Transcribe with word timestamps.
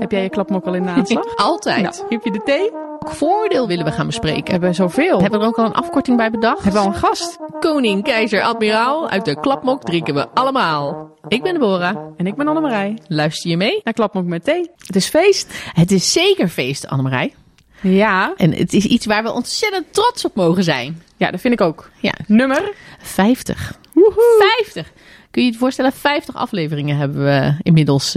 Heb 0.00 0.10
jij 0.10 0.22
je 0.22 0.28
klapmok 0.28 0.66
al 0.66 0.74
in 0.74 0.82
de 0.82 0.88
aanslag? 0.88 1.36
Altijd. 1.50 1.82
Nou, 1.82 1.94
heb 2.08 2.24
je 2.24 2.30
de 2.30 2.42
thee? 2.44 2.70
Welk 2.70 3.14
voordeel 3.14 3.66
willen 3.66 3.84
we 3.84 3.90
gaan 3.92 4.06
bespreken? 4.06 4.44
We 4.44 4.50
hebben 4.50 4.74
zoveel. 4.74 5.20
Hebben 5.20 5.38
we 5.38 5.44
er 5.44 5.50
ook 5.50 5.58
al 5.58 5.64
een 5.64 5.72
afkorting 5.72 6.16
bij 6.16 6.30
bedacht? 6.30 6.62
Hebben 6.62 6.82
we 6.82 6.88
al 6.88 6.94
een 6.94 7.00
gast? 7.00 7.38
Koning, 7.60 8.02
keizer, 8.04 8.42
admiraal, 8.42 9.08
uit 9.08 9.24
de 9.24 9.40
klapmok 9.40 9.82
drinken 9.82 10.14
we 10.14 10.28
allemaal. 10.28 11.10
Ik 11.28 11.42
ben 11.42 11.52
Deborah. 11.52 11.96
En 12.16 12.26
ik 12.26 12.34
ben 12.34 12.48
Annemarij. 12.48 12.98
Luister 13.06 13.50
je 13.50 13.56
mee? 13.56 13.80
Naar 13.84 13.94
klapmok 13.94 14.24
met 14.24 14.44
thee. 14.44 14.70
Het 14.86 14.96
is 14.96 15.06
feest. 15.08 15.54
Het 15.72 15.90
is 15.90 16.12
zeker 16.12 16.48
feest, 16.48 16.86
Annemarij. 16.86 17.34
Ja. 17.80 18.32
En 18.36 18.52
het 18.54 18.72
is 18.72 18.84
iets 18.84 19.06
waar 19.06 19.22
we 19.22 19.32
ontzettend 19.32 19.86
trots 19.90 20.24
op 20.24 20.34
mogen 20.34 20.64
zijn. 20.64 21.02
Ja, 21.16 21.30
dat 21.30 21.40
vind 21.40 21.54
ik 21.54 21.60
ook. 21.60 21.90
Ja, 22.00 22.14
Nummer? 22.26 22.72
50. 22.98 23.78
Woehoe. 23.92 24.54
50. 24.64 24.92
Kun 25.30 25.42
je 25.42 25.46
je 25.46 25.52
het 25.52 25.60
voorstellen? 25.60 25.92
50 25.92 26.34
afleveringen 26.34 26.96
hebben 26.96 27.24
we 27.24 27.54
inmiddels 27.62 28.14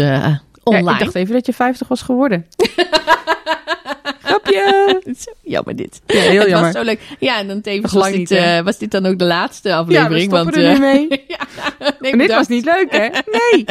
Ja, 0.63 0.77
online. 0.77 0.91
ik 0.97 1.03
dacht 1.03 1.15
even 1.15 1.33
dat 1.33 1.45
je 1.45 1.53
50 1.53 1.87
was 1.87 2.01
geworden. 2.01 2.45
Grapje. 4.23 5.01
Jammer 5.41 5.75
dit. 5.75 6.01
Ja, 6.05 6.19
heel 6.19 6.39
het 6.39 6.49
jammer. 6.49 6.71
was 6.73 6.81
zo 6.81 6.83
leuk. 6.83 6.99
Ja, 7.19 7.37
en 7.39 7.47
dan 7.47 7.61
tevens 7.61 7.93
was 7.93 8.05
dit, 8.07 8.15
niet, 8.15 8.31
eh, 8.31 8.59
was 8.59 8.77
dit 8.77 8.91
dan 8.91 9.05
ook 9.05 9.19
de 9.19 9.25
laatste 9.25 9.69
Ja, 9.69 9.85
we 9.85 9.99
aflevering. 9.99 10.31
stoppen 10.31 10.43
want, 10.53 10.55
er 10.55 10.73
eh, 10.73 10.79
mee. 10.79 11.23
ja, 11.27 11.37
nee, 11.99 12.11
En 12.11 12.17
dit 12.17 12.33
was 12.33 12.47
niet 12.47 12.65
leuk, 12.65 12.91
hè? 12.91 13.07
Nee. 13.09 13.65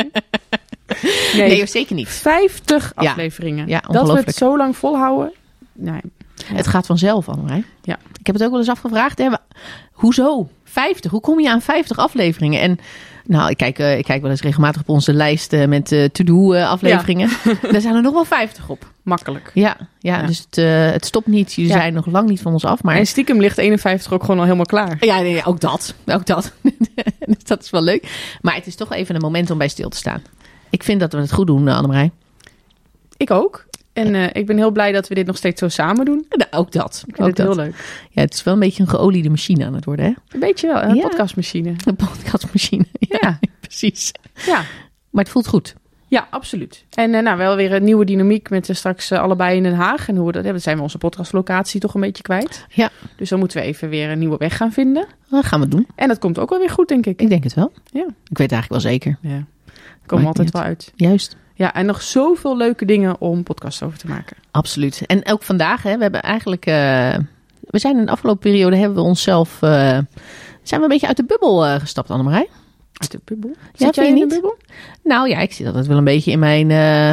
Nee, 1.35 1.49
Nee, 1.49 1.67
zeker 1.67 1.95
niet. 1.95 2.09
50 2.09 2.93
Ja. 3.01 3.11
afleveringen. 3.11 3.69
Ja, 3.69 3.81
dat 3.91 4.07
we 4.13 4.19
het 4.25 4.35
zo 4.35 4.57
lang 4.57 4.77
volhouden. 4.77 5.33
Nee. 5.73 6.01
Het 6.45 6.67
gaat 6.67 6.87
vanzelf, 6.87 7.29
Annemarij. 7.29 7.65
Ja. 7.83 7.99
Ik 8.19 8.27
heb 8.27 8.35
het 8.35 8.45
ook 8.45 8.51
wel 8.51 8.59
eens 8.61 8.69
afgevraagd. 8.69 9.19
Hè? 9.19 9.29
Hoezo? 9.93 10.49
50? 10.65 11.11
Hoe 11.11 11.21
kom 11.21 11.41
je 11.41 11.51
aan 11.51 11.63
50 11.63 11.97
afleveringen? 11.99 12.61
En 12.61 12.79
nou, 13.27 13.51
ik 13.51 13.57
kijk, 13.57 13.79
eh, 13.79 13.99
ik 13.99 14.05
kijk 14.05 14.23
wel 14.23 14.31
eens 14.31 14.41
regelmatig 14.43 14.81
op 14.81 14.89
onze 14.89 15.13
lijst 15.13 15.53
eh, 15.53 15.67
met 15.67 15.93
eh, 15.93 16.05
to-do 16.05 16.53
eh, 16.53 16.69
afleveringen. 16.71 17.29
Daar 17.73 17.81
zijn 17.81 17.95
er 17.95 18.03
nog 18.03 18.13
wel 18.13 18.25
50 18.25 18.69
op. 18.69 18.91
Makkelijk. 19.03 19.51
Ja, 19.55 19.77
ja, 19.99 20.21
Ja. 20.21 20.27
dus 20.27 20.39
het, 20.51 20.57
het 20.93 21.05
stopt 21.07 21.27
niet. 21.27 21.53
Jullie 21.53 21.71
Ja. 21.71 21.77
zijn 21.79 21.95
nog 21.95 22.07
lang 22.07 22.29
niet 22.29 22.41
van 22.41 22.53
ons 22.53 22.65
af. 22.65 22.83
Maar 22.83 22.97
En 22.97 23.07
stiekem 23.07 23.41
ligt 23.41 23.59
51 23.59 24.13
ook 24.13 24.21
gewoon 24.21 24.37
al 24.39 24.45
helemaal 24.45 24.65
klaar. 24.67 24.97
ja, 25.01 25.21
nee, 25.21 25.45
ook 25.45 25.61
dat. 25.61 25.95
Ook 26.07 26.27
dat. 26.27 26.53
Dus 27.27 27.45
dat 27.45 27.63
is 27.63 27.71
wel 27.71 27.83
leuk. 27.83 28.37
Maar 28.41 28.55
het 28.55 28.67
is 28.67 28.75
toch 28.77 28.93
even 28.93 29.15
een 29.15 29.21
moment 29.21 29.51
om 29.51 29.59
bij 29.59 29.69
stil 29.69 29.89
te 29.89 29.97
staan. 29.97 30.23
Ik 30.71 30.83
vind 30.83 31.01
dat 31.01 31.13
we 31.13 31.19
het 31.19 31.33
goed 31.33 31.47
doen, 31.47 31.69
Annemarij. 31.69 32.11
Ik 33.17 33.31
ook. 33.31 33.65
En 33.93 34.35
ik 34.35 34.47
ben 34.47 34.57
heel 34.57 34.71
blij 34.71 34.93
dat 34.93 35.09
we 35.09 35.15
dit 35.15 35.27
nog 35.27 35.37
steeds 35.37 35.61
zo 35.61 35.69
samen 35.69 36.05
doen. 36.05 36.27
Nou, 36.29 36.51
ook 36.51 36.73
dat. 36.73 37.05
Ik 37.07 37.15
vind 37.15 37.21
Ook 37.21 37.27
het 37.27 37.47
dat. 37.47 37.47
heel 37.57 37.65
leuk. 37.65 37.75
Ja, 38.11 38.21
het 38.23 38.35
is 38.35 38.43
wel 38.43 38.55
een 38.55 38.61
beetje 38.61 38.83
een 38.83 38.89
geoliede 38.89 39.31
machine 39.31 39.65
aan 39.67 39.75
het 39.75 39.85
worden, 39.85 40.05
hè? 40.05 40.13
Een 40.29 40.41
beetje 40.41 40.67
wel, 40.67 40.83
een 40.83 40.95
Ja. 40.95 41.03
podcastmachine. 41.03 41.75
Een 41.85 41.97
podcastmachine. 41.97 42.85
Precies. 43.89 44.13
Ja, 44.47 44.65
Maar 45.11 45.25
het 45.25 45.33
voelt 45.33 45.47
goed. 45.47 45.75
ja 46.09 46.27
absoluut. 46.31 46.85
En 46.91 47.15
eh, 47.15 47.23
nou, 47.23 47.37
wel 47.37 47.57
weer 47.57 47.73
een 47.73 47.85
nieuwe 47.85 48.05
dynamiek 48.05 48.51
met 48.51 48.69
eh, 48.69 48.77
straks 48.77 49.11
eh, 49.11 49.21
allebei 49.21 49.57
in 49.57 49.63
Den 49.63 49.75
Haag. 49.75 50.09
En 50.09 50.17
hoe 50.17 50.27
we 50.27 50.33
dat 50.33 50.45
hebben, 50.45 50.63
zijn 50.63 50.77
we 50.77 50.83
onze 50.83 50.99
podcastlocatie 50.99 51.81
toch 51.81 51.95
een 51.95 52.01
beetje 52.01 52.23
kwijt. 52.23 52.67
Ja. 52.69 52.91
Dus 53.17 53.29
dan 53.29 53.39
moeten 53.39 53.61
we 53.61 53.67
even 53.67 53.89
weer 53.89 54.11
een 54.11 54.19
nieuwe 54.19 54.37
weg 54.37 54.57
gaan 54.57 54.73
vinden. 54.73 55.07
Dat 55.31 55.45
gaan 55.45 55.61
we 55.61 55.69
doen. 55.69 55.87
En 55.95 56.09
dat 56.09 56.19
komt 56.19 56.39
ook 56.39 56.51
wel 56.51 56.59
weer 56.59 56.71
goed, 56.71 56.89
denk 56.89 57.07
ik. 57.07 57.21
Ik 57.21 57.29
denk 57.29 57.45
het 57.45 57.55
wel. 57.55 57.73
Ja. 57.85 58.07
Ik 58.29 58.39
weet 58.39 58.51
het 58.51 58.53
eigenlijk 58.53 58.83
wel 58.83 58.93
zeker. 58.93 59.19
Ja. 59.21 59.45
Komen 60.07 60.25
Maakt 60.25 60.39
altijd 60.39 60.57
wel 60.57 60.63
uit. 60.63 60.93
Juist. 60.97 61.37
Ja, 61.55 61.75
en 61.75 61.87
nog 61.87 62.03
zoveel 62.03 62.57
leuke 62.57 62.85
dingen 62.85 63.21
om 63.21 63.43
podcasts 63.43 63.83
over 63.83 63.99
te 63.99 64.07
maken. 64.07 64.37
Absoluut. 64.51 65.07
En 65.07 65.29
ook 65.29 65.43
vandaag, 65.43 65.83
hè, 65.83 65.97
we 65.97 66.03
hebben 66.03 66.23
eigenlijk... 66.23 66.65
we 67.61 67.79
zijn 67.79 67.99
in 67.99 68.05
de 68.05 68.11
afgelopen 68.11 68.41
periode, 68.51 68.77
hebben 68.77 68.97
we 68.97 69.05
onszelf... 69.05 69.57
zijn 69.61 70.07
we 70.63 70.83
een 70.83 70.89
beetje 70.89 71.07
uit 71.07 71.17
de 71.17 71.25
bubbel 71.25 71.79
gestapt, 71.79 72.11
Annemarij? 72.11 72.49
Uit 73.03 73.11
de 73.11 73.21
bubbel. 73.25 73.51
Ja, 73.73 73.87
Zit 73.87 73.95
jij 73.95 74.07
in 74.09 74.15
de 74.15 74.21
niet? 74.21 74.29
bubbel? 74.29 74.57
Nou 75.05 75.29
ja, 75.29 75.39
ik 75.39 75.53
zit 75.53 75.67
altijd 75.67 75.87
wel 75.87 75.97
een 75.99 76.05
beetje 76.05 76.31
in 76.31 76.39
mijn... 76.39 76.71
eh, 76.71 77.11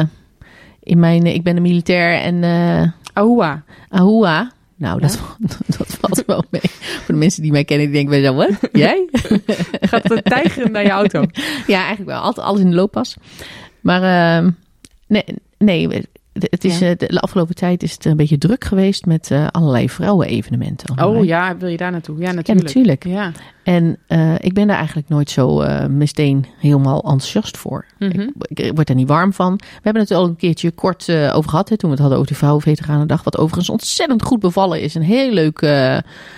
in 0.82 0.98
mijn 0.98 1.26
ik 1.26 1.42
ben 1.42 1.56
een 1.56 1.62
militair 1.62 2.20
en... 2.20 2.44
eh 2.44 2.88
Ahua. 3.12 3.62
Ahua. 3.88 4.52
Nou, 4.76 5.00
dat, 5.00 5.20
dat 5.78 5.96
valt 6.00 6.22
wel 6.26 6.44
mee. 6.50 6.60
Voor 6.64 7.14
de 7.14 7.20
mensen 7.20 7.42
die 7.42 7.52
mij 7.52 7.64
kennen, 7.64 7.86
die 7.86 7.94
denken 7.94 8.10
bij 8.20 8.24
zo, 8.24 8.34
wat? 8.34 8.70
Jij? 8.72 9.08
Gaat 9.90 10.08
het 10.08 10.24
tijgeren 10.24 10.72
naar 10.72 10.82
je 10.82 10.90
auto? 10.90 11.24
Ja, 11.66 11.78
eigenlijk 11.78 12.10
wel. 12.10 12.20
Altijd 12.20 12.46
alles 12.46 12.60
in 12.60 12.68
de 12.70 12.76
looppas. 12.76 13.16
Maar 13.80 14.02
ehm, 14.38 14.50
nee, 15.06 15.24
nee, 15.58 16.08
het 16.50 16.64
is, 16.64 16.78
Ja. 16.78 16.86
eh, 16.88 16.96
de 17.08 17.20
afgelopen 17.20 17.54
tijd 17.54 17.82
is 17.82 17.92
het 17.92 18.04
een 18.04 18.16
beetje 18.16 18.38
druk 18.38 18.64
geweest 18.64 19.06
met 19.06 19.30
eh, 19.30 19.46
allerlei 19.50 19.88
vrouwen-evenementen. 19.90 21.04
Oh 21.06 21.24
ja, 21.24 21.56
wil 21.56 21.68
je 21.68 21.76
daar 21.76 21.90
naartoe? 21.90 22.18
Ja, 22.18 22.26
Ja, 22.28 22.32
natuurlijk. 22.32 22.66
natuurlijk. 22.66 23.04
Ja. 23.06 23.32
En 23.62 23.96
eh, 24.06 24.34
ik 24.38 24.52
ben 24.54 24.66
daar 24.66 24.76
eigenlijk 24.76 25.08
nooit 25.08 25.30
zo 25.30 25.60
eh 25.60 25.86
meteen 25.86 26.46
helemaal 26.58 26.96
enthousiast 27.02 27.56
voor. 27.56 27.84
Mhm. 27.98 28.28
Ik, 28.40 28.60
ik 28.60 28.72
word 28.74 28.88
er 28.88 28.94
niet 28.94 29.08
warm 29.08 29.32
van. 29.32 29.56
We 29.56 29.80
hebben 29.82 30.02
het 30.02 30.10
al 30.10 30.24
een 30.24 30.36
keertje 30.36 30.70
kort 30.70 31.08
over 31.10 31.50
gehad. 31.50 31.68
Hè, 31.68 31.76
toen 31.76 31.90
we 31.90 31.94
het 31.94 31.98
hadden 32.00 32.18
over 32.18 32.32
de 32.32 32.38
Vrouwenveteranendag. 32.38 33.22
Wat 33.24 33.38
overigens 33.38 33.70
ontzettend 33.70 34.22
goed 34.22 34.40
bevallen 34.40 34.80
is. 34.82 34.94
En 34.94 35.02
heel 35.02 35.30
leuk, 35.32 35.60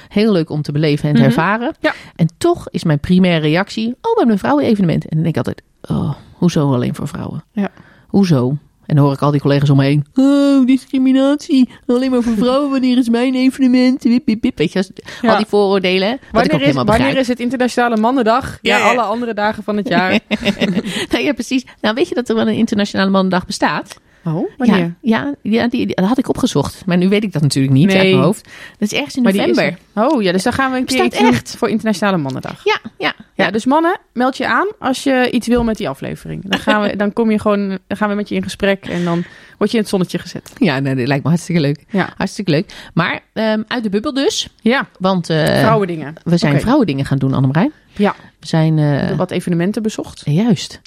heel 0.08 0.32
leuk 0.32 0.50
om 0.50 0.62
te 0.62 0.72
beleven 0.72 1.08
en 1.08 1.14
te 1.14 1.20
Mhm. 1.20 1.28
ervaren. 1.28 1.74
Ja. 1.80 1.94
En 2.16 2.28
toch 2.38 2.68
is 2.70 2.84
mijn 2.84 3.00
primaire 3.00 3.40
reactie. 3.48 3.86
Oh, 3.88 3.92
we 4.00 4.14
hebben 4.16 4.32
een 4.34 4.38
vrouwenevenement. 4.38 5.02
En 5.02 5.08
dan 5.10 5.22
denk 5.22 5.36
ik 5.36 5.46
altijd. 5.46 5.62
Oh, 5.90 6.12
hoezo 6.32 6.72
alleen 6.74 6.94
voor 6.94 7.08
vrouwen? 7.08 7.44
Ja. 7.52 7.68
Hoezo? 8.06 8.56
En 8.86 8.96
dan 8.96 9.04
hoor 9.04 9.14
ik 9.14 9.20
al 9.22 9.30
die 9.30 9.40
collega's 9.40 9.70
om 9.70 9.76
me 9.76 9.84
heen. 9.84 10.04
Oh, 10.14 10.66
discriminatie. 10.66 11.68
Alleen 11.86 12.10
maar 12.10 12.22
voor 12.22 12.36
vrouwen. 12.36 12.70
Wanneer 12.70 12.98
is 12.98 13.08
mijn 13.08 13.34
evenement? 13.34 14.02
Wip, 14.02 14.26
wip, 14.26 14.42
wip. 14.42 14.58
Weet 14.58 14.72
je, 14.72 14.78
al 14.78 14.84
Ja. 15.30 15.36
die 15.36 15.46
vooroordelen. 15.46 16.08
Wat 16.32 16.44
ik 16.44 16.52
ook 16.52 16.60
Wanneer, 16.60 16.68
is, 16.68 16.74
wanneer 16.74 17.16
is 17.16 17.28
het 17.28 17.40
Internationale 17.40 17.96
Mannendag? 17.96 18.58
Ja, 18.62 18.76
Ja, 18.76 18.84
ja. 18.84 18.90
alle 18.90 19.00
andere 19.02 19.34
dagen 19.34 19.62
van 19.62 19.76
het 19.76 19.88
jaar. 19.88 20.18
nou 21.10 21.24
ja, 21.24 21.32
precies. 21.32 21.64
Nou, 21.80 21.94
weet 21.94 22.08
je 22.08 22.14
dat 22.14 22.28
er 22.28 22.34
wel 22.34 22.48
een 22.48 22.54
internationale 22.54 23.10
mannendag 23.10 23.46
bestaat? 23.46 24.00
Oh, 24.24 24.50
wanneer? 24.56 24.94
Ja, 25.00 25.34
ja, 25.42 25.68
die, 25.68 25.86
die- 25.86 25.94
dat 25.96 26.04
had 26.08 26.18
ik 26.18 26.28
opgezocht. 26.28 26.82
Maar 26.86 26.96
nu 26.96 27.08
weet 27.08 27.22
ik 27.24 27.32
dat 27.32 27.42
natuurlijk 27.42 27.74
niet 27.74 27.86
Nee. 27.86 27.96
uit 27.98 28.10
mijn 28.10 28.22
hoofd. 28.22 28.44
Dat 28.78 28.92
is 28.92 28.98
ergens 28.98 29.16
in 29.16 29.22
Maar 29.22 29.34
november. 29.34 29.64
er. 29.94 30.06
Oh 30.08 30.22
ja, 30.22 30.32
dus 30.32 30.42
dan 30.42 30.52
gaan 30.52 30.70
we 30.72 30.76
een 30.78 30.84
keer 30.84 31.04
iets 31.04 31.16
echt. 31.16 31.54
voor 31.58 31.68
Internationale 31.68 32.16
Mannendag. 32.16 32.60
Ja, 32.64 32.78
ja, 32.98 33.12
Ja, 33.34 33.50
dus 33.50 33.64
mannen, 33.66 33.98
meld 34.12 34.36
je 34.36 34.46
aan 34.46 34.66
als 34.78 35.02
je 35.02 35.28
iets 35.30 35.46
wil 35.46 35.64
met 35.64 35.76
die 35.76 35.88
aflevering. 35.88 36.42
Dan, 36.48 36.58
gaan 36.60 36.82
we, 36.82 36.96
dan 37.02 37.12
kom 37.12 37.30
je 37.30 37.38
gewoon, 37.38 37.68
dan 37.86 37.96
gaan 37.96 38.08
we 38.08 38.14
met 38.14 38.28
je 38.28 38.34
in 38.34 38.42
gesprek 38.42 38.86
en 38.86 39.04
dan 39.04 39.24
word 39.58 39.70
je 39.70 39.76
in 39.76 39.82
het 39.82 39.88
zonnetje 39.92 40.18
gezet. 40.18 40.52
ja 40.58 40.78
nee, 40.78 40.94
dat 40.94 41.06
lijkt 41.06 41.22
me 41.24 41.28
hartstikke 41.30 41.60
leuk. 41.60 41.84
Ja, 41.90 42.12
Hartstikke 42.16 42.50
leuk. 42.50 42.74
Maar 42.94 43.20
ehm, 43.32 43.62
uit 43.66 43.82
de 43.82 43.88
bubbel 43.88 44.14
dus. 44.14 44.48
ja 44.60 44.88
Want 44.98 45.30
eh, 45.30 45.44
vrouwendingen. 45.58 46.14
we 46.24 46.36
zijn 46.36 46.52
Oké. 46.52 46.60
vrouwendingen 46.62 47.04
gaan 47.04 47.18
doen, 47.18 47.34
Annemarij. 47.34 47.70
Ja, 47.96 48.14
We 48.40 48.46
zijn... 48.46 48.78
eh, 48.78 49.16
wat 49.16 49.30
evenementen 49.30 49.82
bezocht. 49.82 50.22
juist. 50.24 50.80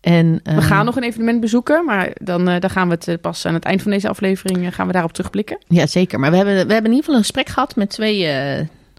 En, 0.00 0.32
We 0.32 0.50
ehm, 0.50 0.60
gaan 0.60 0.84
nog 0.84 0.96
een 0.96 1.02
evenement 1.02 1.40
bezoeken, 1.40 1.84
maar 1.84 2.10
dan, 2.14 2.48
eh, 2.48 2.60
dan 2.60 2.70
gaan 2.70 2.88
we 2.88 2.94
het 2.94 3.08
eh, 3.08 3.14
pas 3.20 3.46
aan 3.46 3.54
het 3.54 3.64
eind 3.64 3.82
van 3.82 3.90
deze 3.90 4.08
aflevering 4.08 4.66
eh, 4.66 4.72
gaan 4.72 4.86
we 4.86 4.92
daarop 4.92 5.12
terugblikken. 5.12 5.58
Ja, 5.68 5.86
zeker. 5.86 6.20
Maar 6.20 6.30
we 6.30 6.36
hebben, 6.36 6.54
we 6.54 6.72
hebben 6.72 6.76
in 6.76 6.96
ieder 6.96 6.98
geval 6.98 7.14
een 7.14 7.20
gesprek 7.20 7.48
gehad 7.48 7.76
met 7.76 7.90
twee, 7.90 8.28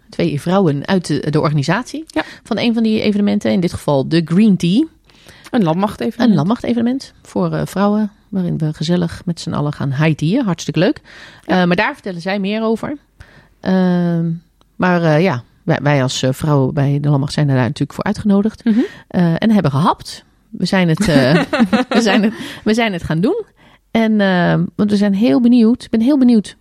twee 0.09 0.41
vrouwen 0.41 0.88
uit 0.88 1.07
de, 1.07 1.30
de 1.30 1.41
organisatie. 1.41 2.03
Ja. 2.07 2.24
Van 2.44 2.57
een 2.57 2.74
van 2.74 2.84
die 2.84 3.02
evenementen. 3.02 3.52
In 3.52 3.59
dit 3.59 3.74
geval 3.74 4.07
de 4.07 4.22
Green 4.25 4.57
Tea. 4.57 4.86
Een 5.52 5.63
landmacht 5.63 6.02
Een 6.02 6.07
evenement. 6.07 6.36
landmachtevenement 6.36 7.13
voor 7.22 7.68
vrouwen, 7.68 8.12
waarin 8.30 8.57
we 8.57 8.74
gezellig 8.74 9.22
met 9.25 9.40
z'n 9.40 9.53
allen 9.53 9.74
gaan 9.74 9.94
high 9.94 10.44
Hartstikke 10.46 10.80
leuk. 10.80 11.02
Maar 11.46 11.75
daar 11.75 11.94
vertellen 11.94 12.22
zij 12.22 12.40
meer 12.40 12.63
over. 12.63 12.97
Ehm, 13.59 14.31
maar 14.75 15.22
ja, 15.22 15.44
wij, 15.63 15.80
wij 15.81 16.02
als 16.03 16.24
vrouwen 16.30 16.74
bij 16.74 17.00
de 17.02 17.09
landmacht 17.09 17.34
zijn 17.34 17.47
daar 17.47 17.56
natuurlijk 17.56 17.94
voor 17.94 18.03
uitgenodigd. 18.03 18.66
Mhm. 18.66 18.80
En 19.07 19.52
hebben 19.52 19.72
gehapt. 19.72 20.25
We 20.50 20.66
zijn 20.66 20.88
het, 20.88 21.00
eh, 21.08 21.34
we 21.90 22.02
zijn 22.02 22.24
het, 22.24 22.34
we 22.63 22.74
zijn 22.74 22.94
het 22.94 23.03
gaan 23.03 23.22
doen. 23.22 23.46
En 23.91 24.22
eh, 24.22 24.59
want 24.75 24.90
we 24.91 24.96
zijn 24.97 25.13
heel 25.13 25.41
benieuwd. 25.41 25.84
Ik 25.84 25.90
ben 25.90 26.02
heel 26.02 26.18
benieuwd 26.18 26.58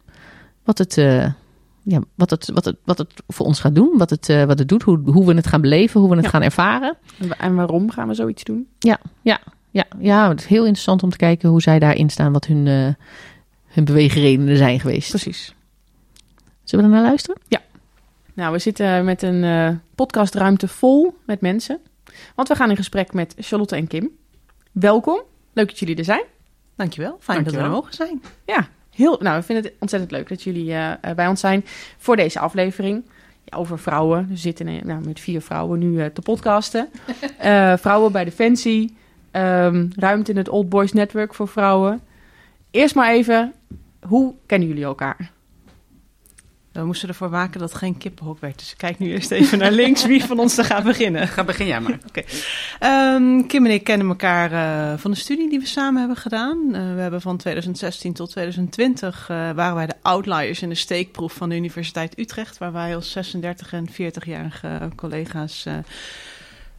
wat 0.65 0.79
het, 0.79 0.99
eh, 0.99 1.25
ja, 1.83 2.01
wat 2.15 2.31
het, 2.31 2.51
wat 2.53 2.65
het, 2.65 2.77
wat 2.85 2.99
het 2.99 3.13
voor 3.29 3.47
ons 3.47 3.61
gaat 3.61 3.75
doen. 3.75 3.99
Wat 3.99 4.11
het, 4.11 4.27
wat 4.47 4.59
het 4.59 4.69
doet. 4.69 4.83
Hoe, 4.83 5.01
hoe 5.05 5.27
we 5.27 5.35
het 5.35 5.47
gaan 5.47 5.61
beleven. 5.61 6.01
Hoe 6.01 6.09
we 6.11 6.15
het 6.17 6.25
Ja. 6.25 6.31
gaan 6.31 6.43
ervaren. 6.43 6.97
En 7.19 7.29
wa- 7.29 7.37
En 7.39 7.55
waarom 7.55 7.91
gaan 7.91 8.09
we 8.09 8.15
zoiets 8.15 8.45
doen? 8.45 8.67
Ja, 8.79 8.99
ja, 9.23 9.39
ja, 9.71 9.85
ja. 9.99 10.29
Het 10.29 10.41
is 10.41 10.47
heel 10.47 10.63
interessant 10.65 11.03
om 11.03 11.11
te 11.11 11.17
kijken 11.17 11.49
hoe 11.49 11.63
zij 11.63 11.79
daarin 11.79 12.11
staan. 12.11 12.33
Wat 12.33 12.47
hun, 12.47 12.67
hun 13.67 13.85
beweegredenen 13.85 14.57
zijn 14.57 14.81
geweest. 14.81 15.09
Precies. 15.09 15.55
Zullen 16.65 16.85
we 16.85 16.91
er 16.91 16.97
naar 16.97 17.07
luisteren? 17.09 17.41
Nou, 18.35 18.53
we 18.53 18.59
zitten 18.59 19.05
met 19.05 19.23
een 19.23 19.81
podcastruimte 19.95 20.69
vol 20.69 21.17
met 21.27 21.41
mensen. 21.41 21.79
Want 22.35 22.49
we 22.49 22.55
gaan 22.55 22.71
in 22.71 22.77
gesprek 22.77 23.13
met 23.13 23.35
Charlotte 23.39 23.77
en 23.77 23.87
Kim. 23.87 24.11
Welkom. 24.73 25.21
Leuk 25.53 25.69
dat 25.69 25.79
jullie 25.79 25.97
er 25.97 26.05
zijn. 26.05 26.25
Dankjewel, 26.77 27.17
fijn 27.21 27.45
dat 27.45 27.55
we 27.55 27.61
er 27.61 27.71
mogen 27.71 27.95
zijn. 27.95 28.23
Ja, 28.45 28.69
heel, 28.91 29.19
nou, 29.21 29.39
we 29.39 29.43
vinden 29.43 29.65
het 29.65 29.75
ontzettend 29.79 30.13
leuk 30.13 30.29
dat 30.29 30.43
jullie 30.43 30.73
eh, 30.73 30.93
eh, 30.93 31.17
bij 31.17 31.27
ons 31.27 31.41
zijn 31.41 31.65
voor 31.99 32.17
deze 32.17 32.39
aflevering. 32.39 33.05
Ja, 33.45 33.57
over 33.57 33.79
vrouwen. 33.79 34.29
We 34.29 34.37
zitten 34.37 34.69
eh, 34.69 34.83
nou, 34.83 35.05
met 35.05 35.21
vier 35.21 35.41
vrouwen 35.41 35.79
nu 35.79 36.13
te 36.13 36.21
podcasten. 36.21 36.89
Vrouwen 37.83 38.13
bij 38.13 38.25
Defensie. 38.25 38.97
Ehm 39.31 39.87
ruimte 39.97 40.31
in 40.31 40.37
het 40.37 40.49
Old 40.49 40.69
Boys 40.69 40.93
Network 40.93 41.35
voor 41.35 41.49
vrouwen. 41.49 42.01
Eerst 42.71 42.95
maar 42.95 43.11
even, 43.11 43.53
hoe 44.01 44.35
kennen 44.47 44.69
jullie 44.69 44.85
elkaar? 44.85 45.31
We 46.81 46.87
moesten 46.87 47.09
ervoor 47.09 47.31
waken 47.31 47.61
dat 47.61 47.69
het 47.69 47.79
geen 47.79 47.99
kippenhok 47.99 48.41
werd. 48.41 48.59
Dus 48.59 48.71
ik 48.71 48.79
kijk 48.79 48.99
nu 48.99 49.11
eerst 49.11 49.31
even 49.31 49.59
naar 49.59 49.73
links 49.73 50.07
wie 50.07 50.25
van 50.25 50.39
ons 50.39 50.59
er 50.59 50.65
gaat 50.65 50.85
beginnen. 50.85 51.29
Ga 51.29 51.45
begin 51.45 51.67
jij 51.67 51.81
maar. 51.81 51.99
Ehm, 52.79 53.47
Kim 53.47 53.67
en 53.67 53.73
ik 53.73 53.85
kennen 53.85 54.09
elkaar 54.09 54.53
eh, 54.53 54.99
van 54.99 55.11
de 55.11 55.17
studie 55.17 55.49
die 55.49 55.59
we 55.59 55.67
samen 55.67 55.99
hebben 55.99 56.17
gedaan. 56.17 56.75
Eh, 56.75 56.95
we 56.95 57.01
hebben 57.01 57.21
van 57.21 57.37
2016 57.37 58.13
tot 58.13 58.31
2020 58.31 59.29
eh, 59.29 59.37
waren 59.37 59.75
wij 59.75 59.87
de 59.87 59.95
outliers 60.03 60.63
in 60.63 60.69
de 60.69 60.75
steekproef 60.75 61.33
van 61.33 61.49
de 61.49 61.57
Universiteit 61.57 62.19
Utrecht, 62.19 62.59
waar 62.59 62.73
wij 62.73 62.95
als 62.95 63.11
36 63.11 63.73
en 63.73 63.89
40-jarige 63.91 64.89
collega's 64.97 65.67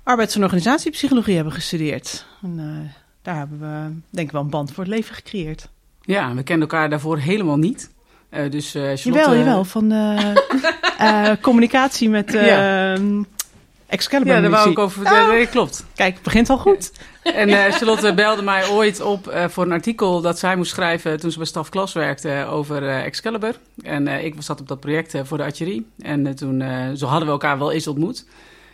arbeids- 0.04 0.36
en 0.36 0.44
organisatiepsychologie 0.44 1.36
hebben 1.36 1.54
gestudeerd. 1.54 2.26
En, 2.42 2.92
daar 3.22 3.38
hebben 3.38 3.60
we 3.60 4.00
denk 4.10 4.28
ik 4.28 4.34
wel 4.34 4.42
een 4.42 4.50
band 4.50 4.72
voor 4.72 4.84
het 4.84 4.94
leven 4.94 5.16
gecreëerd. 5.16 5.70
Ja, 6.02 6.34
we 6.34 6.44
kenden 6.44 6.70
elkaar 6.70 6.90
daarvoor 6.90 7.18
helemaal 7.18 7.58
niet. 7.58 7.90
Eh, 8.30 8.52
dus 8.52 8.76
eh 8.76 8.82
Charlotte... 8.82 9.10
Jawel, 9.10 9.36
jawel, 9.36 9.64
van 9.64 9.92
eh, 10.98 11.32
communicatie 11.42 12.10
met 12.10 12.32
Ja. 12.32 12.94
eh 12.96 13.02
Excalibur 13.88 14.34
Ja, 14.34 14.42
daar 14.42 14.50
wou 14.50 14.70
ik 14.70 14.80
over 14.80 15.02
vertellen. 15.02 15.30
Nee, 15.36 15.48
klopt. 15.48 15.86
Kijk, 15.96 16.14
het 16.14 16.24
begint 16.24 16.50
al 16.50 16.58
goed. 16.58 16.92
En 17.24 17.50
eh, 17.50 17.74
Charlotte 17.74 18.14
belde 18.14 18.42
mij 18.42 18.68
ooit 18.70 19.02
op 19.02 19.28
eh, 19.28 19.48
voor 19.48 19.64
een 19.66 19.72
artikel 19.72 20.22
dat 20.22 20.40
zij 20.40 20.56
moest 20.56 20.72
schrijven 20.72 21.20
toen 21.20 21.32
ze 21.32 21.38
bij 21.38 21.48
Staf 21.48 21.70
Klas 21.70 21.94
werkte 21.94 22.46
over 22.50 22.88
eh, 22.88 23.04
Excalibur. 23.06 23.56
En 23.84 24.08
eh, 24.08 24.26
ik 24.26 24.36
zat 24.40 24.60
op 24.60 24.68
dat 24.68 24.80
project 24.80 25.14
eh, 25.14 25.22
voor 25.24 25.38
de 25.38 25.44
archerie. 25.44 25.88
En 26.02 26.28
eh, 26.28 26.34
toen, 26.34 26.62
eh, 26.62 26.86
zo 26.96 27.06
hadden 27.06 27.26
we 27.26 27.32
elkaar 27.34 27.58
wel 27.58 27.72
eens 27.72 27.88
ontmoet. 27.88 28.26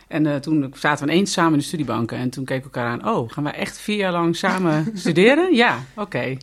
En 0.08 0.26
eh, 0.26 0.34
toen 0.36 0.74
zaten 0.78 1.06
we 1.06 1.12
ineens 1.12 1.32
samen 1.32 1.52
in 1.52 1.58
de 1.58 1.64
studiebanken. 1.64 2.18
En 2.18 2.30
toen 2.30 2.44
keken 2.44 2.70
we 2.70 2.76
elkaar 2.78 2.90
aan. 3.00 3.14
Oh, 3.14 3.30
gaan 3.32 3.44
wij 3.44 3.52
echt 3.52 3.78
vier 3.80 3.96
jaar 3.96 4.12
lang 4.12 4.36
samen 4.36 4.90
studeren? 4.94 5.54
Ja, 5.54 5.78
oké. 5.96 6.36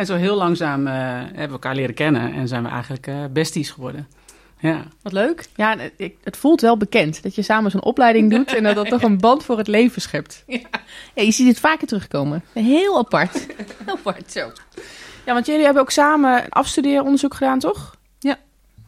En 0.00 0.06
zo 0.06 0.14
heel 0.14 0.36
langzaam 0.36 0.86
eh, 0.86 0.92
hebben 0.94 1.46
we 1.46 1.52
elkaar 1.52 1.74
leren 1.74 1.94
kennen. 1.94 2.32
En 2.34 2.48
zijn 2.48 2.62
we 2.62 2.68
eigenlijk 2.68 3.06
eh, 3.06 3.14
besties 3.32 3.70
geworden. 3.70 4.08
Ja. 4.58 4.82
Wat 5.02 5.12
leuk. 5.12 5.46
Ja, 5.56 5.76
het- 5.78 6.12
het 6.22 6.36
voelt 6.36 6.60
wel 6.60 6.76
bekend 6.76 7.22
dat 7.22 7.34
je 7.34 7.42
samen 7.42 7.70
zo'n 7.70 7.82
opleiding 7.82 8.30
doet 8.30 8.54
en 8.54 8.62
dat 8.62 8.74
dat 8.74 8.88
toch 8.88 9.02
een 9.02 9.18
band 9.18 9.44
voor 9.44 9.58
het 9.58 9.66
leven 9.68 10.02
schept. 10.02 10.44
Ja, 10.46 10.60
je 11.14 11.30
ziet 11.30 11.46
het 11.48 11.60
vaker 11.60 11.86
terugkomen. 11.86 12.42
Heel 12.52 12.98
apart. 12.98 13.32
Heel 13.84 13.94
apart, 13.94 14.32
zo. 14.32 14.52
Ja, 15.26 15.32
want 15.32 15.46
jullie 15.46 15.64
hebben 15.64 15.82
ook 15.82 15.90
samen 15.90 16.44
een 16.44 16.50
afstudeeronderzoek 16.50 17.34
gedaan, 17.34 17.58
toch? 17.58 17.96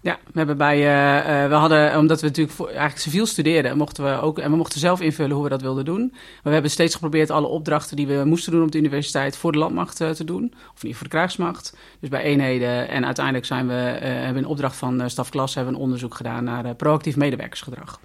Ja, 0.02 0.18
we 0.24 0.38
hebben 0.38 0.56
bij, 0.56 0.78
eh, 0.78 1.44
eh, 1.44 1.48
we 1.48 1.54
hadden, 1.54 1.98
omdat 1.98 2.20
we 2.20 2.26
natuurlijk 2.26 2.56
voor, 2.56 2.66
eigenlijk 2.66 2.98
civiel 2.98 3.26
studeerden, 3.26 3.76
mochten 3.76 4.04
we 4.04 4.20
ook, 4.20 4.38
en 4.38 4.50
we 4.50 4.56
mochten 4.56 4.80
zelf 4.80 5.00
invullen 5.00 5.34
hoe 5.34 5.44
we 5.44 5.50
dat 5.50 5.62
wilden 5.62 5.84
doen. 5.84 6.08
Maar 6.10 6.40
we 6.42 6.50
hebben 6.50 6.70
steeds 6.70 6.94
geprobeerd 6.94 7.30
alle 7.30 7.46
opdrachten 7.46 7.96
die 7.96 8.06
we 8.06 8.24
moesten 8.24 8.52
doen 8.52 8.62
op 8.62 8.72
de 8.72 8.78
universiteit 8.78 9.36
voor 9.36 9.52
de 9.52 9.58
landmacht 9.58 10.00
eh, 10.00 10.10
te 10.10 10.24
doen. 10.24 10.54
Of 10.74 10.82
niet 10.82 10.94
voor 10.94 11.04
de 11.04 11.10
krijgsmacht. 11.10 11.76
Dus 12.00 12.08
bij 12.08 12.22
eenheden. 12.22 12.88
En 12.88 13.04
uiteindelijk 13.04 13.46
zijn 13.46 13.68
we, 13.68 13.74
eh, 13.74 14.10
hebben 14.12 14.42
in 14.42 14.48
opdracht 14.48 14.76
van 14.76 15.00
uh, 15.00 15.08
stafklas 15.08 15.54
hebben 15.54 15.72
we 15.72 15.78
een 15.78 15.84
onderzoek 15.84 16.14
gedaan 16.14 16.44
naar 16.44 16.64
eh, 16.64 16.74
proactief 16.76 17.16
medewerkersgedrag. 17.16 18.00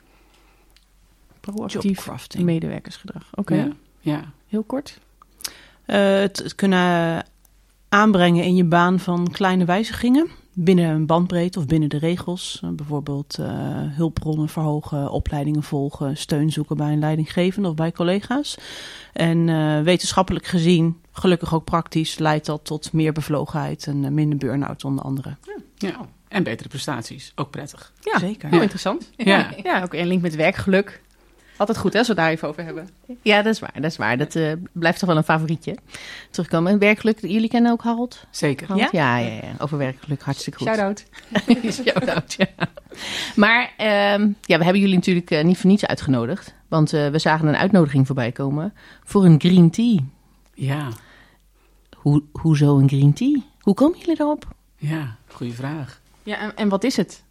Proactief 1.40 2.08
medewerkersgedrag. 2.38 3.24
Oké, 3.34 3.56
Ja, 3.56 3.68
ja. 4.00 4.32
heel 4.48 4.64
kort. 4.64 5.00
Eh, 5.86 6.20
het, 6.20 6.38
het 6.38 6.56
kunnen 6.56 7.26
aanbrengen 7.90 8.44
in 8.44 8.56
je 8.56 8.66
baan 8.66 9.00
van 9.00 9.32
kleine 9.32 9.66
wijzigingen 9.66 10.30
binnen 10.60 10.90
een 10.90 11.06
bandbreedte 11.06 11.60
of 11.60 11.66
binnen 11.66 11.90
de 11.90 11.98
regels. 11.98 12.60
Eh, 12.64 12.70
bijvoorbeeld 12.70 13.38
eh, 13.40 13.48
hulpbronnen 13.96 14.50
verhogen, 14.50 15.12
opleidingen 15.12 15.64
volgen, 15.64 16.18
steun 16.18 16.52
zoeken 16.52 16.78
bij 16.78 16.92
een 16.92 17.00
leidinggevende 17.00 17.70
of 17.70 17.76
bij 17.76 17.92
collega's. 17.92 18.58
En 19.14 19.50
eh, 19.50 19.82
wetenschappelijk 19.82 20.46
gezien, 20.46 21.02
gelukkig 21.12 21.54
ook 21.54 21.64
praktisch, 21.64 22.18
leidt 22.18 22.46
dat 22.46 22.66
tot 22.66 22.94
meer 22.94 23.14
bevlogenheid 23.14 23.88
en 23.88 24.14
minder 24.14 24.38
burn-out 24.38 24.84
onder 24.84 25.04
andere. 25.04 25.36
ja. 25.76 26.06
En 26.28 26.44
betere 26.44 26.70
prestaties, 26.70 27.32
ook 27.36 27.50
prettig. 27.50 27.94
Ja, 28.00 28.20
Zeker. 28.20 28.50
heel 28.50 28.62
interessant. 28.62 29.12
Ja. 29.16 29.54
Ja, 29.64 29.84
ook 29.84 29.94
een 29.94 30.08
link 30.08 30.22
met 30.22 30.36
werkgeluk. 30.36 31.02
Altijd 31.58 31.78
goed, 31.78 31.94
hè, 31.94 32.00
als 32.00 32.08
we 32.08 32.14
het 32.14 32.22
daar 32.22 32.32
even 32.32 32.48
over 32.48 32.64
hebben. 32.64 32.90
Ja, 33.22 33.42
dat 33.42 33.54
is 33.54 33.60
waar. 33.60 33.74
Dat 33.74 33.84
is 33.92 33.98
waar. 33.98 34.18
Dat 34.18 34.36
eh, 34.36 34.52
blijft 34.72 35.00
toch 35.00 35.08
wel 35.08 35.18
een 35.18 35.24
favorietje. 35.24 35.76
Terugkomen. 36.30 36.72
En 36.72 36.80
werkgeluk, 36.80 37.20
jullie 37.22 37.50
kennen 37.50 37.72
ook 37.72 37.84
Harold? 37.84 38.26
Zeker. 38.32 38.68
Harold? 38.68 38.92
Ja? 38.92 39.18
Ja, 39.18 39.28
ja, 39.28 39.42
Over 39.60 39.78
werkgeluk, 39.78 40.22
hartstikke 40.22 40.58
goed. 40.58 40.68
Shout-out. 40.68 41.06
Shout-out, 41.84 42.34
ja. 42.38 42.48
Maar 43.36 43.74
ehm, 43.78 44.32
ja, 44.42 44.58
we 44.58 44.64
hebben 44.64 44.80
jullie 44.82 44.96
natuurlijk 44.96 45.32
eh, 45.32 45.44
niet 45.44 45.58
voor 45.58 45.70
niets 45.70 45.86
uitgenodigd. 45.86 46.54
Want 46.68 46.94
eh, 46.94 47.08
we 47.10 47.20
zagen 47.20 47.48
een 47.48 47.56
uitnodiging 47.58 48.06
voorbij 48.06 48.32
komen 48.32 48.74
voor 49.04 49.26
een 49.26 49.40
green 49.40 49.70
tea. 49.72 50.00
Ja, 50.54 50.88
Hoe, 51.96 52.24
hoezo 52.32 52.78
een 52.78 52.88
green 52.90 53.14
tea? 53.14 53.40
Hoe 53.60 53.74
komen 53.74 54.00
jullie 54.00 54.16
daarop? 54.16 54.46
ja, 54.78 55.16
goede 55.28 55.54
vraag. 55.54 56.02
Ja, 56.24 56.40
en, 56.40 56.56
en 56.56 56.70
wat 56.70 56.84
is 56.84 56.96
het? 56.98 57.24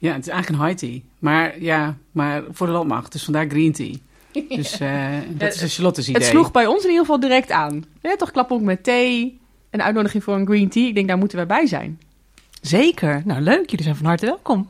Ja, 0.00 0.12
het 0.12 0.26
is 0.26 0.32
eigenlijk 0.32 0.62
een 0.62 0.68
high 0.68 0.78
tea. 0.78 1.00
Maar 1.18 1.60
ja, 1.60 1.96
maar 2.12 2.42
voor 2.50 2.66
de 2.66 2.72
landmacht. 2.72 3.12
Dus 3.12 3.24
vandaar 3.24 3.48
green 3.48 3.72
tea. 3.72 3.94
Dus 4.48 4.80
eh, 4.80 5.08
dat 5.28 5.54
is 5.54 5.62
een 5.62 5.68
Charlotte's 5.68 6.08
idee. 6.08 6.20
Het 6.20 6.30
sloeg 6.30 6.50
bij 6.50 6.66
ons 6.66 6.82
in 6.82 6.88
ieder 6.88 7.04
geval 7.04 7.20
direct 7.20 7.50
aan. 7.50 7.84
Ja, 8.02 8.16
toch 8.16 8.30
klappen 8.30 8.56
ook 8.56 8.62
met 8.62 8.84
thee. 8.84 9.40
Een 9.70 9.82
uitnodiging 9.82 10.24
voor 10.24 10.34
een 10.34 10.46
green 10.46 10.68
tea. 10.68 10.86
Ik 10.86 10.94
denk, 10.94 11.08
daar 11.08 11.18
moeten 11.18 11.36
wij 11.36 11.46
bij 11.46 11.66
zijn. 11.66 12.00
Zeker. 12.60 13.22
Nou, 13.24 13.40
leuk. 13.40 13.70
Jullie 13.70 13.84
zijn 13.84 13.96
van 13.96 14.06
harte 14.06 14.26
welkom. 14.26 14.68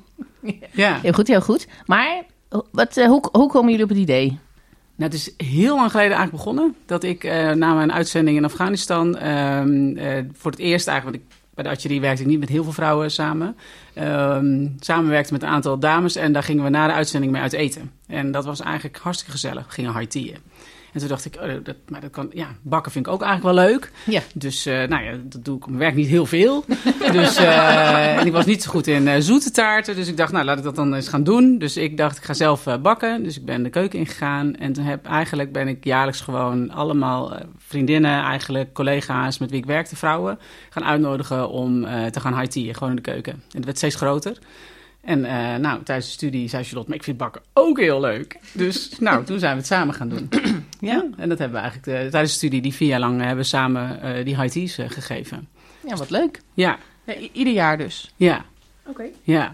Ja, 0.70 0.98
Heel 1.02 1.12
goed, 1.12 1.28
heel 1.28 1.40
goed. 1.40 1.66
Maar 1.86 2.22
wat, 2.70 2.96
eh, 2.96 3.06
hoe, 3.06 3.28
hoe 3.32 3.48
komen 3.48 3.70
jullie 3.70 3.84
op 3.84 3.90
het 3.90 3.98
idee? 3.98 4.38
Nou, 5.00 5.12
het 5.12 5.14
is 5.14 5.34
heel 5.36 5.76
lang 5.76 5.90
geleden 5.90 6.16
eigenlijk 6.16 6.44
begonnen 6.44 6.74
dat 6.86 7.02
ik 7.02 7.24
eh, 7.24 7.50
na 7.50 7.74
mijn 7.74 7.92
uitzending 7.92 8.36
in 8.36 8.44
Afghanistan 8.44 9.16
ehm, 9.16 9.96
eh, 9.96 10.24
voor 10.32 10.50
het 10.50 10.60
eerst 10.60 10.88
eigenlijk, 10.88 11.22
want 11.22 11.30
ik, 11.32 11.39
bij 11.62 11.70
de 11.70 11.76
archerie 11.76 12.00
werkte 12.00 12.22
ik 12.22 12.28
niet 12.28 12.38
met 12.38 12.48
heel 12.48 12.62
veel 12.62 12.72
vrouwen 12.72 13.10
samen, 13.10 13.56
ehm, 13.94 14.66
samenwerkte 14.78 15.32
met 15.32 15.42
een 15.42 15.48
aantal 15.48 15.78
dames 15.78 16.16
en 16.16 16.32
daar 16.32 16.42
gingen 16.42 16.64
we 16.64 16.70
na 16.70 16.86
de 16.86 16.92
uitzending 16.92 17.32
mee 17.32 17.42
uit 17.42 17.52
eten. 17.52 17.92
En 18.06 18.30
dat 18.30 18.44
was 18.44 18.60
eigenlijk 18.60 18.96
hartstikke 18.96 19.32
gezellig. 19.32 19.64
Gingen 19.68 19.96
high 19.96 20.10
teaen. 20.10 20.38
En 20.92 21.00
toen 21.00 21.08
dacht 21.08 21.24
ik, 21.24 21.36
oh, 21.40 21.48
dat, 21.62 21.76
maar 21.88 22.00
dat 22.00 22.10
kan, 22.10 22.30
ja, 22.32 22.46
bakken 22.62 22.92
vind 22.92 23.06
ik 23.06 23.12
ook 23.12 23.22
eigenlijk 23.22 23.56
wel 23.56 23.66
leuk. 23.66 23.92
Ja. 24.04 24.22
Dus 24.34 24.66
eh, 24.66 24.88
nou 24.88 25.04
ja, 25.04 25.16
dat 25.22 25.44
doe 25.44 25.56
ik 25.56 25.62
op 25.62 25.68
mijn 25.68 25.80
werk 25.80 25.94
niet 25.94 26.06
heel 26.06 26.26
veel. 26.26 26.64
dus, 27.12 27.36
eh, 27.36 28.18
en 28.18 28.26
ik 28.26 28.32
was 28.32 28.44
niet 28.44 28.62
zo 28.62 28.70
goed 28.70 28.86
in 28.86 29.08
eh, 29.08 29.20
zoete 29.20 29.50
taarten. 29.50 29.96
Dus 29.96 30.08
ik 30.08 30.16
dacht, 30.16 30.32
nou 30.32 30.44
laat 30.44 30.58
ik 30.58 30.64
dat 30.64 30.76
dan 30.76 30.94
eens 30.94 31.08
gaan 31.08 31.24
doen. 31.24 31.58
Dus 31.58 31.76
ik 31.76 31.96
dacht, 31.96 32.16
ik 32.16 32.24
ga 32.24 32.34
zelf 32.34 32.64
bakken. 32.82 33.22
Dus 33.22 33.36
ik 33.36 33.44
ben 33.44 33.62
de 33.62 33.70
keuken 33.70 33.98
ingegaan. 33.98 34.56
En 34.56 34.72
toen 34.72 34.84
heb, 34.84 35.06
eigenlijk 35.06 35.52
ben 35.52 35.68
ik 35.68 35.84
jaarlijks 35.84 36.20
gewoon 36.20 36.70
allemaal 36.70 37.36
vriendinnen, 37.58 38.22
eigenlijk 38.22 38.72
collega's 38.72 39.38
met 39.38 39.50
wie 39.50 39.58
ik 39.58 39.66
werkte, 39.66 39.96
vrouwen, 39.96 40.38
gaan 40.70 40.84
uitnodigen 40.84 41.48
om 41.48 41.84
te 42.10 42.20
gaan 42.20 42.40
high 42.40 42.74
gewoon 42.74 42.90
in 42.90 42.96
de 42.96 43.02
keuken. 43.02 43.32
En 43.32 43.56
het 43.56 43.64
werd 43.64 43.76
steeds 43.76 43.94
groter. 43.94 44.38
En 45.00 45.20
nou, 45.60 45.82
tijdens 45.82 46.06
de 46.06 46.12
studie 46.12 46.48
zei 46.48 46.64
Charlotte, 46.64 46.88
maar 46.88 46.98
ik 46.98 47.04
vind 47.04 47.16
bakken 47.16 47.42
ook 47.52 47.78
heel 47.78 48.00
leuk. 48.00 48.38
Dus 48.52 48.98
nou, 48.98 49.24
toen 49.24 49.38
zijn 49.38 49.52
we 49.52 49.58
het 49.58 49.66
samen 49.66 49.94
gaan 49.94 50.08
doen. 50.08 50.28
Ja, 50.80 51.04
en 51.16 51.28
dat 51.28 51.38
hebben 51.38 51.56
we 51.56 51.62
eigenlijk 51.68 51.86
eh, 51.86 52.10
tijdens 52.10 52.32
de 52.32 52.38
studie, 52.38 52.60
die 52.60 52.74
vier 52.74 52.88
jaar 52.88 53.00
lang, 53.00 53.18
hebben 53.18 53.36
we 53.36 53.42
samen 53.42 54.02
eh, 54.02 54.24
die 54.24 54.40
high 54.40 54.52
teas 54.52 54.78
eh, 54.78 54.90
gegeven. 54.90 55.48
Ja, 55.86 55.96
wat 55.96 56.10
leuk. 56.10 56.40
Ja, 56.54 56.78
Ja, 57.04 57.14
ieder 57.32 57.52
jaar 57.52 57.78
dus. 57.78 58.12
ja, 58.16 58.44
Oké. 58.86 59.04
ja. 59.22 59.50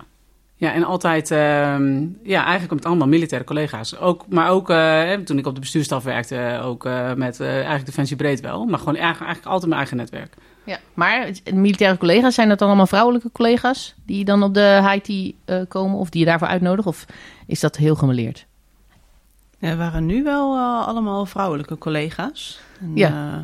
Ja, 0.58 0.72
en 0.72 0.84
altijd, 0.84 1.30
ehm, 1.30 2.06
ja, 2.22 2.42
eigenlijk 2.42 2.74
met 2.74 2.84
allemaal 2.84 3.08
militaire 3.08 3.46
collega's. 3.46 3.98
Ook, 3.98 4.24
maar 4.28 4.50
ook 4.50 4.70
eh, 4.70 5.12
toen 5.12 5.38
ik 5.38 5.46
op 5.46 5.54
de 5.54 5.60
bestuurstaf 5.60 6.04
werkte, 6.04 6.60
ook 6.62 6.84
eh, 6.84 7.12
met 7.14 7.40
eh, 7.40 7.54
eigenlijk 7.54 7.86
Defensie 7.86 8.16
Breed 8.16 8.40
wel. 8.40 8.64
Maar 8.64 8.78
gewoon 8.78 8.94
eigenlijk, 8.94 9.24
eigenlijk 9.24 9.46
altijd 9.46 9.66
mijn 9.66 9.80
eigen 9.80 9.96
netwerk. 9.96 10.34
Ja. 10.64 10.78
Maar 10.94 11.30
militaire 11.54 11.98
collega's, 11.98 12.34
zijn 12.34 12.48
dat 12.48 12.58
dan 12.58 12.68
allemaal 12.68 12.86
vrouwelijke 12.86 13.32
collega's 13.32 13.94
die 14.06 14.24
dan 14.24 14.42
op 14.42 14.54
de 14.54 14.88
high 14.90 15.04
tea 15.04 15.32
eh, 15.44 15.66
komen 15.68 15.98
of 15.98 16.10
die 16.10 16.20
je 16.20 16.26
daarvoor 16.26 16.48
uitnodigen? 16.48 16.90
Of 16.90 17.06
is 17.46 17.60
dat 17.60 17.76
heel 17.76 17.94
gemeleerd? 17.94 18.46
Er 19.58 19.76
waren 19.76 20.06
nu 20.06 20.22
wel 20.22 20.54
eh, 20.56 20.86
allemaal 20.86 21.26
vrouwelijke 21.26 21.78
collega's. 21.78 22.60
En, 22.80 22.90
Ja. 22.94 23.08
eh, 23.08 23.38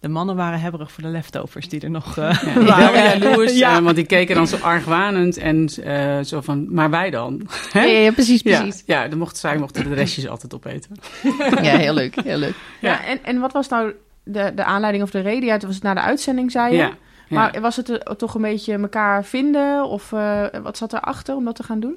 de 0.00 0.08
mannen 0.08 0.36
waren 0.36 0.60
hebberig 0.60 0.92
voor 0.92 1.02
de 1.02 1.08
leftovers 1.08 1.68
die 1.68 1.80
er 1.80 1.90
nog 1.90 2.16
eh, 2.18 2.42
Ja, 2.54 2.64
waren. 2.76 3.18
jaloers, 3.20 3.58
Ja. 3.58 3.82
want 3.82 3.96
die 3.96 4.06
keken 4.06 4.34
dan 4.34 4.46
zo 4.46 4.56
argwanend 4.56 5.36
en 5.36 5.68
eh, 5.84 6.18
zo 6.24 6.40
van, 6.40 6.74
maar 6.74 6.90
wij 6.90 7.10
dan? 7.10 7.48
Hè? 7.72 7.82
Ja, 7.84 7.98
ja, 7.98 8.12
precies, 8.12 8.42
Ja, 8.42 8.60
precies. 8.60 8.82
ja, 8.86 9.08
dan 9.08 9.18
mochten 9.18 9.38
zij 9.38 9.58
mochten 9.58 9.84
de 9.88 9.94
restjes 9.94 10.28
altijd 10.28 10.54
opeten. 10.54 10.90
Ja, 11.62 11.76
heel 11.76 11.94
leuk, 11.94 12.14
heel 12.22 12.38
leuk. 12.38 12.54
Ja, 12.80 12.90
Ja. 12.90 13.04
en, 13.04 13.18
en 13.24 13.40
wat 13.40 13.52
was 13.52 13.68
nou 13.68 13.92
de, 14.24 14.52
de 14.54 14.64
aanleiding 14.64 15.04
of 15.04 15.10
de 15.10 15.20
reden? 15.20 15.44
Ja, 15.44 15.58
was 15.58 15.74
het 15.74 15.82
na 15.84 15.94
de 15.94 16.00
uitzending, 16.00 16.50
zei 16.50 16.70
je. 16.72 16.78
Ja, 16.78 16.86
ja. 16.86 16.94
Maar 17.28 17.60
was 17.60 17.76
het 17.76 18.14
toch 18.18 18.34
een 18.34 18.42
beetje 18.42 18.72
elkaar 18.78 19.24
vinden? 19.24 19.84
Of 19.84 20.12
eh, 20.12 20.44
wat 20.62 20.76
zat 20.76 20.92
erachter 20.92 21.34
om 21.36 21.44
dat 21.44 21.56
te 21.56 21.62
gaan 21.62 21.80
doen? 21.80 21.96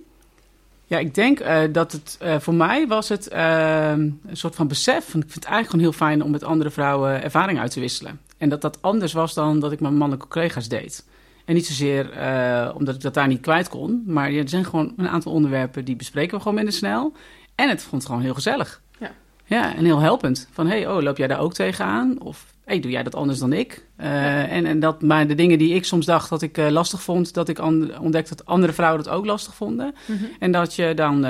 Ja, 0.89 0.98
ik 0.98 1.15
denk 1.15 1.39
eh, 1.39 1.62
dat 1.72 1.91
het 1.91 2.17
eh, 2.20 2.39
voor 2.39 2.53
mij 2.53 2.88
was 2.88 3.10
het 3.10 3.27
eh, 3.27 3.89
een 3.91 4.22
soort 4.32 4.56
van 4.56 4.67
besef. 4.67 5.12
Want 5.12 5.24
ik 5.24 5.32
vind 5.32 5.34
het 5.34 5.53
eigenlijk 5.53 5.70
gewoon 5.70 5.86
heel 5.86 6.08
fijn 6.08 6.24
om 6.24 6.32
met 6.32 6.44
andere 6.44 6.70
vrouwen 6.70 7.24
ervaring 7.24 7.60
uit 7.60 7.72
te 7.72 7.79
wisselen. 7.79 8.20
En 8.38 8.50
dat 8.50 8.62
dat 8.62 8.82
anders 8.82 9.13
was 9.13 9.34
dan 9.34 9.60
dat 9.60 9.72
ik 9.72 9.79
met 9.79 9.91
mannelijke 9.91 10.27
collega's 10.27 10.67
deed. 10.67 11.06
En 11.48 11.53
niet 11.53 11.65
zozeer 11.65 12.12
eh, 12.12 12.75
omdat 12.75 12.96
ik 12.96 13.01
dat 13.01 13.13
daar 13.13 13.27
niet 13.27 13.41
kwijt 13.41 13.70
kon. 13.70 14.03
Maar 14.06 14.32
ja, 14.32 14.41
er 14.41 14.50
zijn 14.50 14.65
gewoon 14.65 14.94
een 14.98 15.08
aantal 15.08 15.32
onderwerpen 15.32 15.86
die 15.86 15.96
bespreken 15.96 16.34
we 16.36 16.39
gewoon 16.39 16.56
minder 16.56 16.74
snel. 16.74 17.13
En 17.56 17.70
het 17.70 17.82
vond 17.82 18.01
het 18.01 18.06
gewoon 18.06 18.22
heel 18.22 18.34
gezellig. 18.34 18.82
Ja. 19.00 19.12
Ja, 19.46 19.75
en 19.75 19.86
heel 19.86 20.00
helpend. 20.00 20.48
Van, 20.51 20.67
hey, 20.67 20.88
oh, 20.88 21.01
loop 21.01 21.17
jij 21.17 21.27
daar 21.27 21.39
ook 21.39 21.53
tegenaan? 21.53 22.22
Of, 22.22 22.46
hey, 22.67 22.79
doe 22.79 22.91
jij 22.91 23.03
dat 23.03 23.15
anders 23.15 23.39
dan 23.39 23.53
ik? 23.53 23.86
Uh, 24.00 24.51
en, 24.51 24.65
en 24.65 24.79
dat 24.79 25.01
maar 25.01 25.27
de 25.27 25.36
dingen 25.36 25.57
die 25.57 25.74
ik 25.74 25.86
soms 25.86 26.05
dacht 26.05 26.29
dat 26.29 26.41
ik 26.41 26.57
uh, 26.57 26.69
lastig 26.69 27.01
vond, 27.01 27.33
dat 27.33 27.50
ik 27.50 27.62
ontdekte 28.01 28.36
dat 28.36 28.45
andere 28.45 28.74
vrouwen 28.74 29.03
dat 29.03 29.13
ook 29.13 29.25
lastig 29.25 29.55
vonden. 29.55 29.95
Mm 30.05 30.17
-hmm. 30.17 30.29
En 30.39 30.51
dat 30.51 30.75
je 30.75 30.93
dan 30.93 31.15
uh, 31.15 31.21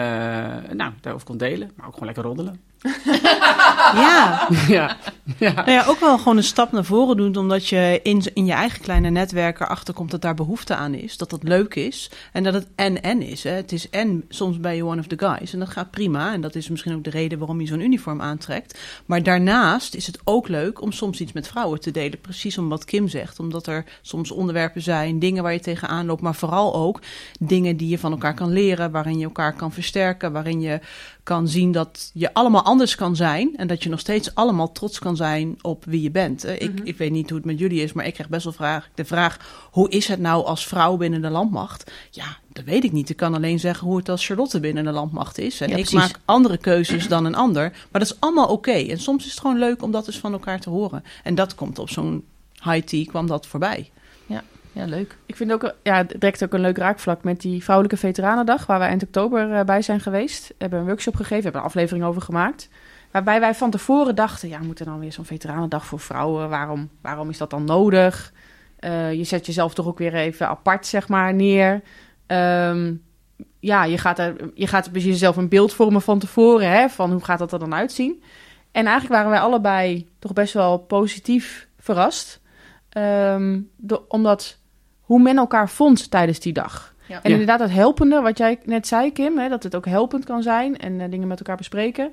nou, 0.74 0.92
daarover 1.02 1.28
kon 1.28 1.38
delen, 1.38 1.72
maar 1.76 1.88
ook 1.88 1.94
gewoon 1.94 2.06
lekker 2.06 2.24
roddelen. 2.24 2.60
ja. 3.96 4.48
ja. 4.68 4.98
Ja. 5.38 5.54
Nou 5.54 5.72
ja, 5.72 5.86
ook 5.86 6.00
wel 6.00 6.18
gewoon 6.18 6.38
een 6.38 6.44
stap 6.44 6.72
naar 6.72 6.86
voren 6.86 7.18
doen, 7.18 7.36
omdat 7.36 7.68
je 7.68 8.00
in, 8.04 8.22
in 8.34 8.46
je 8.46 8.52
eigen 8.52 8.82
kleine 8.82 9.10
netwerk 9.10 9.60
erachter 9.60 9.94
komt 9.94 10.12
dat 10.12 10.22
daar 10.22 10.34
behoefte 10.34 10.76
aan 10.76 10.94
is, 10.94 11.18
dat 11.18 11.30
dat 11.30 11.44
leuk 11.44 11.76
is 11.76 12.12
en 12.32 12.44
dat 12.44 12.54
het 12.54 12.68
en-en 12.76 13.22
is. 13.22 13.44
Hè. 13.44 13.52
Het 13.52 13.72
is 13.72 13.90
en 13.90 14.24
soms 14.30 14.60
ben 14.60 14.76
je 14.76 14.86
one 14.86 15.00
of 15.00 15.08
the 15.08 15.18
guys 15.18 15.54
en 15.54 15.60
dat 15.60 15.70
gaat 15.70 15.92
prima 15.92 16.34
en 16.34 16.42
dat 16.42 16.56
is 16.56 16.70
misschien 16.70 16.96
ook 16.96 17.04
de 17.04 17.10
reden 17.10 17.38
waarom 17.38 17.62
je 17.62 17.68
zo'n 17.68 17.80
uniform 17.80 18.22
aantrekt. 18.22 18.80
Maar 19.06 19.24
daarnaast 19.24 19.96
is 19.96 20.08
het 20.08 20.20
ook 20.24 20.48
leuk 20.48 20.82
om 20.82 20.92
soms 20.92 21.20
iets 21.20 21.32
met 21.32 21.48
vrouwen 21.48 21.80
te 21.80 21.92
delen, 21.92 22.22
precies 22.22 22.58
om 22.58 22.70
wat 22.70 22.86
Kim 22.86 23.08
zegt, 23.08 23.40
omdat 23.40 23.68
er 23.68 23.84
soms 24.02 24.32
onderwerpen 24.32 24.82
zijn, 24.82 25.20
dingen 25.20 25.44
waar 25.44 25.54
je 25.54 25.60
tegenaan 25.60 26.06
loopt, 26.06 26.22
maar 26.22 26.36
vooral 26.36 26.76
ook 26.76 27.02
dingen 27.40 27.78
die 27.78 27.90
je 27.90 28.00
van 28.00 28.12
elkaar 28.12 28.34
kan 28.34 28.52
leren, 28.52 28.92
waarin 28.92 29.18
je 29.18 29.26
elkaar 29.26 29.54
kan 29.54 29.72
versterken, 29.72 30.32
waarin 30.32 30.62
je 30.62 30.80
kan 31.28 31.48
zien 31.48 31.72
dat 31.72 32.12
je 32.14 32.34
allemaal 32.34 32.62
anders 32.64 32.96
kan 32.96 33.16
zijn 33.16 33.54
en 33.58 33.68
dat 33.68 33.84
je 33.84 33.90
nog 33.90 34.00
steeds 34.00 34.36
allemaal 34.36 34.72
trots 34.72 35.00
kan 35.00 35.16
zijn 35.16 35.58
op 35.62 35.86
wie 35.86 36.02
je 36.02 36.12
bent. 36.12 36.46
Ik, 36.46 36.74
Mhm. 36.74 36.88
ik 36.88 36.98
weet 36.98 37.12
niet 37.12 37.30
hoe 37.30 37.38
het 37.38 37.46
met 37.48 37.60
jullie 37.60 37.82
is, 37.82 37.94
maar 37.94 38.06
ik 38.06 38.14
krijg 38.14 38.30
best 38.30 38.44
wel 38.44 38.54
vraag, 38.54 38.90
de 38.96 39.06
vraag: 39.06 39.38
hoe 39.72 39.90
is 39.90 40.08
het 40.08 40.20
nou 40.20 40.46
als 40.46 40.68
vrouw 40.68 40.98
binnen 40.98 41.22
de 41.22 41.30
landmacht? 41.30 41.92
Ja, 42.12 42.38
dat 42.54 42.64
weet 42.64 42.84
ik 42.84 42.92
niet. 42.92 43.10
Ik 43.10 43.16
kan 43.18 43.34
alleen 43.34 43.60
zeggen 43.60 43.88
hoe 43.88 43.98
het 43.98 44.10
als 44.10 44.26
Charlotte 44.26 44.60
binnen 44.60 44.84
de 44.84 44.92
landmacht 44.92 45.38
is. 45.38 45.62
En 45.62 45.70
Ja, 45.70 45.76
ik 45.76 45.82
precies. 45.86 46.00
maak 46.10 46.20
andere 46.26 46.58
keuzes 46.58 47.08
dan 47.08 47.26
een 47.26 47.36
ander. 47.36 47.70
Maar 47.92 48.02
dat 48.02 48.12
is 48.12 48.20
allemaal 48.20 48.48
oké. 48.48 48.72
En 48.72 49.00
soms 49.00 49.26
is 49.26 49.32
het 49.32 49.40
gewoon 49.40 49.58
leuk 49.60 49.82
om 49.84 49.92
dat 49.92 50.08
eens 50.08 50.20
van 50.20 50.34
elkaar 50.34 50.60
te 50.60 50.70
horen. 50.70 51.04
En 51.24 51.36
dat 51.36 51.56
komt 51.56 51.80
op 51.80 51.90
zo'n 51.90 52.24
high 52.64 52.86
tea 52.88 53.06
kwam 53.06 53.28
dat 53.28 53.48
voorbij. 53.48 53.92
Ja, 54.78 54.86
leuk. 54.86 55.18
Ik 55.26 55.36
vind 55.36 55.52
ook, 55.52 55.74
ja, 55.84 56.04
direct 56.04 56.44
ook 56.44 56.54
een 56.54 56.60
leuk 56.60 56.78
raakvlak 56.78 57.24
met 57.24 57.42
die 57.42 57.64
Vrouwelijke 57.64 58.00
Veteranendag, 58.00 58.66
waar 58.66 58.80
wij 58.80 58.88
eind 58.88 59.04
oktober 59.04 59.54
eh, 59.54 59.66
bij 59.66 59.82
zijn 59.82 60.00
geweest. 60.00 60.48
We 60.48 60.56
hebben 60.58 60.80
een 60.80 60.86
workshop 60.86 61.16
gegeven, 61.16 61.44
hebben 61.44 61.62
een 61.62 61.68
aflevering 61.68 62.06
over 62.06 62.22
gemaakt. 62.22 62.70
Waarbij 63.12 63.40
wij 63.40 63.56
van 63.56 63.72
tevoren 63.72 64.16
dachten, 64.16 64.50
ja, 64.50 64.60
moet 64.60 64.80
er 64.80 64.86
dan 64.86 65.00
weer 65.00 65.12
zo'n 65.12 65.26
Veteranendag 65.26 65.86
voor 65.86 66.00
vrouwen? 66.00 66.50
Waarom, 66.50 66.90
waarom 67.02 67.30
is 67.30 67.38
dat 67.38 67.50
dan 67.50 67.64
nodig? 67.64 68.34
Eh, 68.80 69.14
je 69.14 69.24
zet 69.24 69.46
jezelf 69.46 69.74
toch 69.74 69.88
ook 69.88 69.98
weer 69.98 70.14
even 70.14 70.48
apart, 70.48 70.86
zeg 70.86 71.08
maar, 71.08 71.34
neer. 71.34 71.82
Ehm, 72.26 72.94
ja, 73.60 73.84
je 73.84 73.98
gaat, 73.98 74.20
er, 74.20 74.36
je 74.54 74.68
gaat 74.68 74.94
dus 74.94 75.04
jezelf 75.04 75.38
een 75.38 75.50
beeld 75.50 75.74
vormen 75.74 76.02
van 76.02 76.20
tevoren, 76.20 76.70
hè, 76.70 76.90
van 76.90 77.12
hoe 77.12 77.24
gaat 77.24 77.40
dat 77.40 77.54
er 77.54 77.60
dan 77.60 77.74
uitzien? 77.74 78.24
En 78.72 78.86
eigenlijk 78.86 79.14
waren 79.14 79.32
wij 79.32 79.40
allebei 79.40 80.08
toch 80.20 80.34
best 80.34 80.54
wel 80.54 80.78
positief 80.78 81.68
verrast. 81.80 82.42
Ehm, 82.90 83.60
omdat 84.08 84.60
hoe 85.08 85.22
men 85.22 85.38
elkaar 85.38 85.70
vond 85.70 86.12
tijdens 86.12 86.40
die 86.40 86.54
dag. 86.54 86.94
Ja. 87.06 87.16
En 87.16 87.22
Ja. 87.24 87.30
inderdaad, 87.30 87.60
het 87.60 87.72
helpende, 87.72 88.22
wat 88.22 88.38
jij 88.38 88.60
net 88.64 88.88
zei, 88.88 89.12
Kim, 89.12 89.38
hè, 89.38 89.50
dat 89.50 89.64
het 89.64 89.76
ook 89.76 89.86
helpend 89.86 90.26
kan 90.26 90.42
zijn 90.44 90.78
en 90.78 91.02
eh, 91.02 91.10
dingen 91.10 91.28
met 91.28 91.40
elkaar 91.40 91.58
bespreken. 91.58 92.12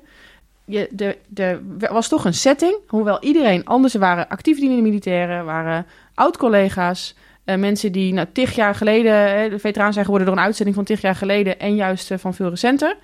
Je, 0.65 0.87
de, 0.91 1.17
de, 1.27 1.75
er 1.79 1.93
was 1.93 2.07
toch 2.07 2.25
een 2.25 2.33
setting, 2.33 2.77
hoewel 2.87 3.23
iedereen 3.23 3.65
anders 3.65 3.93
er 3.93 3.99
waren 3.99 4.27
actief 4.29 4.59
dienende 4.59 4.81
militairen, 4.81 5.45
waren 5.45 5.85
oud-collega's, 6.13 7.15
eh, 7.45 7.55
mensen 7.57 7.91
die 7.91 8.13
nou, 8.13 8.27
tig 8.33 8.55
jaar 8.55 8.75
geleden, 8.75 9.13
hè, 9.13 9.49
de 9.49 9.59
veteraan 9.59 9.93
zijn 9.93 10.05
geworden 10.05 10.27
door 10.27 10.37
een 10.37 10.43
uitzending 10.43 10.75
van 10.75 10.85
tig 10.85 11.01
jaar 11.01 11.15
geleden 11.15 11.59
en 11.59 11.75
juist 11.75 12.11
eh, 12.11 12.17
van 12.17 12.33
veel 12.33 12.49
recenter. 12.49 12.97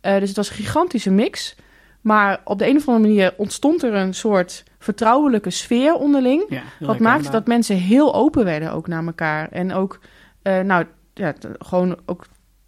Eh, 0.00 0.18
dus 0.18 0.28
het 0.28 0.36
was 0.36 0.48
een 0.50 0.56
gigantische 0.56 1.10
mix. 1.10 1.56
Maar 2.00 2.40
op 2.44 2.58
de 2.58 2.68
een 2.68 2.76
of 2.76 2.88
andere 2.88 3.08
manier 3.08 3.34
ontstond 3.36 3.82
er 3.82 3.94
een 3.94 4.14
soort 4.14 4.64
vertrouwelijke 4.78 5.50
sfeer 5.50 5.94
onderling. 5.94 6.44
Ja, 6.48 6.62
Wat 6.78 6.98
maakte 6.98 7.30
dat 7.30 7.46
mensen 7.46 7.76
heel 7.76 8.14
open 8.14 8.44
werden 8.44 8.72
ook 8.72 8.86
naar 8.86 9.06
elkaar. 9.06 9.48
En 9.50 9.72
ook, 9.72 10.00
eh, 10.42 10.60
nou, 10.60 10.84
ja, 11.14 11.34
gewoon 11.58 11.96
ook 12.06 12.24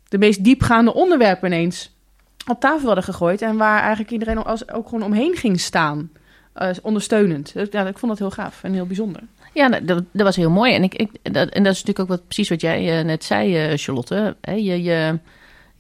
de 0.09 0.19
meest 0.19 0.45
diepgaande 0.45 0.95
onderwerpen 0.95 1.53
ineens 1.53 1.97
op 2.47 2.61
tafel 2.61 2.87
hadden 2.87 3.05
gegooid. 3.05 3.43
En 3.43 3.57
waar 3.57 3.81
eigenlijk 3.81 4.11
iedereen 4.11 4.39
als, 4.39 4.71
ook 4.73 4.89
gewoon 4.89 5.05
omheen 5.05 5.37
ging 5.37 5.61
staan. 5.61 6.11
eh, 6.53 6.69
ondersteunend. 6.83 7.53
Dus, 7.55 7.69
Ja, 7.71 7.87
ik 7.87 7.99
vond 7.99 8.13
dat 8.13 8.21
heel 8.21 8.31
gaaf 8.45 8.63
en 8.63 8.73
heel 8.73 8.87
bijzonder. 8.87 9.23
Ja, 9.55 9.69
dat, 9.69 10.05
dat 10.13 10.23
was 10.27 10.37
heel 10.37 10.51
mooi. 10.51 10.75
En, 10.75 10.83
ik, 10.83 10.95
ik, 10.95 11.11
dat, 11.23 11.49
en 11.49 11.63
dat 11.63 11.73
is 11.73 11.83
natuurlijk 11.85 11.99
ook 11.99 12.09
wat, 12.09 12.25
precies 12.27 12.49
wat 12.49 12.61
jij 12.61 12.99
eh, 12.99 13.05
net 13.05 13.25
zei, 13.25 13.57
eh, 13.57 13.79
Charlotte. 13.79 14.37
Hè, 14.41 14.53
je, 14.53 14.83
je, 14.83 15.19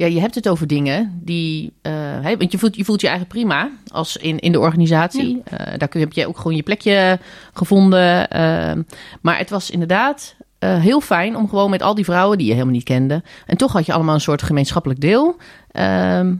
ja, 0.02 0.08
je 0.08 0.20
hebt 0.20 0.34
het 0.34 0.48
over 0.48 0.66
dingen 0.66 1.20
die... 1.24 1.72
eh, 1.82 1.92
hè, 2.22 2.36
want 2.36 2.52
je 2.52 2.58
voelt, 2.58 2.76
je 2.76 2.84
voelt 2.84 3.00
je 3.00 3.08
eigen 3.08 3.26
prima 3.26 3.70
als 3.86 4.16
in, 4.16 4.38
in 4.38 4.52
de 4.52 4.60
organisatie. 4.60 5.42
Eh, 5.44 5.78
daar 5.78 5.88
kun 5.88 6.00
je, 6.00 6.06
heb 6.06 6.14
je 6.14 6.26
ook 6.26 6.36
gewoon 6.36 6.56
je 6.56 6.62
plekje 6.62 7.18
gevonden. 7.52 8.30
eh, 8.30 8.72
maar 9.20 9.38
het 9.38 9.50
was 9.50 9.70
inderdaad 9.70 10.34
eh, 10.58 10.80
heel 10.80 11.00
fijn 11.00 11.36
om 11.36 11.48
gewoon 11.48 11.70
met 11.70 11.82
al 11.82 11.94
die 11.94 12.04
vrouwen 12.04 12.38
die 12.38 12.46
je 12.46 12.52
helemaal 12.52 12.74
niet 12.74 12.84
kende... 12.84 13.22
en 13.46 13.56
toch 13.56 13.72
had 13.72 13.86
je 13.86 13.92
allemaal 13.92 14.14
een 14.14 14.20
soort 14.20 14.42
gemeenschappelijk 14.42 15.00
deel... 15.00 15.36
ehm, 15.70 16.34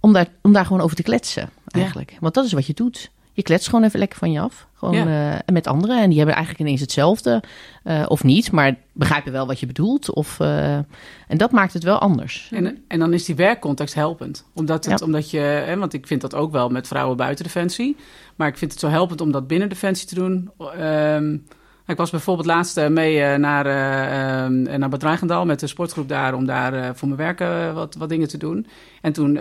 om, 0.00 0.12
daar, 0.12 0.26
om 0.42 0.52
daar 0.52 0.66
gewoon 0.66 0.80
over 0.80 0.96
te 0.96 1.02
kletsen 1.02 1.50
eigenlijk. 1.66 2.16
Want 2.20 2.34
dat 2.34 2.44
is 2.44 2.52
wat 2.52 2.66
je 2.66 2.74
doet. 2.74 3.10
Je 3.36 3.42
kletst 3.42 3.68
gewoon 3.68 3.84
even 3.84 3.98
lekker 3.98 4.18
van 4.18 4.32
je 4.32 4.40
af. 4.40 4.66
Gewoon 4.74 4.94
Ja. 5.08 5.34
eh, 5.38 5.52
met 5.54 5.66
anderen. 5.66 6.02
En 6.02 6.08
die 6.08 6.16
hebben 6.16 6.34
eigenlijk 6.36 6.64
ineens 6.66 6.80
hetzelfde. 6.80 7.42
eh, 7.82 8.04
of 8.08 8.24
niet, 8.24 8.52
maar 8.52 8.74
begrijpen 8.92 9.32
wel 9.32 9.46
wat 9.46 9.60
je 9.60 9.66
bedoelt. 9.66 10.12
Of, 10.12 10.40
eh, 10.40 10.74
en 11.28 11.36
dat 11.36 11.50
maakt 11.50 11.72
het 11.72 11.82
wel 11.82 11.98
anders. 11.98 12.48
En, 12.52 12.84
en 12.88 12.98
dan 12.98 13.12
is 13.12 13.24
die 13.24 13.34
werkcontext 13.34 13.94
helpend. 13.94 14.46
Omdat, 14.54 14.84
het, 14.84 14.98
Ja. 15.00 15.06
omdat 15.06 15.30
je, 15.30 15.38
hè, 15.38 15.76
want 15.76 15.92
ik 15.92 16.06
vind 16.06 16.20
dat 16.20 16.34
ook 16.34 16.52
wel 16.52 16.68
met 16.68 16.86
vrouwen 16.86 17.16
buiten 17.16 17.44
Defensie. 17.44 17.96
Maar 18.36 18.48
ik 18.48 18.58
vind 18.58 18.70
het 18.70 18.80
zo 18.80 18.88
helpend 18.88 19.20
om 19.20 19.32
dat 19.32 19.46
binnen 19.46 19.68
Defensie 19.68 20.08
te 20.08 20.14
doen. 20.14 20.50
Ehm, 20.78 21.36
ik 21.86 21.96
was 21.96 22.10
bijvoorbeeld 22.10 22.46
laatst 22.46 22.88
mee 22.88 23.38
naar, 23.38 23.66
ehm, 23.66 24.78
naar 24.78 25.46
met 25.46 25.60
de 25.60 25.66
sportgroep 25.66 26.08
daar... 26.08 26.34
om 26.34 26.46
daar 26.46 26.96
voor 26.96 27.08
mijn 27.08 27.36
werk 27.36 27.72
wat, 27.74 27.94
wat 27.94 28.08
dingen 28.08 28.28
te 28.28 28.38
doen. 28.38 28.66
En 29.00 29.12
toen... 29.12 29.38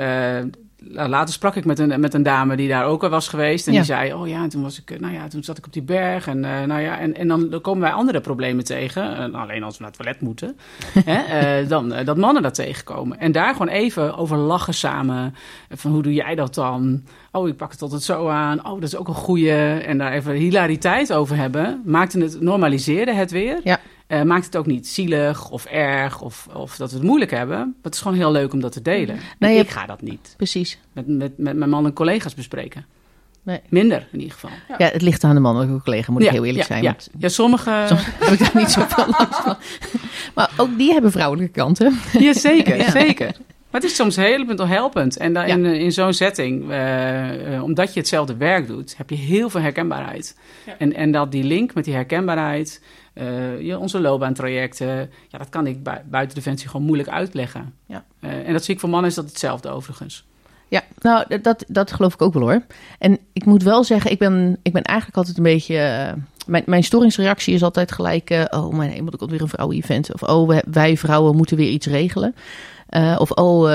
la- 0.89 1.07
Later 1.07 1.33
sprak 1.33 1.55
ik 1.55 1.65
met 1.65 1.79
een, 1.79 1.99
met 1.99 2.13
een 2.13 2.23
dame 2.23 2.55
die 2.55 2.67
daar 2.67 2.85
ook 2.85 3.03
al 3.03 3.09
was 3.09 3.27
geweest. 3.27 3.67
En 3.67 3.73
Ja. 3.73 3.77
die 3.79 3.87
zei: 3.87 4.13
Oh 4.13 4.27
ja, 4.27 4.43
en 4.43 4.49
toen 4.49 4.61
was 4.61 4.79
ik, 4.81 4.91
eh, 4.91 4.99
nou 4.99 5.13
ja, 5.13 5.27
toen 5.27 5.43
zat 5.43 5.57
ik 5.57 5.65
op 5.65 5.73
die 5.73 5.81
berg. 5.81 6.27
En, 6.27 6.45
eh, 6.45 6.63
nou 6.63 6.81
ja, 6.81 6.99
en, 6.99 7.15
en 7.15 7.27
dan, 7.27 7.59
komen 7.61 7.81
wij 7.81 7.91
andere 7.91 8.21
problemen 8.21 8.63
tegen. 8.63 9.17
Eh, 9.33 9.41
alleen 9.41 9.63
als 9.63 9.77
we 9.77 9.83
naar 9.83 9.91
het 9.91 10.01
toilet 10.01 10.21
moeten. 10.21 10.57
hè, 11.11 11.67
dan 11.67 11.93
dat 12.05 12.17
mannen 12.17 12.43
dat 12.43 12.53
tegenkomen. 12.55 13.19
En 13.19 13.31
daar 13.31 13.51
gewoon 13.53 13.67
even 13.67 14.17
over 14.17 14.37
lachen 14.37 14.73
samen. 14.73 15.35
Van 15.69 15.91
hoe 15.91 16.01
doe 16.01 16.13
jij 16.13 16.35
dat 16.35 16.53
dan? 16.53 17.03
Oh, 17.31 17.47
ik 17.47 17.57
pak 17.57 17.71
het 17.71 17.81
altijd 17.81 18.01
zo 18.03 18.27
aan. 18.29 18.65
Oh, 18.65 18.73
dat 18.73 18.83
is 18.83 18.95
ook 18.95 19.07
een 19.07 19.13
goeie. 19.13 19.51
En 19.79 19.97
daar 19.97 20.11
even 20.11 20.33
hilariteit 20.33 21.13
over 21.13 21.35
hebben. 21.37 21.81
Maakte 21.85 22.19
het, 22.19 22.41
normaliseerde 22.41 23.13
het 23.13 23.31
weer. 23.31 23.59
Ja. 23.63 23.79
Eh, 24.13 24.21
maakt 24.21 24.45
het 24.45 24.57
ook 24.57 24.65
niet 24.65 24.87
zielig 24.87 25.49
of 25.49 25.65
erg 25.65 26.21
of, 26.21 26.47
of 26.53 26.75
dat 26.75 26.91
we 26.91 26.97
het 26.97 27.05
moeilijk 27.05 27.31
hebben. 27.31 27.57
Maar 27.57 27.75
het 27.81 27.93
is 27.93 28.01
gewoon 28.01 28.17
heel 28.17 28.31
leuk 28.31 28.53
om 28.53 28.59
dat 28.61 28.71
te 28.71 28.81
delen. 28.81 29.19
Nee, 29.39 29.55
je 29.55 29.61
ik 29.61 29.69
ga 29.69 29.85
dat 29.85 30.01
niet 30.01 30.33
Precies. 30.37 30.79
met, 30.93 31.07
met, 31.07 31.37
met 31.37 31.55
mijn 31.55 31.69
man 31.69 31.85
en 31.85 31.93
collega's 31.93 32.33
bespreken. 32.33 32.85
Nee. 33.43 33.59
Minder 33.69 34.07
in 34.11 34.19
ieder 34.19 34.33
geval. 34.33 34.49
Ja, 34.77 34.87
het 34.87 35.01
ligt 35.01 35.23
aan 35.23 35.35
de 35.35 35.41
mannelijke 35.41 35.81
collega, 35.83 36.11
moet 36.11 36.21
ik 36.21 36.29
heel 36.29 36.45
eerlijk 36.45 36.67
ja, 36.67 36.73
zijn. 36.73 36.83
Ja, 36.83 36.95
ja 37.17 37.29
sommige... 37.29 37.85
Soms 37.87 38.05
heb 38.19 38.33
ik 38.33 38.39
daar 38.39 38.61
niet 38.61 38.71
zoveel 38.71 39.05
last 39.07 39.35
van. 39.35 39.55
Maar 40.35 40.51
ook 40.57 40.77
die 40.77 40.91
hebben 40.91 41.11
vrouwelijke 41.11 41.51
kanten. 41.51 41.99
Ja, 42.19 42.33
zeker, 42.33 42.77
Ja. 42.83 42.91
zeker. 42.91 43.35
Maar 43.73 43.81
het 43.81 43.89
is 43.89 43.95
soms 43.95 44.17
of 44.59 44.67
helpend. 44.67 45.17
En 45.17 45.33
dan 45.33 45.47
Ja. 45.47 45.53
in, 45.53 45.65
in 45.65 45.91
zo'n 45.91 46.13
setting, 46.13 46.69
eh, 46.71 47.55
eh, 47.55 47.63
omdat 47.63 47.93
je 47.93 47.99
hetzelfde 47.99 48.37
werk 48.37 48.67
doet, 48.67 48.97
heb 48.97 49.09
je 49.09 49.15
heel 49.15 49.49
veel 49.49 49.61
herkenbaarheid. 49.61 50.37
Ja. 50.65 50.75
En, 50.77 50.93
en 50.93 51.11
dat 51.11 51.31
die 51.31 51.43
link 51.43 51.73
met 51.73 51.85
die 51.85 51.93
herkenbaarheid, 51.93 52.81
eh, 53.13 53.61
ja, 53.61 53.77
onze 53.77 53.99
loopbaantrajecten, 54.01 55.09
ja, 55.29 55.37
dat 55.37 55.49
kan 55.49 55.67
ik 55.67 55.83
bui- 55.83 56.01
buiten 56.09 56.35
Defensie 56.35 56.69
gewoon 56.69 56.85
moeilijk 56.85 57.09
uitleggen. 57.09 57.73
Ja. 57.85 58.03
Eh, 58.19 58.47
en 58.47 58.53
dat 58.53 58.63
zie 58.63 58.73
ik 58.73 58.79
voor 58.79 58.89
mannen 58.89 59.09
is 59.09 59.15
dat 59.15 59.25
hetzelfde 59.25 59.69
overigens. 59.69 60.25
Ja, 60.67 60.81
nou, 61.01 61.39
dat, 61.41 61.63
dat 61.67 61.91
geloof 61.91 62.13
ik 62.13 62.21
ook 62.21 62.33
wel 62.33 62.41
hoor. 62.41 62.61
En 62.99 63.17
ik 63.33 63.45
moet 63.45 63.63
wel 63.63 63.83
zeggen, 63.83 64.11
ik 64.11 64.19
ben, 64.19 64.59
ik 64.61 64.73
ben 64.73 64.81
eigenlijk 64.81 65.17
altijd 65.17 65.37
een 65.37 65.43
beetje... 65.43 65.77
eh, 65.77 66.13
mijn, 66.45 66.63
mijn 66.65 66.83
storingsreactie 66.83 67.53
is 67.53 67.63
altijd 67.63 67.91
gelijk... 67.91 68.47
oh, 68.49 68.73
mijn 68.73 68.89
hemel, 68.89 69.11
er 69.11 69.17
komt 69.17 69.31
weer 69.31 69.41
een 69.41 69.47
vrouwen-event. 69.47 70.13
Of 70.13 70.23
oh, 70.23 70.59
wij 70.71 70.97
vrouwen 70.97 71.35
moeten 71.35 71.57
weer 71.57 71.69
iets 71.69 71.87
regelen. 71.87 72.35
Of 73.17 73.31
oh, 73.31 73.65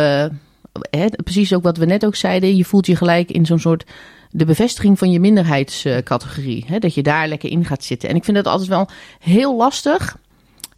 hè, 0.91 1.07
precies 1.25 1.55
ook 1.55 1.63
wat 1.63 1.77
we 1.77 1.85
net 1.85 2.07
ook 2.07 2.17
zeiden. 2.17 2.57
Je 2.57 2.65
voelt 2.65 2.87
je 2.87 2.97
gelijk 2.97 3.31
in 3.31 3.47
zo'n 3.47 3.59
soort... 3.59 3.85
De 4.31 4.45
bevestiging 4.45 4.99
van 4.99 5.11
je 5.11 5.21
minderheidscategorie. 5.21 6.65
Hè, 6.67 6.79
dat 6.79 6.95
je 6.95 7.03
daar 7.03 7.29
lekker 7.29 7.51
in 7.51 7.65
gaat 7.65 7.85
zitten. 7.85 8.09
En 8.09 8.17
ik 8.17 8.25
vind 8.25 8.37
dat 8.37 8.47
altijd 8.47 8.69
wel 8.69 8.89
heel 9.19 9.57
lastig. 9.57 10.17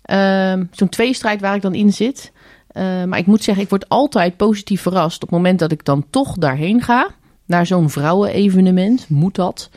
Ehm, 0.02 0.64
zo'n 0.70 0.88
tweestrijd 0.88 1.40
waar 1.40 1.54
ik 1.54 1.62
dan 1.62 1.74
in 1.74 1.92
zit... 1.92 2.32
Uh, 2.72 3.04
maar 3.04 3.18
ik 3.18 3.26
moet 3.26 3.42
zeggen, 3.42 3.64
ik 3.64 3.70
word 3.70 3.88
altijd 3.88 4.36
positief 4.36 4.82
verrast 4.82 5.22
op 5.22 5.28
het 5.28 5.38
moment 5.38 5.58
dat 5.58 5.72
ik 5.72 5.84
dan 5.84 6.06
toch 6.10 6.34
daarheen 6.34 6.82
ga. 6.82 7.08
Naar 7.46 7.66
zo'n 7.66 7.90
vrouwenevenement, 7.90 9.08
moet 9.08 9.34
dat. 9.34 9.70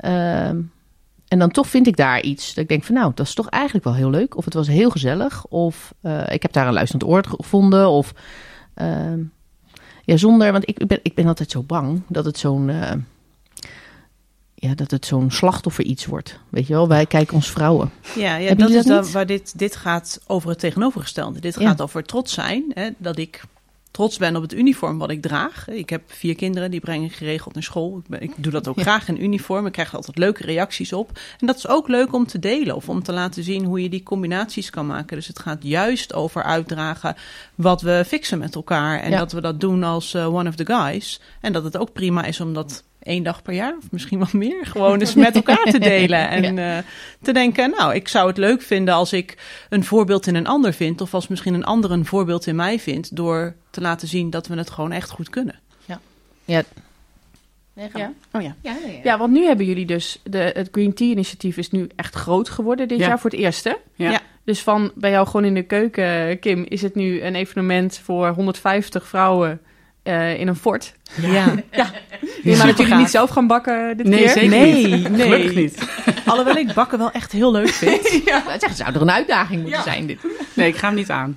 Uh, 0.00 0.48
en 1.28 1.38
dan 1.38 1.50
toch 1.50 1.68
vind 1.68 1.86
ik 1.86 1.96
daar 1.96 2.20
iets. 2.22 2.54
Dat 2.54 2.62
ik 2.62 2.68
denk 2.68 2.84
van 2.84 2.94
nou, 2.94 3.12
dat 3.14 3.26
is 3.26 3.34
toch 3.34 3.48
eigenlijk 3.48 3.84
wel 3.84 3.94
heel 3.94 4.10
leuk. 4.10 4.36
Of 4.36 4.44
het 4.44 4.54
was 4.54 4.68
heel 4.68 4.90
gezellig. 4.90 5.46
Of 5.46 5.94
uh, 6.02 6.22
ik 6.28 6.42
heb 6.42 6.52
daar 6.52 6.66
een 6.66 6.72
luisterend 6.72 7.10
oor 7.10 7.24
gevonden. 7.24 7.88
Of 7.88 8.14
ja, 10.10 10.16
zonder, 10.16 10.52
want 10.52 10.68
ik 10.68 10.86
ben, 10.86 10.98
ik 11.02 11.14
ben 11.14 11.26
altijd 11.26 11.50
zo 11.50 11.62
bang 11.62 12.02
dat 12.08 12.24
het 12.24 12.38
zo'n 12.38 12.70
ja, 14.54 14.74
dat 14.74 14.90
het 14.90 15.06
zo'n 15.06 15.30
slachtoffer 15.30 15.84
iets 15.84 16.06
wordt. 16.06 16.38
Weet 16.48 16.66
je 16.66 16.72
wel, 16.72 16.88
wij 16.88 17.06
kijken 17.06 17.34
ons 17.34 17.50
vrouwen. 17.50 17.90
Ja, 18.16 18.36
ja 18.36 18.48
dat 18.48 18.58
jullie 18.58 18.76
is 18.76 18.84
dat 18.84 19.02
dan 19.04 19.12
waar 19.12 19.26
dit, 19.26 19.58
dit 19.58 19.76
gaat 19.76 20.20
over 20.26 20.48
het 20.50 20.58
tegenovergestelde. 20.58 21.40
Dit 21.40 21.58
Ja. 21.58 21.68
gaat 21.68 21.80
over 21.80 22.04
trots 22.04 22.32
zijn. 22.32 22.64
Hè, 22.74 22.88
dat 22.98 23.18
ik 23.18 23.42
trots 23.90 24.18
ben 24.18 24.36
op 24.36 24.42
het 24.42 24.52
uniform 24.54 24.98
wat 24.98 25.10
ik 25.10 25.22
draag. 25.22 25.68
Ik 25.68 25.90
heb 25.90 26.02
vier 26.06 26.34
kinderen, 26.34 26.70
die 26.70 26.80
breng 26.80 27.04
ik 27.04 27.12
geregeld 27.12 27.54
naar 27.54 27.62
school. 27.62 27.98
Ik, 27.98 28.08
ben- 28.08 28.22
ik 28.22 28.32
doe 28.36 28.52
dat 28.52 28.68
ook 28.68 28.76
Ja. 28.76 28.82
graag 28.82 29.08
in 29.08 29.22
uniform. 29.22 29.66
Ik 29.66 29.72
krijg 29.72 29.94
altijd 29.94 30.18
leuke 30.18 30.42
reacties 30.42 30.92
op. 30.92 31.18
En 31.38 31.46
dat 31.46 31.56
is 31.56 31.68
ook 31.68 31.88
leuk 31.88 32.12
om 32.12 32.26
te 32.26 32.38
delen 32.38 32.76
of 32.76 32.88
om 32.88 33.02
te 33.02 33.12
laten 33.12 33.42
zien 33.42 33.64
hoe 33.64 33.82
je 33.82 33.88
die 33.88 34.02
combinaties 34.02 34.70
kan 34.70 34.86
maken. 34.86 35.16
Dus 35.16 35.26
het 35.26 35.38
gaat 35.38 35.62
juist 35.62 36.14
over 36.14 36.42
uitdragen 36.42 37.16
wat 37.54 37.82
we 37.82 38.04
fixen 38.06 38.38
met 38.38 38.54
elkaar. 38.54 39.00
En 39.00 39.10
Ja. 39.10 39.18
dat 39.18 39.32
we 39.32 39.40
dat 39.40 39.60
doen 39.60 39.82
als 39.82 40.14
eh, 40.14 40.34
one 40.34 40.48
of 40.48 40.54
the 40.54 40.66
guys. 40.66 41.20
En 41.40 41.52
dat 41.52 41.64
het 41.64 41.76
ook 41.76 41.92
prima 41.92 42.24
is 42.24 42.40
om 42.40 42.54
dat 42.54 42.84
één 43.10 43.22
dag 43.22 43.42
per 43.42 43.54
jaar, 43.54 43.76
of 43.78 43.90
misschien 43.90 44.18
wat 44.18 44.32
meer, 44.32 44.66
gewoon 44.66 45.00
eens 45.00 45.14
met 45.14 45.34
elkaar 45.34 45.64
te 45.64 45.78
delen. 45.78 46.28
En 46.30 46.58
eh, 46.58 46.78
te 47.22 47.32
denken, 47.32 47.70
nou, 47.70 47.94
ik 47.94 48.08
zou 48.08 48.28
het 48.28 48.36
leuk 48.36 48.62
vinden 48.62 48.94
als 48.94 49.12
ik 49.12 49.36
een 49.68 49.84
voorbeeld 49.84 50.26
in 50.26 50.34
een 50.34 50.46
ander 50.46 50.72
vind. 50.72 51.00
Of 51.00 51.14
als 51.14 51.28
misschien 51.28 51.54
een 51.54 51.64
ander 51.64 51.90
een 51.90 52.04
voorbeeld 52.06 52.46
in 52.46 52.56
mij 52.56 52.78
vindt. 52.78 53.16
Door 53.16 53.54
te 53.70 53.80
laten 53.80 54.08
zien 54.08 54.30
dat 54.30 54.46
we 54.46 54.56
het 54.56 54.70
gewoon 54.70 54.92
echt 54.92 55.10
goed 55.10 55.30
kunnen. 55.30 55.58
Ja. 55.84 56.00
Ja. 56.44 56.62
Oh 58.32 58.42
ja. 58.42 58.54
Ja, 58.62 58.76
Ja, 59.02 59.18
want 59.18 59.32
nu 59.32 59.44
hebben 59.44 59.66
jullie 59.66 59.86
dus... 59.86 60.20
De, 60.22 60.38
het 60.38 60.68
Green 60.72 60.94
Tea 60.94 61.06
initiatief 61.06 61.56
is 61.56 61.70
nu 61.70 61.88
echt 61.96 62.14
groot 62.14 62.48
geworden 62.48 62.88
dit 62.88 62.98
Ja. 62.98 63.06
jaar 63.06 63.18
voor 63.20 63.30
het 63.30 63.38
eerst, 63.38 63.64
hè? 63.64 63.74
Ja. 63.94 64.10
Ja. 64.10 64.20
Dus 64.44 64.62
van 64.62 64.92
bij 64.94 65.10
jou 65.10 65.26
gewoon 65.26 65.44
in 65.44 65.54
de 65.54 65.62
keuken, 65.62 66.38
Kim, 66.38 66.64
is 66.68 66.82
het 66.82 66.94
nu 66.94 67.22
een 67.22 67.34
evenement 67.34 67.98
voor 67.98 68.28
150 68.28 69.06
vrouwen 69.06 69.60
eh, 70.02 70.40
in 70.40 70.48
een 70.48 70.56
fort. 70.56 70.94
Ja. 71.20 71.54
Ja. 71.70 71.90
maar 72.56 72.66
dat 72.66 72.78
jullie 72.78 72.94
niet 72.94 73.10
zelf 73.10 73.30
gaan 73.30 73.46
bakken 73.46 73.96
dit 73.96 74.06
Nee, 74.06 74.18
keer? 74.18 74.28
zeker 74.28 74.48
Nee, 74.48 74.86
niet. 74.86 75.08
nee. 75.10 75.20
Gelukkig 75.22 75.54
niet. 75.54 75.88
Alhoewel 76.26 76.56
ik 76.56 76.72
bakken 76.74 76.98
wel 76.98 77.10
echt 77.10 77.32
heel 77.32 77.52
leuk 77.52 77.68
vind. 77.68 78.20
ja. 78.24 78.42
Het 78.46 78.66
zou 78.76 78.94
er 78.94 79.00
een 79.00 79.10
uitdaging 79.10 79.62
moeten 79.62 79.82
zijn, 79.82 80.06
dit. 80.06 80.18
Nee, 80.54 80.68
ik 80.68 80.76
ga 80.76 80.86
hem 80.86 80.96
niet 80.96 81.10
aan. 81.10 81.36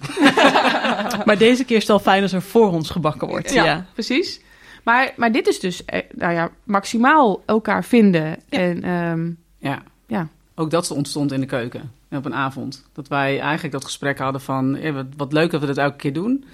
maar 1.25 1.37
deze 1.37 1.63
keer 1.63 1.75
is 1.75 1.81
het 1.81 1.91
wel 1.91 1.99
fijn 1.99 2.21
als 2.21 2.33
er 2.33 2.41
voor 2.41 2.71
ons 2.71 2.89
gebakken 2.89 3.27
wordt. 3.27 3.53
Ja, 3.53 3.63
Ja. 3.65 3.85
precies. 3.93 4.39
Maar, 4.83 5.13
maar 5.15 5.31
dit 5.31 5.47
is 5.47 5.59
dus, 5.59 5.85
eh, 5.85 5.99
nou 6.11 6.33
ja, 6.33 6.49
maximaal 6.63 7.41
elkaar 7.45 7.83
vinden. 7.83 8.35
En 8.49 8.83
ehm, 8.83 9.29
Ja. 9.69 9.81
Ja. 10.07 10.27
Ook 10.55 10.71
dat 10.71 10.91
ontstond 10.91 11.31
in 11.31 11.39
de 11.39 11.45
keuken 11.45 11.91
op 12.11 12.25
een 12.25 12.33
avond. 12.35 12.83
Dat 12.93 13.07
wij 13.07 13.39
eigenlijk 13.39 13.73
dat 13.73 13.83
gesprek 13.85 14.17
hadden 14.17 14.41
van... 14.41 14.75
eh, 14.75 14.93
wat, 14.93 15.05
wat 15.17 15.33
leuk 15.33 15.51
dat 15.51 15.61
we 15.61 15.67
dat 15.67 15.77
elke 15.77 15.95
keer 15.97 16.13
doen. 16.13 16.45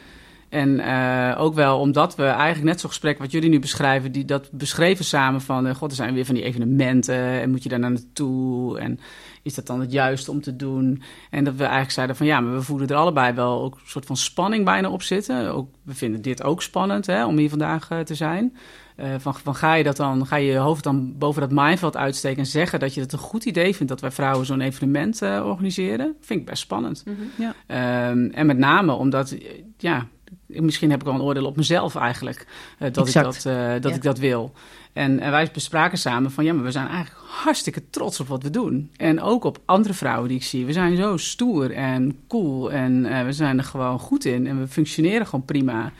En 0.49 0.79
eh, 0.79 1.41
ook 1.41 1.53
wel 1.53 1.79
omdat 1.79 2.15
we 2.15 2.23
eigenlijk 2.23 2.63
net 2.63 2.79
zo'n 2.79 2.89
gesprek 2.89 3.19
wat 3.19 3.31
jullie 3.31 3.49
nu 3.49 3.59
beschrijven... 3.59 4.11
Die, 4.11 4.25
dat 4.25 4.51
beschreven 4.51 5.05
samen 5.05 5.41
van... 5.41 5.67
eh, 5.67 5.75
god, 5.75 5.89
er 5.89 5.95
zijn 5.95 6.13
weer 6.13 6.25
van 6.25 6.35
die 6.35 6.43
evenementen 6.43 7.15
en 7.15 7.49
moet 7.49 7.63
je 7.63 7.69
daar 7.69 7.79
naartoe... 7.79 8.79
en 8.79 8.99
is 9.41 9.55
dat 9.55 9.67
dan 9.67 9.79
het 9.79 9.91
juiste 9.91 10.31
om 10.31 10.41
te 10.41 10.55
doen? 10.55 11.01
En 11.29 11.43
dat 11.43 11.53
we 11.53 11.61
eigenlijk 11.61 11.91
zeiden 11.91 12.15
van 12.15 12.25
ja, 12.25 12.39
maar 12.39 12.53
we 12.53 12.61
voelen 12.61 12.87
er 12.87 12.95
allebei 12.95 13.33
wel 13.33 13.61
ook 13.61 13.73
een 13.73 13.79
soort 13.85 14.05
van 14.05 14.17
spanning 14.17 14.65
bijna 14.65 14.89
op 14.89 15.01
zitten. 15.01 15.53
Ook, 15.53 15.69
we 15.83 15.93
vinden 15.93 16.21
dit 16.21 16.43
ook 16.43 16.61
spannend 16.61 17.05
hè, 17.05 17.25
om 17.25 17.37
hier 17.37 17.49
vandaag 17.49 17.89
eh, 17.89 17.99
te 17.99 18.15
zijn. 18.15 18.55
Eh, 18.95 19.09
van, 19.17 19.35
van 19.35 19.55
ga 19.55 19.73
je 19.73 19.83
dat 19.83 19.97
dan, 19.97 20.25
ga 20.25 20.35
je 20.35 20.51
je 20.51 20.57
hoofd 20.57 20.83
dan 20.83 21.17
boven 21.17 21.41
dat 21.41 21.51
maaiveld 21.51 21.97
uitsteken 21.97 22.39
en 22.39 22.45
zeggen 22.45 22.79
dat 22.79 22.93
je 22.93 23.01
het 23.01 23.13
een 23.13 23.19
goed 23.19 23.45
idee 23.45 23.75
vindt 23.75 23.91
dat 23.91 24.01
wij 24.01 24.11
vrouwen 24.11 24.45
zo'n 24.45 24.61
evenement 24.61 25.21
organiseren? 25.21 26.15
Vind 26.21 26.39
ik 26.39 26.45
best 26.45 26.61
spannend. 26.61 27.03
Ja. 27.35 27.53
Ehm, 27.67 28.29
en 28.31 28.45
met 28.45 28.57
name 28.57 28.93
omdat, 28.93 29.35
ja, 29.77 30.07
misschien 30.49 30.89
heb 30.89 30.99
ik 30.99 31.05
wel 31.05 31.15
een 31.15 31.21
oordeel 31.21 31.45
op 31.45 31.55
mezelf 31.55 31.95
eigenlijk, 31.95 32.47
eh, 32.77 32.93
dat, 32.93 33.07
ik 33.07 33.13
dat, 33.13 33.45
eh, 33.45 33.71
dat 33.71 33.91
Ja. 33.91 33.95
ik 33.95 34.01
dat 34.03 34.17
wil. 34.17 34.51
En, 34.93 35.19
en 35.19 35.31
wij 35.31 35.49
bespraken 35.53 35.97
samen 35.97 36.31
van 36.31 36.43
ja, 36.45 36.53
maar 36.53 36.63
we 36.63 36.71
zijn 36.71 36.87
eigenlijk 36.87 37.25
hartstikke 37.27 37.89
trots 37.89 38.19
op 38.19 38.27
wat 38.27 38.43
we 38.43 38.49
doen. 38.49 38.91
En 38.97 39.21
ook 39.21 39.43
op 39.43 39.59
andere 39.65 39.93
vrouwen 39.93 40.27
die 40.27 40.37
ik 40.37 40.43
zie. 40.43 40.65
We 40.65 40.73
zijn 40.73 40.95
zo 40.95 41.17
stoer 41.17 41.71
en 41.71 42.17
cool 42.27 42.71
en 42.71 43.05
eh, 43.05 43.25
we 43.25 43.31
zijn 43.33 43.57
er 43.57 43.63
gewoon 43.63 43.99
goed 43.99 44.25
in 44.25 44.47
en 44.47 44.59
we 44.59 44.67
functioneren 44.67 45.25
gewoon 45.25 45.45
prima. 45.45 45.91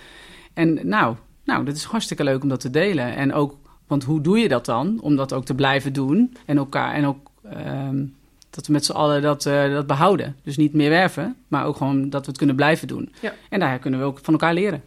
En 0.53 0.79
nou, 0.83 1.15
nou, 1.43 1.65
dat 1.65 1.75
is 1.75 1.83
hartstikke 1.83 2.23
leuk 2.23 2.43
om 2.43 2.49
dat 2.49 2.59
te 2.59 2.69
delen. 2.69 3.15
En 3.15 3.33
ook, 3.33 3.57
want 3.87 4.03
hoe 4.03 4.21
doe 4.21 4.39
je 4.39 4.47
dat 4.47 4.65
dan? 4.65 4.99
Om 5.01 5.15
dat 5.15 5.33
ook 5.33 5.45
te 5.45 5.55
blijven 5.55 5.93
doen 5.93 6.35
en 6.45 6.57
elkaar 6.57 6.93
en 6.93 7.05
ook 7.05 7.31
ehm, 7.43 8.05
dat 8.49 8.67
we 8.67 8.73
met 8.73 8.85
z'n 8.85 8.91
allen 8.91 9.21
dat, 9.21 9.45
eh, 9.45 9.71
dat 9.71 9.87
behouden. 9.87 10.35
Dus 10.43 10.57
niet 10.57 10.73
meer 10.73 10.89
werven, 10.89 11.35
maar 11.47 11.65
ook 11.65 11.77
gewoon 11.77 12.09
dat 12.09 12.21
we 12.21 12.27
het 12.27 12.37
kunnen 12.37 12.55
blijven 12.55 12.87
doen. 12.87 13.13
Ja. 13.21 13.33
En 13.49 13.59
daar 13.59 13.79
kunnen 13.79 13.99
we 13.99 14.05
ook 14.05 14.19
van 14.21 14.33
elkaar 14.33 14.53
leren. 14.53 14.81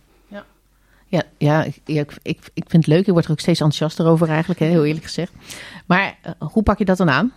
Ja, 1.07 1.23
ja, 1.39 1.63
ik, 1.65 1.81
ja, 1.85 2.01
ik, 2.01 2.13
ik, 2.23 2.39
ik 2.55 2.65
vind 2.69 2.87
het 2.87 2.95
leuk. 2.95 3.07
Ik 3.07 3.13
word 3.13 3.25
er 3.25 3.31
ook 3.31 3.41
steeds 3.41 3.61
enthousiaster 3.61 4.07
over 4.07 4.29
eigenlijk, 4.29 4.61
hè, 4.61 4.67
heel 4.67 4.85
eerlijk 4.85 5.05
gezegd. 5.05 5.33
Maar 5.87 6.17
eh, 6.23 6.33
hoe 6.39 6.63
pak 6.63 6.79
je 6.79 6.85
dat 6.85 6.97
dan 6.97 7.11
aan? 7.11 7.33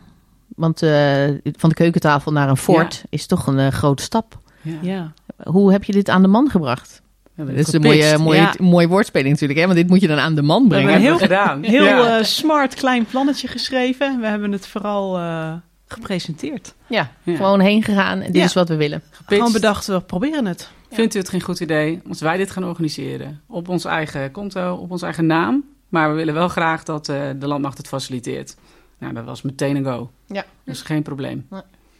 Want 0.55 0.81
eh, 0.81 1.27
van 1.43 1.69
de 1.69 1.75
keukentafel 1.75 2.31
naar 2.31 2.49
een 2.49 2.57
fort 2.57 3.03
is 3.09 3.25
toch 3.25 3.47
een 3.47 3.71
grote 3.71 4.03
stap. 4.03 4.37
Ja. 4.61 4.73
Ja. 4.81 5.13
Hoe 5.43 5.71
heb 5.71 5.83
je 5.83 5.91
dit 5.91 6.09
aan 6.09 6.21
de 6.21 6.27
man 6.27 6.49
gebracht? 6.49 7.01
We 7.23 7.31
hebben 7.35 7.55
Dat 7.55 7.65
het 7.65 7.73
is 7.75 7.81
een 7.81 7.87
mooie, 7.87 8.17
mooie, 8.17 8.39
ja. 8.39 8.53
mooie 8.59 8.87
woordspeling 8.87 9.29
natuurlijk, 9.31 9.59
hè? 9.59 9.65
want 9.65 9.77
dit 9.77 9.87
moet 9.87 10.01
je 10.01 10.07
dan 10.07 10.17
aan 10.19 10.35
de 10.35 10.41
man 10.41 10.67
brengen. 10.67 10.91
hebben 10.91 11.09
Hebben 11.09 11.27
we 11.27 11.35
heel- 11.35 11.45
gedaan. 11.45 11.63
Heel 11.97 12.05
Ja. 12.05 12.17
eh, 12.17 12.23
smart 12.23 12.73
klein 12.73 13.05
plannetje 13.05 13.47
geschreven. 13.47 14.19
We 14.19 14.27
hebben 14.27 14.51
het 14.51 14.67
vooral 14.67 15.17
eh, 15.17 15.53
gepresenteerd. 15.87 16.73
ja, 16.87 17.11
Ja. 17.23 17.35
gewoon 17.35 17.59
heen 17.59 17.83
gegaan 17.83 18.19
en 18.19 18.25
dit 18.31 18.35
Ja. 18.35 18.43
is 18.43 18.53
wat 18.53 18.69
we 18.69 18.75
willen. 18.75 19.01
Gepitcht. 19.09 19.33
Gewoon 19.35 19.51
bedacht, 19.51 19.85
we 19.87 20.01
proberen 20.01 20.45
het. 20.45 20.69
Vindt 20.91 21.15
u 21.15 21.17
het 21.19 21.29
geen 21.29 21.41
goed 21.41 21.59
idee 21.59 22.01
als 22.09 22.21
wij 22.21 22.37
dit 22.37 22.51
gaan 22.51 22.63
organiseren? 22.65 23.41
Op 23.47 23.69
ons 23.69 23.85
eigen 23.85 24.31
konto, 24.31 24.73
op 24.75 24.91
onze 24.91 25.05
eigen 25.05 25.25
naam. 25.25 25.63
Maar 25.89 26.09
we 26.09 26.15
willen 26.15 26.33
wel 26.33 26.47
graag 26.47 26.83
dat 26.83 27.09
eh, 27.09 27.21
de 27.39 27.47
landmacht 27.47 27.77
het 27.77 27.87
faciliteert. 27.87 28.55
Nou, 28.97 29.13
dat 29.13 29.25
was 29.25 29.41
meteen 29.41 29.75
een 29.75 29.83
go. 29.85 30.11
Ja. 30.27 30.45
Is 30.63 30.81
geen 30.81 31.01
probleem. 31.01 31.47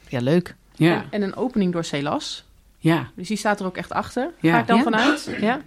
Ja, 0.08 0.20
leuk. 0.20 0.56
Ja, 0.76 1.06
En 1.10 1.22
een 1.22 1.36
opening 1.36 1.74
door 1.74 1.84
Celas. 1.84 2.46
ja. 2.78 3.10
Dus 3.16 3.28
die 3.28 3.38
staat 3.38 3.60
er 3.60 3.66
ook 3.66 3.78
echt 3.78 3.92
achter. 3.92 4.30
Ja. 4.40 4.52
Ga 4.54 4.60
ik 4.60 4.68
dan 4.68 4.78
Ja. 4.78 4.84
vanuit. 4.84 5.30
Ja. 5.42 5.62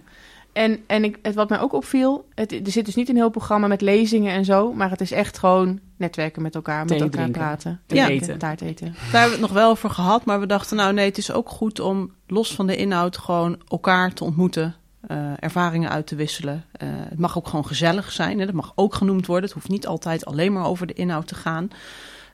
En, 0.53 0.79
en 0.87 1.03
ik, 1.03 1.17
het, 1.21 1.35
wat 1.35 1.49
mij 1.49 1.59
ook 1.59 1.73
opviel, 1.73 2.27
het, 2.35 2.51
er 2.51 2.71
zit 2.71 2.85
dus 2.85 2.95
niet 2.95 3.09
een 3.09 3.15
heel 3.15 3.29
programma 3.29 3.67
met 3.67 3.81
lezingen 3.81 4.33
en 4.33 4.45
zo, 4.45 4.73
maar 4.73 4.89
het 4.89 5.01
is 5.01 5.11
echt 5.11 5.37
gewoon 5.37 5.79
netwerken 5.97 6.41
met 6.41 6.55
elkaar, 6.55 6.85
met 6.85 6.91
elkaar 6.91 7.09
drinken. 7.09 7.31
praten. 7.31 7.81
Ja. 7.87 8.07
eten. 8.07 8.37
Taart 8.37 8.61
eten. 8.61 8.85
Daar 8.85 9.21
hebben 9.21 9.21
we 9.29 9.29
het 9.29 9.39
nog 9.39 9.51
wel 9.61 9.69
over 9.69 9.89
gehad. 9.89 10.25
Maar 10.25 10.39
we 10.39 10.45
dachten, 10.45 10.77
nou 10.77 10.93
nee, 10.93 11.05
het 11.05 11.17
is 11.17 11.31
ook 11.31 11.49
goed 11.49 11.79
om 11.79 12.11
los 12.27 12.55
van 12.55 12.67
de 12.67 12.75
inhoud 12.75 13.17
gewoon 13.17 13.61
elkaar 13.67 14.13
te 14.13 14.23
ontmoeten. 14.23 14.75
eh, 15.07 15.31
ervaringen 15.39 15.89
uit 15.89 16.07
te 16.07 16.15
wisselen. 16.15 16.65
Eh, 16.71 16.87
het 16.91 17.19
mag 17.19 17.37
ook 17.37 17.47
gewoon 17.47 17.65
gezellig 17.65 18.11
zijn. 18.11 18.39
Hè? 18.39 18.45
Dat 18.45 18.55
mag 18.55 18.71
ook 18.75 18.93
genoemd 18.95 19.25
worden. 19.25 19.45
Het 19.45 19.53
hoeft 19.53 19.69
niet 19.69 19.87
altijd 19.87 20.25
alleen 20.25 20.53
maar 20.53 20.65
over 20.65 20.87
de 20.87 20.93
inhoud 20.93 21.27
te 21.27 21.35
gaan. 21.35 21.67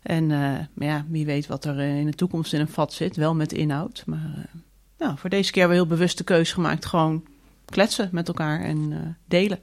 En 0.03 0.31
eh, 0.31 0.37
maar 0.73 0.87
ja, 0.87 1.05
wie 1.07 1.25
weet 1.25 1.47
wat 1.47 1.65
er 1.65 1.79
in 1.79 2.05
de 2.05 2.13
toekomst 2.13 2.53
in 2.53 2.59
een 2.59 2.67
vat 2.67 2.93
zit. 2.93 3.15
Wel 3.15 3.35
met 3.35 3.53
inhoud. 3.53 4.03
Maar 4.05 4.49
nou, 4.97 5.17
voor 5.17 5.29
deze 5.29 5.51
keer 5.51 5.61
hebben 5.61 5.79
we 5.79 5.85
heel 5.85 5.95
bewust 5.95 6.17
de 6.17 6.23
keuze 6.23 6.53
gemaakt. 6.53 6.85
Gewoon 6.85 7.23
kletsen 7.65 8.09
met 8.11 8.27
elkaar 8.27 8.61
en 8.61 8.87
eh, 8.91 8.99
delen. 9.27 9.59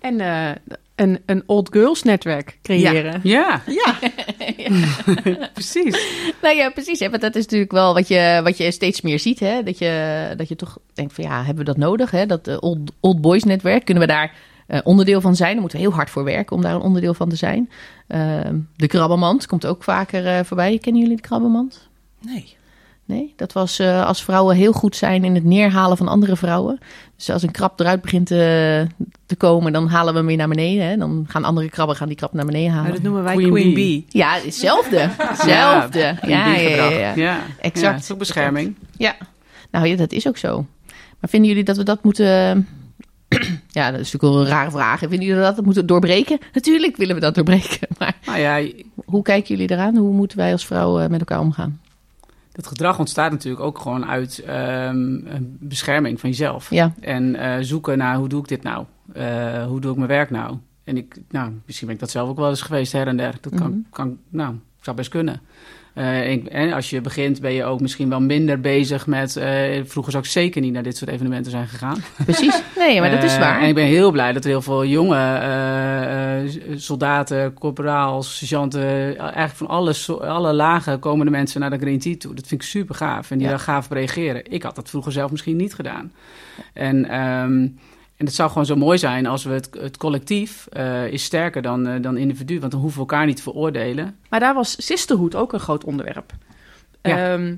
En 0.00 0.20
eh, 0.20 0.50
een, 0.94 1.20
een 1.26 1.42
old 1.46 1.68
girls 1.72 2.02
netwerk 2.02 2.58
creëren. 2.62 3.20
Ja, 3.22 3.62
Ja, 3.66 3.98
precies. 5.52 6.04
Nou 6.42 6.56
ja, 6.56 6.70
precies. 6.70 7.00
Hè? 7.00 7.10
Want 7.10 7.22
dat 7.22 7.34
is 7.34 7.42
natuurlijk 7.42 7.72
wel 7.72 7.94
wat 7.94 8.08
je, 8.08 8.40
wat 8.44 8.56
je 8.56 8.70
steeds 8.70 9.00
meer 9.00 9.18
ziet. 9.18 9.40
Hè? 9.40 9.62
Dat, 9.62 9.78
je, 9.78 10.34
dat 10.36 10.48
je 10.48 10.56
toch 10.56 10.78
denkt 10.94 11.12
van 11.12 11.24
ja, 11.24 11.36
hebben 11.36 11.64
we 11.64 11.70
dat 11.70 11.76
nodig? 11.76 12.10
Hè? 12.10 12.26
Dat 12.26 12.46
eh, 12.46 12.56
old, 12.60 12.92
old 13.00 13.20
Boys 13.20 13.44
netwerk, 13.44 13.84
kunnen 13.84 14.06
we 14.06 14.12
daar 14.12 14.34
onderdeel 14.84 15.20
van 15.20 15.36
zijn? 15.36 15.52
Daar 15.52 15.60
moeten 15.60 15.78
we 15.78 15.84
heel 15.84 15.94
hard 15.94 16.10
voor 16.10 16.24
werken 16.24 16.56
om 16.56 16.62
daar 16.62 16.74
een 16.74 16.80
onderdeel 16.80 17.14
van 17.14 17.28
te 17.28 17.36
zijn. 17.36 17.70
Ehm, 18.06 18.58
de 18.76 18.86
krabbenmand 18.86 19.46
komt 19.46 19.66
ook 19.66 19.82
vaker 19.82 20.44
voorbij. 20.44 20.78
Kennen 20.78 21.02
jullie 21.02 21.16
de 21.16 21.22
krabbenmand? 21.22 21.88
nee. 22.20 22.58
Nee, 23.10 23.32
dat 23.36 23.52
was 23.52 23.78
eh, 23.78 24.06
als 24.06 24.24
vrouwen 24.24 24.56
heel 24.56 24.72
goed 24.72 24.96
zijn 24.96 25.24
in 25.24 25.34
het 25.34 25.44
neerhalen 25.44 25.96
van 25.96 26.08
andere 26.08 26.36
vrouwen. 26.36 26.78
Dus 27.16 27.30
als 27.30 27.42
een 27.42 27.50
krab 27.50 27.80
eruit 27.80 28.00
begint 28.00 28.26
te, 28.26 28.86
te 29.26 29.36
komen, 29.36 29.72
dan 29.72 29.88
halen 29.88 30.12
we 30.12 30.18
hem 30.18 30.28
weer 30.28 30.36
naar 30.36 30.48
beneden. 30.48 30.86
Hè? 30.86 30.96
Dan 30.96 31.24
gaan 31.28 31.44
andere 31.44 31.68
krabben 31.70 31.96
gaan 31.96 32.08
die 32.08 32.16
krab 32.16 32.32
naar 32.32 32.44
beneden 32.46 32.68
Maar 32.68 32.76
halen. 32.76 32.92
dat 32.94 33.02
noemen 33.02 33.22
wij 33.22 33.34
Queen 33.34 33.50
Queen, 33.50 33.74
Bee. 33.74 33.74
Bee. 33.74 34.04
Ja, 34.08 34.38
hetzelfde. 34.44 35.08
Hetzelfde. 35.18 35.98
Ja, 35.98 36.16
ja, 36.26 36.56
ja, 36.56 36.88
ja, 36.90 37.12
Ja, 37.14 37.40
Exact. 37.60 37.80
Ja, 37.80 37.92
het 37.92 38.02
is 38.02 38.12
ook 38.12 38.18
bescherming. 38.18 38.74
Ja, 38.96 39.16
nou 39.70 39.86
ja, 39.86 39.96
dat 39.96 40.12
is 40.12 40.28
ook 40.28 40.36
zo. 40.36 40.66
Maar 41.20 41.30
vinden 41.30 41.48
jullie 41.48 41.64
dat 41.64 41.76
we 41.76 41.82
dat 41.82 42.04
moeten... 42.04 42.26
ja, 43.78 43.90
dat 43.90 44.00
is 44.00 44.12
natuurlijk 44.12 44.22
wel 44.22 44.40
een 44.40 44.46
rare 44.46 44.70
vraag. 44.70 44.98
Vinden 44.98 45.22
jullie 45.22 45.42
dat 45.42 45.56
we 45.56 45.62
moeten 45.62 45.86
doorbreken? 45.86 46.38
Natuurlijk 46.52 46.96
willen 46.96 47.14
we 47.14 47.20
dat 47.20 47.34
doorbreken. 47.34 47.88
Maar 47.98 48.16
Nou 48.26 48.38
ja, 48.38 48.62
hoe 49.04 49.22
kijken 49.22 49.56
jullie 49.56 49.70
eraan? 49.70 49.96
Hoe 49.96 50.12
moeten 50.12 50.38
wij 50.38 50.52
als 50.52 50.66
vrouwen 50.66 51.10
met 51.10 51.20
elkaar 51.20 51.40
omgaan? 51.40 51.80
Dat 52.52 52.66
gedrag 52.66 52.98
ontstaat 52.98 53.30
natuurlijk 53.30 53.62
ook 53.64 53.78
gewoon 53.78 54.06
uit 54.06 54.38
ehm, 54.38 55.18
bescherming 55.42 56.20
van 56.20 56.30
jezelf. 56.30 56.70
Ja, 56.70 56.92
En 57.00 57.34
eh, 57.36 57.56
zoeken 57.60 57.98
naar 57.98 58.16
hoe 58.16 58.28
doe 58.28 58.40
ik 58.40 58.48
dit 58.48 58.62
nou? 58.62 58.84
Eh, 59.12 59.64
hoe 59.66 59.80
doe 59.80 59.90
ik 59.90 59.96
mijn 59.96 60.08
werk 60.08 60.30
nou? 60.30 60.56
En 60.84 60.96
ik, 60.96 61.16
nou, 61.30 61.52
misschien 61.66 61.86
ben 61.86 61.96
ik 61.96 62.00
dat 62.02 62.10
zelf 62.10 62.28
ook 62.28 62.36
wel 62.36 62.48
eens 62.48 62.62
geweest 62.62 62.92
her 62.92 63.06
en 63.06 63.16
der. 63.16 63.34
Dat 63.40 63.54
kan, 63.54 63.70
Mhm. 63.70 63.78
kan 63.90 64.18
nou, 64.28 64.54
zou 64.80 64.96
best 64.96 65.10
kunnen. 65.10 65.40
Eh, 65.94 66.30
ik, 66.30 66.46
en 66.46 66.72
als 66.72 66.90
je 66.90 67.00
begint 67.00 67.40
ben 67.40 67.52
je 67.52 67.64
ook 67.64 67.80
misschien 67.80 68.08
wel 68.08 68.20
minder 68.20 68.60
bezig 68.60 69.06
met... 69.06 69.36
eh, 69.36 69.80
vroeger 69.84 70.12
zou 70.12 70.24
ik 70.24 70.30
zeker 70.30 70.60
niet 70.60 70.72
naar 70.72 70.82
dit 70.82 70.96
soort 70.96 71.10
evenementen 71.10 71.50
zijn 71.50 71.66
gegaan. 71.66 71.98
Precies. 72.24 72.62
Nee, 72.76 73.00
maar 73.00 73.10
dat 73.10 73.22
is 73.22 73.32
Eh, 73.34 73.40
waar. 73.40 73.60
en 73.60 73.68
ik 73.68 73.74
ben 73.74 73.84
heel 73.84 74.10
blij 74.10 74.32
dat 74.32 74.44
er 74.44 74.50
heel 74.50 74.62
veel 74.62 74.84
jonge 74.84 75.16
soldaten, 76.76 77.54
corporaals, 77.54 78.36
sergeanten... 78.36 79.16
eigenlijk 79.18 79.50
van 79.54 79.66
alle, 79.66 79.94
alle 80.20 80.52
lagen 80.52 80.98
komen 80.98 81.24
de 81.26 81.32
mensen 81.32 81.60
naar 81.60 81.70
de 81.70 81.78
Green 81.78 81.98
Tea 81.98 82.16
toe. 82.16 82.34
Dat 82.34 82.46
vind 82.46 82.62
ik 82.62 82.68
super 82.68 82.94
gaaf. 82.94 83.30
En 83.30 83.36
die 83.38 83.46
Ja. 83.46 83.52
daar 83.52 83.62
gaaf 83.62 83.84
op 83.84 83.92
reageren. 83.92 84.50
Ik 84.52 84.62
had 84.62 84.74
dat 84.74 84.90
vroeger 84.90 85.12
zelf 85.12 85.30
misschien 85.30 85.56
niet 85.56 85.74
gedaan. 85.74 86.12
En... 86.72 87.08
ehm, 87.08 87.66
en 88.20 88.26
het 88.26 88.34
zou 88.34 88.48
gewoon 88.48 88.66
zo 88.66 88.76
mooi 88.76 88.98
zijn 88.98 89.26
als 89.26 89.44
we 89.44 89.52
het, 89.52 89.68
het 89.78 89.96
collectief 89.96 90.66
eh, 90.66 91.06
is 91.06 91.24
sterker 91.24 91.62
dan, 91.62 91.86
eh, 91.86 92.02
dan 92.02 92.16
individu. 92.16 92.60
Want 92.60 92.72
dan 92.72 92.80
hoeven 92.80 93.00
we 93.02 93.08
elkaar 93.08 93.26
niet 93.26 93.36
te 93.36 93.42
veroordelen. 93.42 94.16
Maar 94.28 94.40
daar 94.40 94.54
was 94.54 94.86
sisterhood 94.86 95.34
ook 95.34 95.52
een 95.52 95.60
groot 95.60 95.84
onderwerp. 95.84 96.32
Ja. 97.02 97.32
Ehm, 97.32 97.54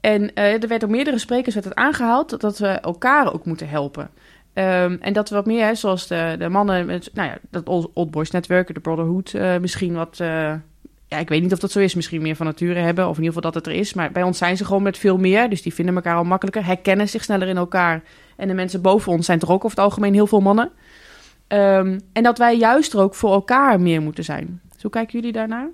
en 0.00 0.34
eh, 0.34 0.62
er 0.62 0.68
werd 0.68 0.80
door 0.80 0.90
meerdere 0.90 1.18
sprekers 1.18 1.54
werd 1.54 1.66
het 1.66 1.74
aangehaald 1.74 2.40
dat, 2.40 2.58
we 2.58 2.68
elkaar 2.68 3.32
ook 3.32 3.44
moeten 3.44 3.68
helpen. 3.68 4.10
Ehm, 4.52 4.96
en 5.00 5.12
dat 5.12 5.28
we 5.28 5.34
wat 5.34 5.46
meer, 5.46 5.64
hè, 5.64 5.74
zoals 5.74 6.06
de, 6.06 6.36
de 6.38 6.48
mannen 6.48 6.86
met, 6.86 7.10
nou 7.14 7.28
ja, 7.28 7.38
dat 7.50 7.68
Old, 7.68 7.90
Old 7.94 8.10
Boys 8.10 8.30
Network, 8.30 8.74
de 8.74 8.80
Brotherhood, 8.80 9.60
misschien 9.60 9.94
wat, 9.94 10.20
ik 11.18 11.28
weet 11.28 11.42
niet 11.42 11.52
of 11.52 11.58
dat 11.58 11.70
zo 11.70 11.78
is, 11.78 11.94
misschien 11.94 12.22
meer 12.22 12.36
van 12.36 12.46
nature 12.46 12.80
hebben, 12.80 13.04
of 13.08 13.16
in 13.16 13.22
ieder 13.22 13.34
geval 13.34 13.50
dat 13.50 13.64
het 13.64 13.74
er 13.74 13.80
is. 13.80 13.94
Maar 13.94 14.12
bij 14.12 14.22
ons 14.22 14.38
zijn 14.38 14.56
ze 14.56 14.64
gewoon 14.64 14.82
met 14.82 14.98
veel 14.98 15.18
meer, 15.18 15.48
dus 15.50 15.62
die 15.62 15.74
vinden 15.74 15.94
elkaar 15.94 16.16
al 16.16 16.24
makkelijker, 16.24 16.64
herkennen 16.64 17.08
zich 17.08 17.24
sneller 17.24 17.48
in 17.48 17.56
elkaar. 17.56 18.02
En 18.36 18.48
de 18.48 18.54
mensen 18.54 18.82
boven 18.82 19.12
ons 19.12 19.26
zijn 19.26 19.38
toch 19.38 19.50
ook 19.50 19.64
over 19.64 19.76
het 19.76 19.86
algemeen 19.86 20.14
heel 20.14 20.26
veel 20.26 20.40
mannen. 20.40 20.70
Ehm, 21.46 21.98
en 22.12 22.22
dat 22.22 22.38
wij 22.38 22.56
juist 22.56 22.92
er 22.92 23.00
ook 23.00 23.14
voor 23.14 23.32
elkaar 23.32 23.80
meer 23.80 24.02
moeten 24.02 24.24
zijn. 24.24 24.60
Hoe 24.80 24.90
kijken 24.90 25.18
jullie 25.18 25.32
daarnaar? 25.32 25.68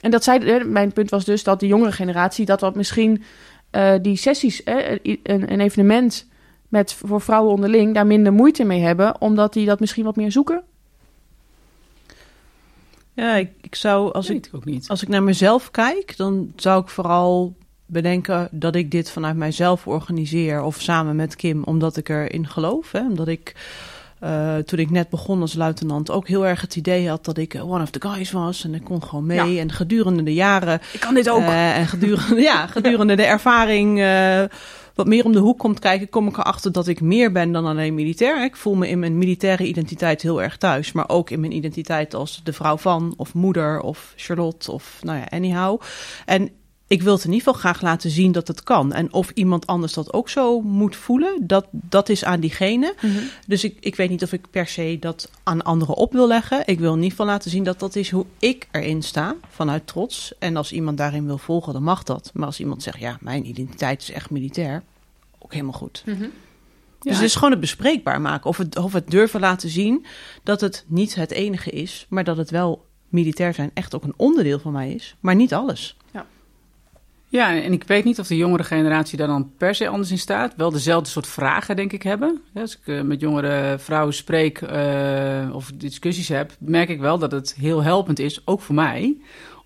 En 0.00 0.10
dat 0.10 0.24
zei, 0.24 0.64
mijn 0.64 0.92
punt 0.92 1.10
was 1.10 1.24
dus 1.24 1.42
dat 1.42 1.60
de 1.60 1.66
jongere 1.66 1.92
generatie, 1.92 2.46
dat 2.46 2.60
wat 2.60 2.74
misschien 2.74 3.22
eh, 3.70 3.94
die 4.02 4.16
sessies, 4.16 4.62
een, 4.64 5.52
een 5.52 5.60
evenement 5.60 6.28
met 6.68 6.92
voor 6.92 7.20
vrouwen 7.20 7.52
onderling, 7.52 7.94
daar 7.94 8.06
minder 8.06 8.32
moeite 8.32 8.64
mee 8.64 8.80
hebben, 8.80 9.20
omdat 9.20 9.52
die 9.52 9.66
dat 9.66 9.80
misschien 9.80 10.04
wat 10.04 10.16
meer 10.16 10.32
zoeken. 10.32 10.62
Ja, 13.14 13.34
ik, 13.34 13.50
ik 13.60 13.74
zou, 13.74 14.12
als 14.12 14.30
ik, 14.30 14.48
ook 14.52 14.64
niet. 14.64 14.88
als 14.88 15.02
ik 15.02 15.08
naar 15.08 15.22
mezelf 15.22 15.70
kijk, 15.70 16.16
dan 16.16 16.52
zou 16.56 16.82
ik 16.82 16.88
vooral 16.88 17.56
bedenken 17.86 18.48
dat 18.50 18.74
ik 18.74 18.90
dit 18.90 19.10
vanuit 19.10 19.36
mijzelf 19.36 19.86
organiseer. 19.86 20.62
Of 20.62 20.80
samen 20.80 21.16
met 21.16 21.36
Kim, 21.36 21.62
omdat 21.64 21.96
ik 21.96 22.08
erin 22.08 22.48
geloof. 22.48 22.92
Hè? 22.92 23.00
Omdat 23.00 23.28
ik, 23.28 23.54
eh, 24.18 24.56
toen 24.56 24.78
ik 24.78 24.90
net 24.90 25.08
begon 25.08 25.40
als 25.40 25.54
luitenant, 25.54 26.10
ook 26.10 26.28
heel 26.28 26.46
erg 26.46 26.60
het 26.60 26.76
idee 26.76 27.08
had 27.08 27.24
dat 27.24 27.38
ik 27.38 27.58
one 27.62 27.82
of 27.82 27.90
the 27.90 28.08
guys 28.08 28.30
was. 28.30 28.64
En 28.64 28.74
ik 28.74 28.84
kon 28.84 29.02
gewoon 29.02 29.26
mee. 29.26 29.52
Ja. 29.52 29.60
En 29.60 29.72
gedurende 29.72 30.22
de 30.22 30.34
jaren 30.34 30.80
Ik 30.92 31.00
kan 31.00 31.14
dit 31.14 31.28
ook. 31.28 31.40
Eh, 31.40 31.76
en 31.76 31.86
gedurende, 31.86 32.40
ja, 32.50 32.66
gedurende 32.66 33.14
de 33.14 33.24
ervaring 33.24 34.00
eh, 34.00 34.42
wat 34.94 35.06
meer 35.06 35.24
om 35.24 35.32
de 35.32 35.38
hoek 35.38 35.58
komt 35.58 35.78
kijken, 35.78 36.08
kom 36.08 36.28
ik 36.28 36.36
erachter 36.36 36.72
dat 36.72 36.86
ik 36.88 37.00
meer 37.00 37.32
ben 37.32 37.52
dan 37.52 37.66
alleen 37.66 37.94
militair. 37.94 38.44
Ik 38.44 38.56
voel 38.56 38.74
me 38.74 38.88
in 38.88 38.98
mijn 38.98 39.18
militaire 39.18 39.66
identiteit 39.66 40.22
heel 40.22 40.42
erg 40.42 40.56
thuis, 40.56 40.92
maar 40.92 41.08
ook 41.08 41.30
in 41.30 41.40
mijn 41.40 41.52
identiteit 41.52 42.14
als 42.14 42.40
de 42.44 42.52
vrouw 42.52 42.76
van, 42.76 43.14
of 43.16 43.34
moeder, 43.34 43.80
of 43.80 44.12
Charlotte, 44.16 44.72
of 44.72 44.98
nou 45.02 45.18
ja, 45.18 45.26
anyhow. 45.30 45.80
En 46.26 46.50
ik 46.86 47.02
wil 47.02 47.12
het 47.14 47.24
in 47.24 47.32
ieder 47.32 47.46
geval 47.46 47.60
graag 47.60 47.82
laten 47.82 48.10
zien 48.10 48.32
dat 48.32 48.48
het 48.48 48.62
kan. 48.62 48.92
En 48.92 49.12
of 49.12 49.30
iemand 49.30 49.66
anders 49.66 49.92
dat 49.92 50.12
ook 50.12 50.28
zo 50.28 50.60
moet 50.60 50.96
voelen, 50.96 51.46
dat, 51.46 51.66
dat 51.70 52.08
is 52.08 52.24
aan 52.24 52.40
diegene. 52.40 52.94
Mhm. 53.00 53.12
Dus 53.46 53.64
ik, 53.64 53.76
ik 53.80 53.96
weet 53.96 54.10
niet 54.10 54.22
of 54.22 54.32
ik 54.32 54.50
per 54.50 54.66
se 54.66 54.96
dat 55.00 55.30
aan 55.42 55.62
anderen 55.62 55.94
op 55.94 56.12
wil 56.12 56.26
leggen. 56.26 56.62
Ik 56.66 56.78
wil 56.78 56.90
in 56.90 56.96
ieder 56.96 57.10
geval 57.10 57.26
laten 57.26 57.50
zien 57.50 57.64
dat 57.64 57.78
dat 57.78 57.96
is 57.96 58.10
hoe 58.10 58.26
ik 58.38 58.68
erin 58.70 59.02
sta, 59.02 59.34
vanuit 59.48 59.86
trots. 59.86 60.32
En 60.38 60.56
als 60.56 60.72
iemand 60.72 60.98
daarin 60.98 61.26
wil 61.26 61.38
volgen, 61.38 61.72
dan 61.72 61.82
mag 61.82 62.02
dat. 62.02 62.30
Maar 62.34 62.46
als 62.46 62.60
iemand 62.60 62.82
zegt, 62.82 62.98
ja, 62.98 63.18
mijn 63.20 63.48
identiteit 63.48 64.02
is 64.02 64.10
echt 64.10 64.30
militair, 64.30 64.82
ook 65.38 65.52
helemaal 65.52 65.72
goed. 65.72 66.02
Mhm. 66.06 66.26
Dus 66.98 67.14
het 67.14 67.24
is 67.24 67.34
gewoon 67.34 67.50
het 67.50 67.60
bespreekbaar 67.60 68.20
maken. 68.20 68.50
Of 68.50 68.56
het, 68.56 68.76
of 68.76 68.92
het 68.92 69.10
durven 69.10 69.40
laten 69.40 69.68
zien 69.68 70.04
dat 70.42 70.60
het 70.60 70.84
niet 70.86 71.14
het 71.14 71.30
enige 71.30 71.70
is, 71.70 72.06
maar 72.08 72.24
dat 72.24 72.36
het 72.36 72.50
wel 72.50 72.84
militair 73.08 73.54
zijn 73.54 73.70
echt 73.74 73.94
ook 73.94 74.02
een 74.02 74.14
onderdeel 74.16 74.58
van 74.58 74.72
mij 74.72 74.92
is. 74.92 75.16
Maar 75.20 75.34
niet 75.34 75.54
alles. 75.54 75.96
Ja, 76.12 76.26
en 77.42 77.72
ik 77.72 77.84
weet 77.84 78.04
niet 78.04 78.18
of 78.18 78.26
de 78.26 78.36
jongere 78.36 78.64
generatie 78.64 79.18
daar 79.18 79.26
dan 79.26 79.52
per 79.56 79.74
se 79.74 79.88
anders 79.88 80.10
in 80.10 80.18
staat. 80.18 80.54
Wel 80.56 80.70
dezelfde 80.70 81.10
soort 81.10 81.26
vragen, 81.26 81.76
denk 81.76 81.92
ik, 81.92 82.02
hebben. 82.02 82.40
Ja, 82.54 82.60
Als 82.60 82.78
ik 82.78 82.86
eh, 82.94 83.00
met 83.00 83.20
jongere 83.20 83.78
vrouwen 83.78 84.14
spreek 84.14 84.60
eh, 84.62 85.50
of 85.52 85.72
discussies 85.74 86.28
heb, 86.28 86.56
merk 86.58 86.88
ik 86.88 87.00
wel 87.00 87.18
dat 87.18 87.32
het 87.32 87.54
heel 87.58 87.82
helpend 87.82 88.18
is, 88.18 88.42
ook 88.44 88.60
voor 88.60 88.74
mij, 88.74 89.16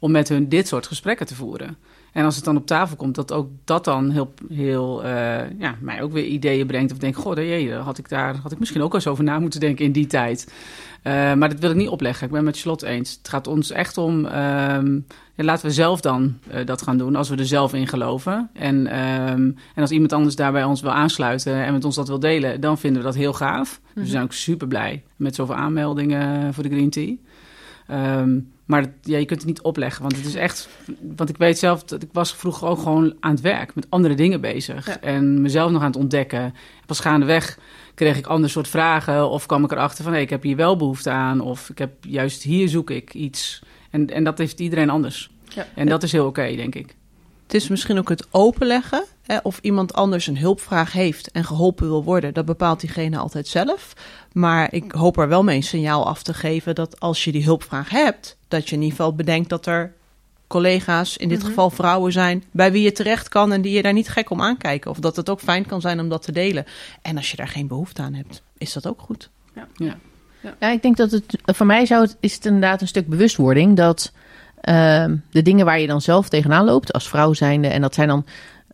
om 0.00 0.10
met 0.10 0.28
hun 0.28 0.48
dit 0.48 0.68
soort 0.68 0.86
gesprekken 0.86 1.26
te 1.26 1.34
voeren. 1.34 1.76
En 2.18 2.24
als 2.24 2.36
het 2.36 2.44
dan 2.44 2.56
op 2.56 2.66
tafel 2.66 2.96
komt, 2.96 3.14
dat 3.14 3.32
ook 3.32 3.48
dat 3.64 3.84
dan 3.84 4.10
heel, 4.10 4.32
heel 4.48 5.04
eh, 5.04 5.58
ja, 5.58 5.76
mij 5.80 6.02
ook 6.02 6.12
weer 6.12 6.24
ideeën 6.24 6.66
brengt. 6.66 6.92
Of 6.92 6.98
denk, 6.98 7.16
goh, 7.16 7.36
jee, 7.36 7.74
had 7.74 7.98
ik 7.98 8.08
daar 8.08 8.36
had 8.36 8.52
ik 8.52 8.58
misschien 8.58 8.82
ook 8.82 8.94
eens 8.94 9.06
over 9.06 9.24
na 9.24 9.38
moeten 9.38 9.60
denken 9.60 9.84
in 9.84 9.92
die 9.92 10.06
tijd. 10.06 10.52
Eh, 11.02 11.12
maar 11.12 11.48
dat 11.48 11.58
wil 11.58 11.70
ik 11.70 11.76
niet 11.76 11.88
opleggen. 11.88 12.26
Ik 12.26 12.32
ben 12.32 12.44
met 12.44 12.56
Slot 12.56 12.82
eens. 12.82 13.16
Het 13.18 13.28
gaat 13.28 13.46
ons 13.46 13.70
echt 13.70 13.98
om. 13.98 14.22
ja, 14.24 14.82
laten 15.34 15.66
we 15.66 15.72
zelf 15.72 16.00
dan 16.00 16.38
eh, 16.50 16.66
dat 16.66 16.82
gaan 16.82 16.98
doen, 16.98 17.16
als 17.16 17.28
we 17.28 17.36
er 17.36 17.46
zelf 17.46 17.74
in 17.74 17.86
geloven. 17.86 18.50
En, 18.52 18.86
ehm, 18.86 19.42
en 19.74 19.80
als 19.80 19.90
iemand 19.90 20.12
anders 20.12 20.36
daarbij 20.36 20.64
ons 20.64 20.80
wil 20.80 20.92
aansluiten 20.92 21.64
en 21.64 21.72
met 21.72 21.84
ons 21.84 21.94
dat 21.94 22.08
wil 22.08 22.20
delen, 22.20 22.60
dan 22.60 22.78
vinden 22.78 23.00
we 23.00 23.06
dat 23.06 23.16
heel 23.16 23.32
gaaf. 23.32 23.80
Dus 23.94 24.04
we 24.04 24.10
zijn 24.10 24.24
ook 24.24 24.32
super 24.32 24.66
blij 24.66 25.02
met 25.16 25.34
zoveel 25.34 25.54
aanmeldingen 25.54 26.54
voor 26.54 26.62
de 26.62 26.68
Green 26.68 26.90
Tea. 26.90 27.14
Ehm, 27.86 28.38
maar 28.68 28.84
ja, 29.02 29.18
je 29.18 29.24
kunt 29.24 29.40
het 29.40 29.48
niet 29.48 29.62
opleggen, 29.62 30.02
want 30.02 30.16
het 30.16 30.26
is 30.26 30.34
echt. 30.34 30.68
Want 31.16 31.28
ik 31.28 31.36
weet 31.36 31.58
zelf 31.58 31.84
dat 31.84 32.02
ik 32.02 32.08
was 32.12 32.34
vroeger 32.34 32.68
ook 32.68 32.78
gewoon 32.78 33.16
aan 33.20 33.30
het 33.30 33.40
werk, 33.40 33.74
met 33.74 33.86
andere 33.88 34.14
dingen 34.14 34.40
bezig. 34.40 34.86
Ja. 34.86 35.00
En 35.00 35.42
mezelf 35.42 35.70
nog 35.70 35.80
aan 35.80 35.86
het 35.86 35.96
ontdekken. 35.96 36.54
Pas 36.86 37.00
gaandeweg 37.00 37.58
kreeg 37.94 38.16
ik 38.16 38.26
ander 38.26 38.50
soort 38.50 38.68
vragen. 38.68 39.30
Of 39.30 39.46
kwam 39.46 39.64
ik 39.64 39.72
erachter 39.72 40.04
van 40.04 40.12
hé, 40.12 40.18
ik 40.18 40.30
heb 40.30 40.42
hier 40.42 40.56
wel 40.56 40.76
behoefte 40.76 41.10
aan. 41.10 41.40
Of 41.40 41.68
ik 41.68 41.78
heb 41.78 41.92
juist 42.00 42.42
hier 42.42 42.68
zoek 42.68 42.90
ik 42.90 43.14
iets. 43.14 43.62
En, 43.90 44.06
en 44.06 44.24
dat 44.24 44.38
heeft 44.38 44.60
iedereen 44.60 44.90
anders. 44.90 45.30
Ja. 45.48 45.66
En 45.74 45.86
dat 45.86 46.02
is 46.02 46.12
heel 46.12 46.26
oké, 46.26 46.56
denk 46.56 46.74
ik. 46.74 46.96
Het 47.48 47.56
is 47.56 47.68
misschien 47.68 47.98
ook 47.98 48.08
het 48.08 48.26
openleggen. 48.30 49.04
Hè, 49.22 49.36
of 49.42 49.58
iemand 49.62 49.94
anders 49.94 50.26
een 50.26 50.38
hulpvraag 50.38 50.92
heeft 50.92 51.30
en 51.30 51.44
geholpen 51.44 51.86
wil 51.88 52.04
worden. 52.04 52.34
Dat 52.34 52.44
bepaalt 52.44 52.80
diegene 52.80 53.18
altijd 53.18 53.48
zelf. 53.48 53.92
Maar 54.32 54.72
ik 54.72 54.92
hoop 54.92 55.18
er 55.18 55.28
wel 55.28 55.44
mee 55.44 55.56
een 55.56 55.62
signaal 55.62 56.06
af 56.06 56.22
te 56.22 56.34
geven 56.34 56.74
dat 56.74 57.00
als 57.00 57.24
je 57.24 57.32
die 57.32 57.44
hulpvraag 57.44 57.90
hebt, 57.90 58.36
dat 58.48 58.68
je 58.68 58.74
in 58.74 58.82
ieder 58.82 58.96
geval 58.96 59.14
bedenkt 59.14 59.48
dat 59.48 59.66
er 59.66 59.92
collega's, 60.46 61.16
in 61.16 61.28
dit 61.28 61.38
Mhm. 61.38 61.46
geval 61.48 61.70
vrouwen 61.70 62.12
zijn, 62.12 62.44
bij 62.50 62.72
wie 62.72 62.82
je 62.82 62.92
terecht 62.92 63.28
kan 63.28 63.52
en 63.52 63.62
die 63.62 63.72
je 63.72 63.82
daar 63.82 63.92
niet 63.92 64.08
gek 64.08 64.30
om 64.30 64.42
aankijken. 64.42 64.90
Of 64.90 64.98
dat 64.98 65.16
het 65.16 65.28
ook 65.30 65.40
fijn 65.40 65.66
kan 65.66 65.80
zijn 65.80 66.00
om 66.00 66.08
dat 66.08 66.22
te 66.22 66.32
delen. 66.32 66.64
En 67.02 67.16
als 67.16 67.30
je 67.30 67.36
daar 67.36 67.48
geen 67.48 67.66
behoefte 67.66 68.02
aan 68.02 68.14
hebt, 68.14 68.42
is 68.58 68.72
dat 68.72 68.86
ook 68.86 69.00
goed. 69.00 69.30
Ja, 70.60 70.70
ik 70.70 70.82
denk 70.82 70.96
dat 70.96 71.10
het 71.10 71.38
voor 71.44 71.66
mij 71.66 71.86
zou 71.86 72.02
het, 72.02 72.16
is 72.20 72.34
het 72.34 72.44
inderdaad 72.46 72.80
een 72.80 72.88
stuk 72.88 73.06
bewustwording 73.08 73.76
dat 73.76 74.12
ehm, 74.60 75.16
de 75.30 75.42
dingen 75.42 75.64
waar 75.64 75.80
je 75.80 75.86
dan 75.86 76.00
zelf 76.00 76.28
tegenaan 76.28 76.64
loopt 76.64 76.92
als 76.92 77.08
vrouw 77.08 77.32
zijnde, 77.32 77.68
en 77.68 77.80
dat 77.80 77.94
zijn 77.94 78.08
dan, 78.08 78.24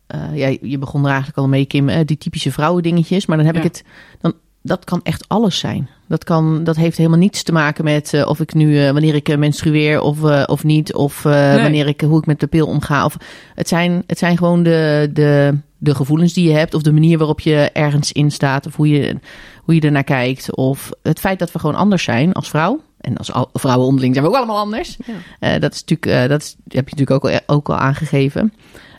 eh, 0.07 0.19
ja, 0.33 0.57
je 0.61 0.77
begon 0.77 1.01
er 1.03 1.07
eigenlijk 1.09 1.37
al 1.37 1.47
mee, 1.47 1.65
Kim, 1.65 2.05
die 2.05 2.17
typische 2.17 2.51
vrouwendingetjes, 2.51 3.25
maar 3.25 3.37
dan 3.37 3.45
heb 3.45 3.55
Ja. 3.55 3.61
ik 3.61 3.67
het, 3.67 3.83
dan, 4.21 4.33
dat 4.61 4.83
kan 4.83 4.99
echt 5.03 5.25
alles 5.27 5.59
zijn. 5.59 5.89
Dat, 6.07 6.23
kan, 6.23 6.63
dat 6.63 6.75
heeft 6.75 6.97
helemaal 6.97 7.19
niets 7.19 7.43
te 7.43 7.51
maken 7.51 7.83
met 7.83 8.13
eh, 8.13 8.27
of 8.27 8.39
ik 8.39 8.53
nu, 8.53 8.79
eh, 8.79 8.91
wanneer 8.91 9.15
ik 9.15 9.37
menstrueer 9.37 10.01
of, 10.01 10.23
of 10.47 10.63
niet, 10.63 10.93
of 10.93 11.23
wanneer 11.23 11.87
ik, 11.87 12.01
hoe 12.01 12.17
ik 12.19 12.25
met 12.25 12.39
de 12.39 12.47
pil 12.47 12.67
omga. 12.67 13.05
Of, 13.05 13.17
het, 13.55 13.67
zijn, 13.67 14.03
het 14.07 14.17
zijn 14.17 14.37
gewoon 14.37 14.63
de, 14.63 15.09
de, 15.13 15.57
de 15.77 15.95
gevoelens 15.95 16.33
die 16.33 16.47
je 16.47 16.55
hebt, 16.55 16.73
of 16.73 16.81
de 16.81 16.91
manier 16.93 17.17
waarop 17.17 17.39
je 17.39 17.69
ergens 17.73 18.11
in 18.11 18.31
staat, 18.31 18.65
of 18.65 18.75
hoe 18.75 18.89
je, 18.89 19.15
hoe 19.63 19.75
je 19.75 19.81
ernaar 19.81 20.03
kijkt. 20.03 20.55
Of 20.55 20.91
het 21.03 21.19
feit 21.19 21.39
dat 21.39 21.51
we 21.51 21.59
gewoon 21.59 21.75
anders 21.75 22.03
zijn 22.03 22.33
als 22.33 22.49
vrouw. 22.49 22.81
En 23.05 23.17
als 23.17 23.31
al- 23.31 23.49
vrouwen 23.53 23.85
onderling 23.87 24.13
zijn 24.13 24.25
we 24.25 24.31
ook 24.31 24.37
allemaal 24.37 24.57
anders. 24.57 24.97
Ja. 25.05 25.13
Eh, 25.39 25.61
dat 25.61 25.73
is 25.73 25.79
natuurlijk, 25.85 26.23
eh, 26.23 26.29
dat 26.29 26.41
is, 26.41 26.55
heb 26.67 26.89
je 26.89 26.95
natuurlijk 26.95 27.25
ook 27.25 27.31
al, 27.31 27.55
ook 27.55 27.69
al 27.69 27.77
aangegeven. 27.77 28.53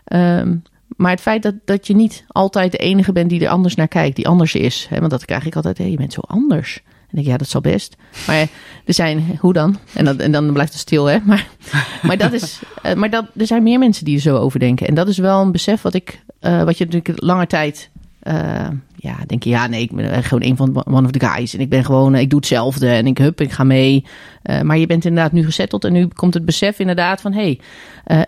Ehm, 0.04 0.56
maar 0.96 1.10
het 1.10 1.20
feit 1.20 1.42
dat, 1.42 1.54
dat 1.64 1.86
je 1.86 1.94
niet 1.94 2.24
altijd 2.28 2.72
de 2.72 2.78
enige 2.78 3.12
bent 3.12 3.30
die 3.30 3.40
er 3.44 3.48
anders 3.48 3.74
naar 3.74 3.88
kijkt, 3.88 4.16
die 4.16 4.28
anders 4.28 4.54
is. 4.54 4.86
Hè, 4.90 4.98
want 4.98 5.10
dat 5.10 5.24
krijg 5.24 5.46
ik 5.46 5.56
altijd, 5.56 5.78
hé, 5.78 5.84
je 5.84 5.96
bent 5.96 6.12
zo 6.12 6.20
anders. 6.26 6.82
En 6.84 7.08
ik 7.08 7.14
denk, 7.14 7.26
ja, 7.26 7.36
dat 7.36 7.48
zal 7.48 7.60
best. 7.60 7.96
Maar 8.26 8.48
er 8.84 8.94
zijn, 8.94 9.38
hoe 9.40 9.52
dan? 9.52 9.78
En, 9.92 10.04
dat, 10.04 10.16
en 10.16 10.32
dan 10.32 10.52
blijft 10.52 10.72
het 10.72 10.80
stil, 10.80 11.04
hè? 11.04 11.18
Maar, 11.24 11.46
maar, 12.02 12.16
dat 12.18 12.32
is, 12.32 12.60
eh, 12.82 12.94
maar 12.94 13.10
dat, 13.10 13.24
er 13.36 13.46
zijn 13.46 13.62
meer 13.62 13.78
mensen 13.78 14.04
die 14.04 14.14
er 14.14 14.20
zo 14.22 14.36
over 14.36 14.58
denken. 14.58 14.86
En 14.86 14.94
dat 14.94 15.08
is 15.08 15.18
wel 15.18 15.40
een 15.40 15.52
besef 15.52 15.82
wat 15.82 15.94
ik, 15.94 16.22
wat 16.40 16.78
je 16.78 16.84
natuurlijk 16.84 17.22
lange 17.22 17.46
tijd, 17.46 17.90
eh, 18.26 18.68
ja, 18.96 19.16
denk 19.26 19.42
je, 19.42 19.50
ja, 19.50 19.66
nee, 19.66 19.82
ik 19.82 19.92
ben 19.92 20.22
gewoon 20.22 20.42
een 20.42 20.56
van 20.56 20.84
one 20.86 21.04
of 21.04 21.10
the 21.10 21.26
guys. 21.26 21.54
En 21.54 21.60
ik 21.60 21.68
ben 21.68 21.84
gewoon, 21.84 22.14
eh, 22.14 22.20
ik 22.20 22.30
doe 22.30 22.38
hetzelfde 22.38 22.88
en 22.88 23.06
ik 23.06 23.18
hup, 23.18 23.40
ik 23.40 23.52
ga 23.52 23.64
mee. 23.64 24.04
Eh, 24.42 24.60
maar 24.60 24.78
je 24.78 24.86
bent 24.86 25.04
inderdaad 25.04 25.32
nu 25.32 25.44
gezetteld 25.44 25.84
en 25.84 25.92
nu 25.92 26.06
komt 26.06 26.34
het 26.34 26.44
besef 26.44 26.78
inderdaad 26.78 27.20
van, 27.20 27.32
hey, 27.32 27.60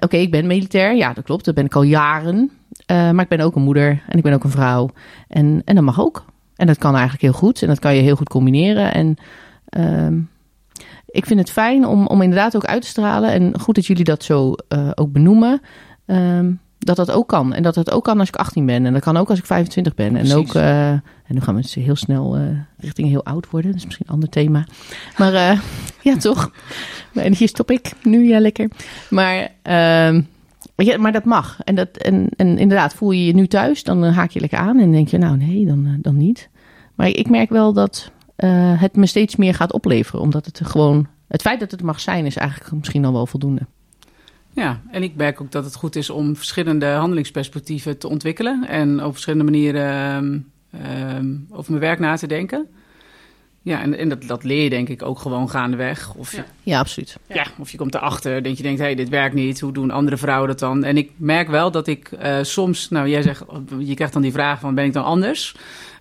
oké, 0.01 0.17
ik 0.17 0.31
ben 0.31 0.47
militair. 0.47 0.97
Ja, 0.97 1.13
dat 1.13 1.25
klopt, 1.25 1.45
dat 1.45 1.55
ben 1.55 1.65
ik 1.65 1.75
al 1.75 1.83
jaren. 1.83 2.51
Maar 2.87 3.21
ik 3.21 3.29
ben 3.29 3.41
ook 3.41 3.57
een 3.57 3.63
moeder 3.63 4.03
en 4.09 4.17
ik 4.17 4.23
ben 4.23 4.33
ook 4.33 4.45
een 4.45 4.51
vrouw. 4.51 4.91
En, 5.29 5.63
en 5.65 5.75
dat 5.75 5.85
mag 5.85 6.01
ook. 6.01 6.25
En 6.57 6.67
dat 6.67 6.79
kan 6.79 6.93
eigenlijk 6.93 7.23
heel 7.23 7.33
goed. 7.33 7.63
En 7.63 7.69
dat 7.69 7.79
kan 7.79 7.95
je 7.95 8.03
heel 8.03 8.17
goed 8.17 8.29
combineren. 8.29 8.95
En, 8.95 9.17
ehm, 9.69 10.19
ik 11.07 11.27
vind 11.27 11.41
het 11.41 11.51
fijn 11.51 11.87
om, 11.87 12.07
om 12.07 12.23
inderdaad 12.23 12.57
ook 12.57 12.65
uit 12.65 12.83
te 12.83 12.89
stralen. 12.89 13.33
En 13.33 13.61
goed 13.61 13.75
dat 13.75 13.87
jullie 13.87 14.05
dat 14.05 14.25
zo 14.25 14.55
ook 14.95 15.13
benoemen. 15.13 15.61
ehm, 16.07 16.51
dat 16.79 16.97
dat 16.97 17.11
ook 17.11 17.29
kan. 17.29 17.55
En 17.55 17.63
dat 17.63 17.75
het 17.75 17.91
ook 17.91 18.05
kan 18.05 18.19
als 18.19 18.29
ik 18.29 18.37
18 18.37 18.67
ben. 18.67 18.87
En 18.87 18.93
dat 18.93 19.03
kan 19.03 19.17
ook 19.17 19.31
als 19.31 19.39
ik 19.39 19.47
25 19.47 19.95
ben. 19.95 20.17
En 20.17 20.35
ook, 20.35 20.55
eh, 20.55 20.91
en 20.91 21.03
nu 21.29 21.41
gaan 21.41 21.55
we 21.55 21.61
dus 21.61 21.75
heel 21.75 21.97
snel 21.97 22.37
eh, 22.37 22.43
richting 22.79 23.09
heel 23.09 23.25
oud 23.25 23.51
worden. 23.51 23.71
Dat 23.71 23.81
is 23.81 23.87
misschien 23.87 24.07
een 24.09 24.15
ander 24.15 24.29
thema. 24.29 24.67
Maar 25.17 25.35
eh, 25.35 25.61
ja, 26.13 26.17
toch? 26.17 26.51
Mijn 27.13 27.27
energie 27.27 27.49
stop 27.49 27.71
ik 27.71 27.93
nu, 28.03 28.29
ja, 28.29 28.41
lekker. 28.41 28.71
Maar, 29.11 29.49
ehm, 29.63 30.23
je, 30.77 30.99
maar 30.99 31.13
dat 31.13 31.25
mag. 31.25 31.59
En, 31.65 31.75
dat, 31.75 31.97
en, 31.97 32.29
en 32.37 32.59
inderdaad, 32.59 32.95
voel 32.95 33.11
je 33.11 33.27
je 33.27 33.35
nu 33.35 33.47
thuis, 33.47 33.83
dan 33.83 34.05
haak 34.05 34.31
je 34.31 34.41
lekker 34.41 34.59
aan. 34.59 34.79
En 34.79 34.93
denk 34.93 35.09
je, 35.09 35.19
nou 35.19 35.37
nee, 35.37 35.67
dan, 35.67 35.99
dan 36.01 36.17
niet. 36.17 36.49
Maar 36.95 37.09
ik 37.09 37.31
merk 37.31 37.51
wel 37.51 37.73
dat 37.73 38.11
het 38.77 38.97
me 38.97 39.07
steeds 39.07 39.37
meer 39.37 39.55
gaat 39.55 39.73
opleveren. 39.73 40.21
Omdat 40.21 40.47
het 40.47 40.61
gewoon... 40.65 41.07
Het 41.29 41.43
feit 41.43 41.61
dat 41.61 41.71
het 41.71 41.83
mag 41.83 42.01
zijn, 42.01 42.27
is 42.27 42.37
eigenlijk 42.37 42.73
misschien 42.73 43.05
al 43.05 43.13
wel 43.13 43.27
voldoende. 43.27 43.67
Ja, 44.59 44.81
en 44.91 45.03
ik 45.03 45.15
merk 45.15 45.41
ook 45.41 45.53
dat 45.53 45.65
het 45.65 45.75
goed 45.75 45.97
is 45.97 46.11
om 46.11 46.37
verschillende 46.37 46.87
handelingsperspectieven 46.87 47.99
te 47.99 48.09
ontwikkelen. 48.09 48.69
En 48.69 49.05
op 49.05 49.13
verschillende 49.13 49.45
manieren 49.45 49.85
ehm, 49.93 50.39
ehm, 50.83 51.35
over 51.51 51.71
mijn 51.71 51.83
werk 51.85 51.99
na 51.99 52.17
te 52.17 52.27
denken. 52.27 52.69
Ja, 53.63 53.83
en, 53.83 53.99
en 53.99 54.09
dat, 54.09 54.23
dat 54.23 54.45
leer 54.45 54.63
je 54.63 54.71
denk 54.71 54.89
ik 54.89 55.03
ook 55.03 55.19
gewoon 55.19 55.51
gaandeweg. 55.51 56.15
Of 56.15 56.33
je, 56.33 56.43
Ja, 56.63 56.79
absoluut. 56.79 57.17
ja. 57.27 57.47
of 57.59 57.71
je 57.71 57.77
komt 57.77 57.95
erachter 57.95 58.43
dat 58.43 58.57
je 58.57 58.63
denkt, 58.63 58.79
hé, 58.79 58.85
hey, 58.85 58.95
dit 58.95 59.09
werkt 59.09 59.35
niet. 59.35 59.61
Hoe 59.61 59.73
doen 59.73 59.91
andere 59.91 60.17
vrouwen 60.17 60.49
dat 60.49 60.59
dan? 60.59 60.85
En 60.85 60.97
ik 60.97 61.11
merk 61.17 61.49
wel 61.49 61.71
dat 61.71 61.87
ik 61.87 62.13
eh, 62.13 62.39
soms, 62.43 62.89
nou 62.89 63.09
jij 63.09 63.23
zegt, 63.23 63.45
je 63.79 63.95
krijgt 63.95 64.13
dan 64.13 64.23
die 64.23 64.33
vraag 64.33 64.61
van, 64.61 64.75
ben 64.75 64.85
ik 64.85 64.93
dan 64.93 65.05
anders? 65.05 65.55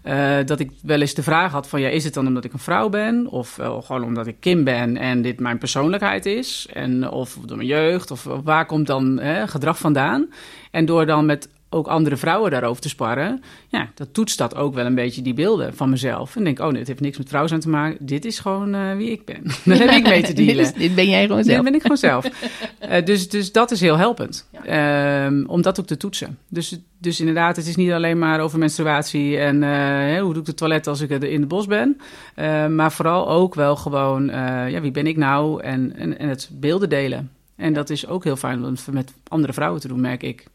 Eh, 0.08 0.38
dat 0.46 0.60
ik 0.60 0.72
wel 0.82 1.02
eens 1.02 1.14
de 1.14 1.24
vraag 1.24 1.52
had 1.52 1.68
van, 1.68 1.82
ja, 1.82 1.88
is 1.88 2.04
het 2.04 2.14
dan 2.14 2.28
omdat 2.28 2.44
ik 2.44 2.54
een 2.54 2.60
vrouw 2.60 2.90
ben? 2.90 3.28
Of 3.28 3.58
eh, 3.58 3.82
gewoon 3.82 4.04
omdat 4.04 4.28
ik 4.28 4.36
Kim 4.40 4.64
ben 4.64 4.98
en 4.98 5.22
dit 5.22 5.40
mijn 5.40 5.58
persoonlijkheid 5.58 6.26
is? 6.26 6.68
En, 6.74 7.10
of 7.10 7.38
door 7.46 7.58
mijn 7.58 7.70
jeugd? 7.70 8.12
Of, 8.12 8.24
waar 8.44 8.66
komt 8.66 8.88
dan 8.88 9.20
gedrag 9.46 9.78
vandaan? 9.78 10.30
En 10.72 10.86
door 10.86 11.06
dan 11.06 11.26
met 11.26 11.50
ook 11.70 11.88
andere 11.88 12.18
vrouwen 12.18 12.52
daarover 12.52 12.82
te 12.82 12.90
sparren, 12.90 13.44
ja, 13.68 13.90
dat 13.96 14.14
toetst 14.14 14.38
dat 14.38 14.56
ook 14.56 14.74
wel 14.74 14.86
een 14.86 14.96
beetje 14.96 15.22
die 15.22 15.34
beelden 15.34 15.76
van 15.76 15.90
mezelf. 15.90 16.36
En 16.36 16.44
denk, 16.44 16.60
oh, 16.60 16.74
dit 16.74 16.88
heeft 16.88 17.00
niks 17.00 17.18
met 17.18 17.30
vrouw 17.30 17.48
zijn 17.48 17.60
te 17.60 17.70
maken. 17.70 18.06
Dit 18.06 18.26
is 18.26 18.40
gewoon 18.40 18.74
eh, 18.76 18.96
wie 18.96 19.12
ik 19.12 19.26
ben. 19.26 19.44
Daar 19.66 19.78
heb 19.78 19.90
ik 19.90 20.08
mee 20.08 20.22
te 20.24 20.34
dit, 20.34 20.46
dealen. 20.46 20.64
is- 20.66 20.74
dit 20.74 20.96
ben 20.96 21.10
jij 21.10 21.22
gewoon 21.22 21.36
Nee, 21.36 21.44
zelf. 21.46 21.56
dat 21.56 21.66
ben 21.66 21.76
ik 21.76 21.82
gewoon 21.82 21.98
zelf. 21.98 22.26
Eh, 22.80 23.06
dus, 23.06 23.30
dus 23.30 23.52
dat 23.52 23.72
is 23.72 23.82
heel 23.82 23.98
helpend. 23.98 24.50
Ehm, 24.64 25.44
om 25.48 25.62
dat 25.62 25.80
ook 25.80 25.86
te 25.86 25.98
toetsen. 25.98 26.38
Dus, 26.50 26.80
dus 27.00 27.20
inderdaad, 27.20 27.56
het 27.56 27.68
is 27.68 27.76
niet 27.76 27.92
alleen 27.92 28.20
maar 28.20 28.40
over 28.40 28.60
menstruatie 28.60 29.38
en 29.38 29.64
eh, 29.64 30.22
hoe 30.22 30.32
doe 30.34 30.42
ik 30.42 30.46
de 30.48 30.54
toilet 30.54 30.88
als 30.88 31.02
ik 31.02 31.12
er 31.12 31.24
in 31.24 31.40
het 31.40 31.50
bos 31.50 31.66
ben. 31.68 31.98
Eh, 32.36 32.68
maar 32.68 32.92
vooral 32.92 33.30
ook 33.30 33.56
wel 33.56 33.76
gewoon, 33.76 34.26
ja, 34.70 34.82
wie 34.82 34.92
ben 34.92 35.08
ik 35.08 35.18
nou? 35.18 35.62
En, 35.64 35.96
en, 35.96 36.20
en 36.20 36.30
het 36.30 36.50
beelden 36.54 36.90
delen. 36.90 37.32
En 37.56 37.74
dat 37.74 37.90
is 37.90 38.08
ook 38.08 38.24
heel 38.24 38.36
fijn 38.36 38.58
om 38.66 38.72
het 38.72 38.88
met 38.92 39.14
andere 39.28 39.54
vrouwen 39.54 39.82
te 39.82 39.88
doen, 39.88 40.02
merk 40.02 40.24
ik. 40.24 40.46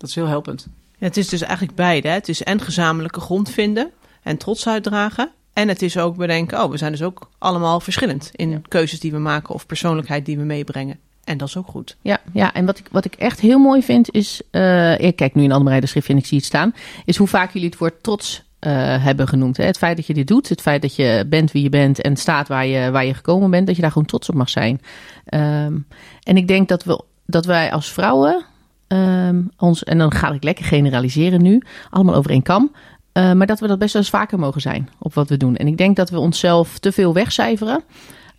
Dat 0.00 0.08
is 0.08 0.14
heel 0.14 0.26
helpend. 0.26 0.66
Ja, 0.98 1.06
het 1.06 1.16
is 1.16 1.28
dus 1.28 1.40
eigenlijk 1.40 1.74
beide. 1.74 2.08
Hè? 2.08 2.14
Het 2.14 2.28
is 2.28 2.42
en 2.42 2.60
gezamenlijke 2.60 3.20
grond 3.20 3.50
vinden 3.50 3.90
en 4.22 4.36
trots 4.36 4.68
uitdragen. 4.68 5.30
En 5.52 5.68
het 5.68 5.82
is 5.82 5.98
ook 5.98 6.16
bedenken, 6.16 6.62
oh, 6.62 6.70
we 6.70 6.76
zijn 6.76 6.92
dus 6.92 7.02
ook 7.02 7.30
allemaal 7.38 7.80
verschillend 7.80 8.30
in 8.34 8.64
keuzes 8.68 9.00
die 9.00 9.12
we 9.12 9.18
maken 9.18 9.54
of 9.54 9.66
persoonlijkheid 9.66 10.26
die 10.26 10.38
we 10.38 10.44
meebrengen. 10.44 10.98
En 11.24 11.38
dat 11.38 11.48
is 11.48 11.56
ook 11.56 11.66
goed. 11.66 11.96
Ja, 12.00 12.20
ja, 12.32 12.52
en 12.52 12.66
wat 12.66 12.78
ik, 12.78 12.86
wat 12.90 13.04
ik 13.04 13.14
echt 13.14 13.40
heel 13.40 13.58
mooi 13.58 13.82
vind 13.82 14.14
is... 14.14 14.42
eh, 14.50 14.98
ik 14.98 15.16
kijk 15.16 15.34
nu 15.34 15.42
in 15.42 15.52
Annemarij 15.52 15.80
de 15.80 15.86
schriftje 15.86 16.12
en 16.12 16.18
ik 16.18 16.26
zie 16.26 16.36
het 16.36 16.46
staan... 16.46 16.74
is 17.04 17.16
hoe 17.16 17.28
vaak 17.28 17.52
jullie 17.52 17.68
het 17.68 17.78
woord 17.78 18.02
trots 18.02 18.42
eh, 18.58 18.72
hebben 19.04 19.28
genoemd. 19.28 19.56
Hè? 19.56 19.64
Het 19.64 19.78
feit 19.78 19.96
dat 19.96 20.06
je 20.06 20.14
dit 20.14 20.26
doet, 20.26 20.48
het 20.48 20.60
feit 20.60 20.82
dat 20.82 20.96
je 20.96 21.24
bent 21.28 21.52
wie 21.52 21.62
je 21.62 21.68
bent... 21.68 22.00
en 22.00 22.16
staat 22.16 22.48
waar 22.48 22.66
je, 22.66 22.90
waar 22.90 23.04
je 23.04 23.14
gekomen 23.14 23.50
bent, 23.50 23.66
dat 23.66 23.76
je 23.76 23.82
daar 23.82 23.92
gewoon 23.92 24.06
trots 24.06 24.28
op 24.28 24.34
mag 24.34 24.48
zijn. 24.48 24.80
Ehm, 25.24 25.78
en 26.22 26.36
ik 26.36 26.48
denk 26.48 26.68
dat, 26.68 26.84
we, 26.84 27.02
dat 27.26 27.44
wij 27.44 27.72
als 27.72 27.92
vrouwen... 27.92 28.44
ehm, 28.90 29.42
ons, 29.56 29.84
en 29.84 29.98
dan 29.98 30.12
ga 30.12 30.32
ik 30.32 30.42
lekker 30.42 30.64
generaliseren 30.64 31.42
nu, 31.42 31.62
allemaal 31.90 32.14
over 32.14 32.30
één 32.30 32.42
kam... 32.42 32.72
eh, 33.12 33.32
maar 33.32 33.46
dat 33.46 33.60
we 33.60 33.66
dat 33.66 33.78
best 33.78 33.92
wel 33.92 34.02
eens 34.02 34.10
vaker 34.10 34.38
mogen 34.38 34.60
zijn 34.60 34.88
op 34.98 35.14
wat 35.14 35.28
we 35.28 35.36
doen. 35.36 35.56
En 35.56 35.66
ik 35.66 35.76
denk 35.76 35.96
dat 35.96 36.10
we 36.10 36.18
onszelf 36.18 36.78
te 36.78 36.92
veel 36.92 37.14
wegcijferen 37.14 37.84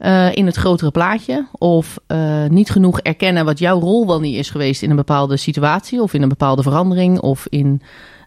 eh, 0.02 0.36
in 0.36 0.46
het 0.46 0.56
grotere 0.56 0.92
plaatje. 0.92 1.48
Of 1.52 2.00
eh, 2.08 2.46
niet 2.46 2.70
genoeg 2.70 3.00
erkennen 3.00 3.46
wat 3.46 3.60
jouw 3.60 3.80
rol 3.80 4.08
wel 4.08 4.20
niet 4.20 4.36
is 4.36 4.50
geweest 4.50 4.82
in 4.82 4.90
een 4.90 4.96
bepaalde 4.96 5.38
situatie. 5.38 6.02
Of 6.02 6.14
in 6.14 6.22
een 6.22 6.30
bepaalde 6.30 6.64
verandering. 6.64 7.20
Of 7.20 7.48
in, 7.50 7.82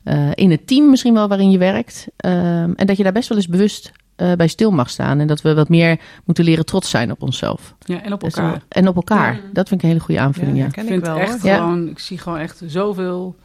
eh, 0.05 0.31
in 0.35 0.51
het 0.51 0.67
team 0.67 0.91
misschien 0.91 1.15
wel 1.15 1.29
waarin 1.29 1.51
je 1.51 1.59
werkt. 1.59 2.07
Ehm, 2.17 2.73
en 2.77 2.87
dat 2.87 2.97
je 2.97 3.03
daar 3.03 3.13
best 3.13 3.29
wel 3.29 3.39
eens 3.39 3.49
bewust 3.49 3.93
eh, 4.17 4.33
bij 4.33 4.49
stil 4.49 4.71
mag 4.71 4.91
staan. 4.91 5.21
En 5.21 5.27
dat 5.27 5.43
we 5.43 5.55
wat 5.55 5.69
meer 5.69 6.01
moeten 6.25 6.45
leren 6.45 6.67
trots 6.67 6.91
zijn 6.91 7.11
op 7.11 7.23
onszelf. 7.23 7.75
Ja, 7.79 8.03
en 8.03 8.13
op 8.13 8.25
is 8.25 8.35
elkaar. 8.35 8.63
En 8.69 8.89
op 8.89 8.97
elkaar. 8.97 9.41
Dat 9.53 9.69
vind 9.69 9.81
ik 9.81 9.83
een 9.83 9.93
hele 9.93 10.05
goede 10.05 10.21
aanvulling. 10.21 10.57
Ja, 10.57 10.63
herken 10.63 10.83
Ik 10.83 10.89
ik 10.89 10.95
vind 10.95 11.07
wel. 11.07 11.19
echt 11.19 11.41
hoor. 11.41 11.51
Ja. 11.51 11.57
gewoon, 11.57 11.89
ik 11.89 11.99
zie 11.99 12.19
gewoon 12.19 12.39
echt 12.39 12.63
zoveel 12.67 13.37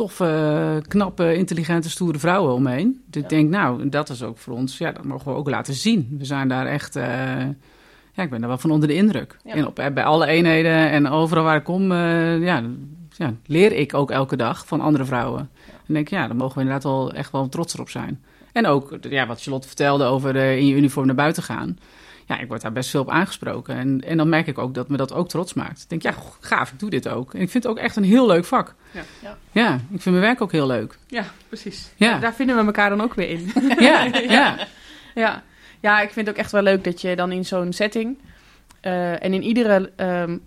toffe, 0.00 0.82
knappe, 0.88 1.36
intelligente, 1.36 1.90
stoere 1.90 2.18
vrouwen 2.18 2.54
omheen. 2.54 3.02
Dus 3.06 3.22
ik 3.22 3.28
denk, 3.28 3.50
nou, 3.50 3.88
dat 3.88 4.08
is 4.08 4.22
ook 4.22 4.38
voor 4.38 4.54
ons, 4.54 4.78
ja, 4.78 4.92
dat 4.92 5.04
mogen 5.04 5.32
we 5.32 5.38
ook 5.38 5.50
laten 5.50 5.74
zien. 5.74 6.16
We 6.18 6.24
zijn 6.24 6.48
daar 6.48 6.66
echt, 6.66 6.96
eh, 6.96 7.04
ja, 8.12 8.22
ik 8.22 8.30
ben 8.30 8.40
daar 8.40 8.48
wel 8.48 8.58
van 8.58 8.70
onder 8.70 8.88
de 8.88 8.94
indruk. 8.94 9.36
Ja. 9.44 9.54
En 9.54 9.66
op, 9.66 9.78
eh, 9.78 9.92
bij 9.92 10.04
alle 10.04 10.26
eenheden 10.26 10.90
en 10.90 11.08
overal 11.08 11.44
waar 11.44 11.56
ik 11.56 11.64
kom, 11.64 11.92
eh, 11.92 12.42
ja, 12.42 12.62
ja, 13.16 13.34
leer 13.46 13.72
ik 13.72 13.94
ook 13.94 14.10
elke 14.10 14.36
dag 14.36 14.66
van 14.66 14.80
andere 14.80 15.04
vrouwen. 15.04 15.50
En 15.86 15.94
denk, 15.94 16.08
ja, 16.08 16.26
daar 16.26 16.36
mogen 16.36 16.54
we 16.54 16.60
inderdaad 16.60 16.84
wel 16.84 17.12
echt 17.12 17.32
wel 17.32 17.48
trots 17.48 17.78
op 17.78 17.88
zijn. 17.88 18.20
En 18.52 18.66
ook, 18.66 18.96
ja, 19.00 19.26
wat 19.26 19.42
Charlotte 19.42 19.66
vertelde 19.66 20.04
over 20.04 20.36
eh, 20.36 20.56
in 20.56 20.66
je 20.66 20.74
uniform 20.74 21.06
naar 21.06 21.14
buiten 21.14 21.42
gaan. 21.42 21.78
Ja, 22.26 22.38
ik 22.38 22.48
word 22.48 22.60
daar 22.62 22.72
best 22.72 22.90
veel 22.90 23.00
op 23.00 23.10
aangesproken. 23.10 23.76
En, 23.76 24.00
en 24.06 24.16
dan 24.16 24.28
merk 24.28 24.46
ik 24.46 24.58
ook 24.58 24.74
dat 24.74 24.88
me 24.88 24.96
dat 24.96 25.12
ook 25.12 25.28
trots 25.28 25.54
maakt. 25.54 25.82
Ik 25.82 25.88
denk, 25.88 26.02
ja, 26.02 26.12
goh, 26.12 26.32
gaaf, 26.40 26.72
ik 26.72 26.78
doe 26.78 26.90
dit 26.90 27.08
ook. 27.08 27.34
En 27.34 27.40
ik 27.40 27.50
vind 27.50 27.62
het 27.62 27.72
ook 27.72 27.78
echt 27.78 27.96
een 27.96 28.04
heel 28.04 28.26
leuk 28.26 28.44
vak. 28.44 28.74
Ja. 28.90 29.02
Ja. 29.22 29.36
Ja, 29.52 29.74
ik 29.74 30.02
vind 30.02 30.04
mijn 30.04 30.20
werk 30.20 30.40
ook 30.40 30.52
heel 30.52 30.66
leuk. 30.66 30.98
Ja, 31.06 31.24
precies. 31.48 31.92
Ja. 31.96 32.18
Daar 32.18 32.34
vinden 32.34 32.56
we 32.56 32.64
elkaar 32.64 32.90
dan 32.90 33.00
ook 33.00 33.14
weer 33.14 33.28
in. 33.28 33.50
Ja, 33.78 34.04
ja. 34.04 34.56
Ja. 35.14 35.42
ja, 35.80 36.00
ik 36.00 36.10
vind 36.10 36.26
het 36.26 36.36
ook 36.36 36.42
echt 36.42 36.52
wel 36.52 36.62
leuk 36.62 36.84
dat 36.84 37.00
je 37.00 37.16
dan 37.16 37.32
in 37.32 37.44
zo'n 37.44 37.72
setting... 37.72 38.18
eh, 38.80 39.24
en 39.24 39.32
in 39.34 39.42
iedere 39.42 39.92
ehm, 39.96 40.38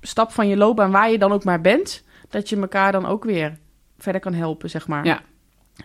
stap 0.00 0.32
van 0.32 0.48
je 0.48 0.56
loopbaan, 0.56 0.90
waar 0.90 1.10
je 1.10 1.18
dan 1.18 1.32
ook 1.32 1.44
maar 1.44 1.60
bent... 1.60 2.02
dat 2.30 2.48
je 2.48 2.56
elkaar 2.56 2.92
dan 2.92 3.06
ook 3.06 3.24
weer 3.24 3.58
verder 3.98 4.20
kan 4.20 4.34
helpen, 4.34 4.70
zeg 4.70 4.86
maar. 4.86 5.04
Ja. 5.04 5.20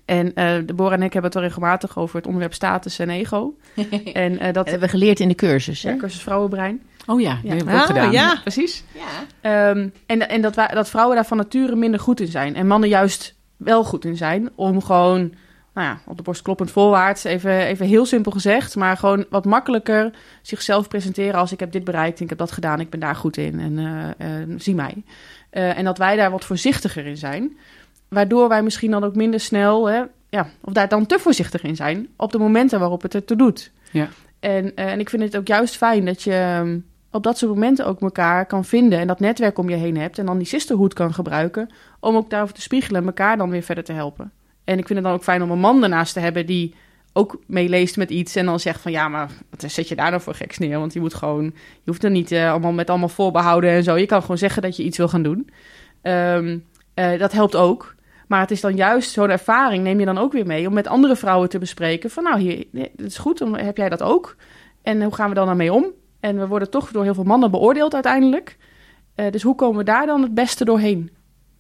En 0.06 0.34
eh 0.34 0.54
Deborah 0.66 0.94
en 0.94 1.02
ik 1.04 1.14
hebben 1.14 1.32
het 1.32 1.40
al 1.40 1.46
regelmatig 1.46 1.98
over 1.98 2.16
het 2.16 2.26
onderwerp 2.26 2.54
status 2.54 3.00
en 3.00 3.10
ego. 3.10 3.54
en 4.14 4.40
eh, 4.40 4.46
dat... 4.46 4.54
Dat 4.54 4.70
hebben 4.70 4.90
we 4.90 4.98
geleerd 4.98 5.20
in 5.20 5.28
de 5.28 5.36
cursus. 5.36 5.84
Hè? 5.84 5.90
Ja, 5.90 5.98
cursus 5.98 6.22
Vrouwenbrein. 6.22 6.82
Oh 7.06 7.22
ja, 7.22 7.40
Ja. 7.44 7.50
heb 7.50 7.62
ik 7.62 7.70
ook 7.70 7.76
Ah, 7.76 7.86
gedaan. 7.86 8.12
ja. 8.12 8.36
Precies. 8.42 8.84
Ja. 8.94 9.70
Ehm, 9.70 9.90
en 10.06 10.30
en 10.30 10.42
dat, 10.42 10.54
dat 10.74 10.90
vrouwen 10.90 11.16
daar 11.16 11.26
van 11.26 11.38
nature 11.38 11.76
minder 11.76 12.00
goed 12.00 12.20
in 12.20 12.28
zijn. 12.28 12.56
En 12.56 12.68
mannen 12.68 12.90
juist 12.90 13.36
wel 13.58 13.84
goed 13.84 14.06
in 14.06 14.18
zijn. 14.18 14.50
Om 14.56 14.82
gewoon, 14.84 15.20
nou 15.74 15.88
ja, 15.88 16.00
op 16.06 16.18
de 16.18 16.24
borst 16.24 16.42
kloppend 16.42 16.72
voorwaarts. 16.72 17.24
Even, 17.24 17.60
even 17.66 17.86
heel 17.86 18.06
simpel 18.06 18.32
gezegd. 18.32 18.76
Maar 18.76 18.98
gewoon 18.98 19.26
wat 19.30 19.46
makkelijker 19.46 20.12
zichzelf 20.42 20.88
presenteren 20.88 21.40
als 21.40 21.52
ik 21.52 21.60
heb 21.60 21.72
dit 21.72 21.84
bereikt. 21.84 22.18
En 22.18 22.24
ik 22.24 22.30
heb 22.30 22.38
dat 22.40 22.52
gedaan. 22.52 22.80
Ik 22.80 22.90
ben 22.90 23.00
daar 23.00 23.16
goed 23.16 23.38
in. 23.38 23.60
En 23.60 23.78
eh, 24.18 24.42
eh, 24.42 24.50
zie 24.58 24.76
mij. 24.76 25.04
Eh, 25.50 25.78
en 25.78 25.84
dat 25.84 25.98
wij 25.98 26.16
daar 26.16 26.32
wat 26.32 26.46
voorzichtiger 26.46 27.06
in 27.06 27.18
zijn. 27.18 27.58
Waardoor 28.10 28.50
wij 28.50 28.64
misschien 28.64 28.92
dan 28.92 29.04
ook 29.04 29.16
minder 29.16 29.40
snel, 29.40 29.90
hè, 29.90 30.02
ja, 30.30 30.48
of 30.62 30.74
daar 30.74 30.88
dan 30.88 31.06
te 31.06 31.20
voorzichtig 31.20 31.64
in 31.64 31.76
zijn. 31.76 32.08
Op 32.16 32.32
de 32.32 32.38
momenten 32.38 32.80
waarop 32.80 33.02
het 33.02 33.16
ertoe 33.16 33.38
doet. 33.38 33.72
Ja. 33.92 34.10
En, 34.40 34.76
eh, 34.76 34.92
en 34.92 35.00
ik 35.00 35.10
vind 35.10 35.22
het 35.22 35.38
ook 35.38 35.48
juist 35.48 35.78
fijn 35.78 36.06
dat 36.06 36.22
je 36.22 36.34
ehm, 36.34 36.80
op 37.12 37.24
dat 37.24 37.38
soort 37.38 37.54
momenten 37.54 37.86
ook 37.86 38.02
elkaar 38.02 38.46
kan 38.46 38.66
vinden. 38.66 39.00
En 39.00 39.08
dat 39.08 39.20
netwerk 39.20 39.58
om 39.58 39.70
je 39.70 39.76
heen 39.76 39.98
hebt. 39.98 40.18
En 40.18 40.26
dan 40.26 40.38
die 40.38 40.48
sisterhood 40.48 40.94
kan 40.94 41.14
gebruiken. 41.14 41.70
Om 42.00 42.16
ook 42.16 42.30
daarover 42.30 42.56
te 42.56 42.62
spiegelen 42.62 43.02
en 43.02 43.08
elkaar 43.08 43.38
dan 43.38 43.50
weer 43.50 43.64
verder 43.64 43.84
te 43.84 43.94
helpen. 43.94 44.32
En 44.64 44.78
ik 44.78 44.88
vind 44.88 45.00
het 45.00 45.08
dan 45.08 45.18
ook 45.18 45.24
fijn 45.24 45.42
om 45.42 45.52
een 45.52 45.60
man 45.60 45.84
ernaast 45.84 46.14
te 46.14 46.20
hebben 46.20 46.46
die 46.46 46.76
ook 47.14 47.40
meeleest 47.48 47.98
met 47.98 48.10
iets. 48.10 48.36
En 48.36 48.46
dan 48.46 48.60
zegt 48.60 48.82
van 48.82 48.92
ja, 48.92 49.08
maar 49.08 49.30
wat 49.50 49.72
zet 49.72 49.88
je 49.88 49.96
daar 49.96 50.10
nou 50.10 50.22
voor 50.22 50.36
geks 50.36 50.58
neer? 50.58 50.80
Want 50.80 50.94
je 50.94 51.00
moet 51.00 51.14
gewoon, 51.14 51.44
je 51.44 51.52
hoeft 51.86 52.04
er 52.04 52.12
niet 52.12 52.32
eh, 52.32 52.52
allemaal 52.52 52.72
met 52.72 52.90
allemaal 52.90 53.10
voorbehouden 53.10 53.70
en 53.70 53.84
zo. 53.84 53.98
Je 53.98 54.06
kan 54.06 54.22
gewoon 54.22 54.38
zeggen 54.38 54.62
dat 54.62 54.76
je 54.76 54.84
iets 54.84 54.98
wil 54.98 55.08
gaan 55.08 55.24
doen. 55.24 55.50
Ehm, 56.02 56.58
eh, 56.94 57.20
dat 57.20 57.32
helpt 57.32 57.56
ook. 57.56 57.96
Maar 58.30 58.40
het 58.40 58.52
is 58.52 58.62
dan 58.62 58.76
juist 58.76 59.12
zo'n 59.12 59.30
ervaring, 59.30 59.84
neem 59.84 60.00
je 60.00 60.06
dan 60.06 60.18
ook 60.18 60.32
weer 60.32 60.46
mee 60.46 60.68
om 60.68 60.74
met 60.74 60.88
andere 60.88 61.16
vrouwen 61.16 61.50
te 61.50 61.60
bespreken. 61.60 62.10
Van 62.10 62.24
nou, 62.24 62.40
hier, 62.40 62.66
nee, 62.72 62.92
dat 62.96 63.06
is 63.06 63.18
goed, 63.18 63.38
dan 63.38 63.58
heb 63.58 63.78
jij 63.78 63.90
dat 63.90 64.02
ook? 64.02 64.36
En 64.82 65.04
hoe 65.04 65.16
gaan 65.16 65.30
we 65.30 65.36
dan 65.36 65.46
daarmee 65.46 65.74
om? 65.74 65.86
En 66.20 66.40
we 66.40 66.48
worden 66.48 66.70
toch 66.70 66.92
door 66.92 67.04
heel 67.04 67.14
veel 67.14 67.24
mannen 67.24 67.52
beoordeeld 67.52 67.94
uiteindelijk. 67.94 68.58
Eh, 69.16 69.32
dus 69.32 69.42
hoe 69.42 69.56
komen 69.56 69.78
we 69.78 69.84
daar 69.84 70.06
dan 70.06 70.22
het 70.22 70.34
beste 70.34 70.66
doorheen? 70.66 71.10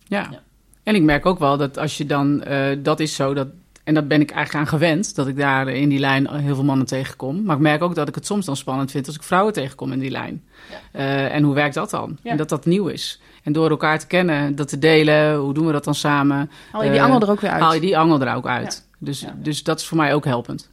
Ja. 0.03 0.27
Ja. 0.32 0.39
En 0.84 0.95
ik 0.95 1.03
merk 1.03 1.25
ook 1.25 1.39
wel 1.39 1.58
dat 1.58 1.77
als 1.77 1.97
je 1.97 2.05
dan, 2.05 2.43
eh, 2.43 2.77
dat 2.79 2.99
is 2.99 3.15
zo, 3.15 3.34
dat, 3.34 3.47
en 3.84 3.93
dat 3.93 4.08
ben 4.08 4.21
ik 4.21 4.32
eigenlijk 4.32 4.65
aan 4.65 4.71
gewend, 4.71 5.15
dat 5.15 5.27
ik 5.27 5.38
daar 5.38 5.67
in 5.67 5.89
die 5.89 5.99
lijn 5.99 6.29
heel 6.29 6.55
veel 6.55 6.63
mannen 6.63 6.88
tegenkom. 6.88 7.43
Maar 7.43 7.55
ik 7.55 7.62
merk 7.62 7.82
ook 7.82 7.95
dat 7.95 8.08
ik 8.08 8.15
het 8.15 8.25
soms 8.25 8.45
dan 8.45 8.55
spannend 8.55 8.91
vind 8.91 9.08
als 9.08 9.15
ik 9.15 9.23
vrouwen 9.23 9.53
tegenkom 9.53 9.91
in 9.91 9.99
die 9.99 10.12
lijn. 10.12 10.43
Eh, 10.91 11.34
en 11.36 11.43
hoe 11.43 11.53
werkt 11.53 11.73
dat 11.73 11.89
dan? 11.89 12.17
Ja. 12.23 12.32
En 12.32 12.38
dat 12.38 12.49
dat 12.49 12.65
nieuw 12.65 12.88
is. 12.88 13.21
En 13.49 13.55
door 13.55 13.69
elkaar 13.69 13.99
te 13.99 14.07
kennen, 14.07 14.55
dat 14.55 14.67
te 14.67 14.79
delen, 14.79 15.35
hoe 15.35 15.53
doen 15.53 15.65
we 15.65 15.71
dat 15.71 15.83
dan 15.83 15.95
samen? 15.95 16.51
Haal 16.71 16.83
je 16.83 16.89
die 16.89 16.99
Eh, 16.99 17.05
angel 17.05 17.21
er 17.21 17.29
ook 17.29 17.39
weer 17.41 17.49
uit? 17.51 17.62
Haal 17.62 17.73
je 17.73 17.79
die 17.79 17.97
angel 17.97 18.21
er 18.21 18.35
ook 18.35 18.47
uit. 18.47 18.88
Dus, 18.97 19.19
Ja. 19.19 19.35
dus 19.38 19.63
dat 19.63 19.79
is 19.79 19.85
voor 19.85 19.97
mij 19.97 20.13
ook 20.13 20.25
helpend. 20.25 20.69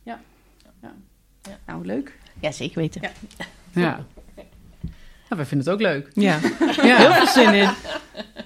Nou, 1.67 1.87
leuk. 1.87 2.19
Ja, 2.41 2.51
zeker 2.53 2.79
weten. 2.79 3.01
Ja. 3.73 4.01
Ja. 5.31 5.37
Wij 5.37 5.45
vinden 5.47 5.67
het 5.67 5.75
ook 5.77 5.81
leuk. 5.83 6.09
Ja, 6.15 6.39
Ja. 6.83 6.97
heel 6.97 7.13
veel 7.13 7.27
zin 7.27 7.55
in. 7.55 7.69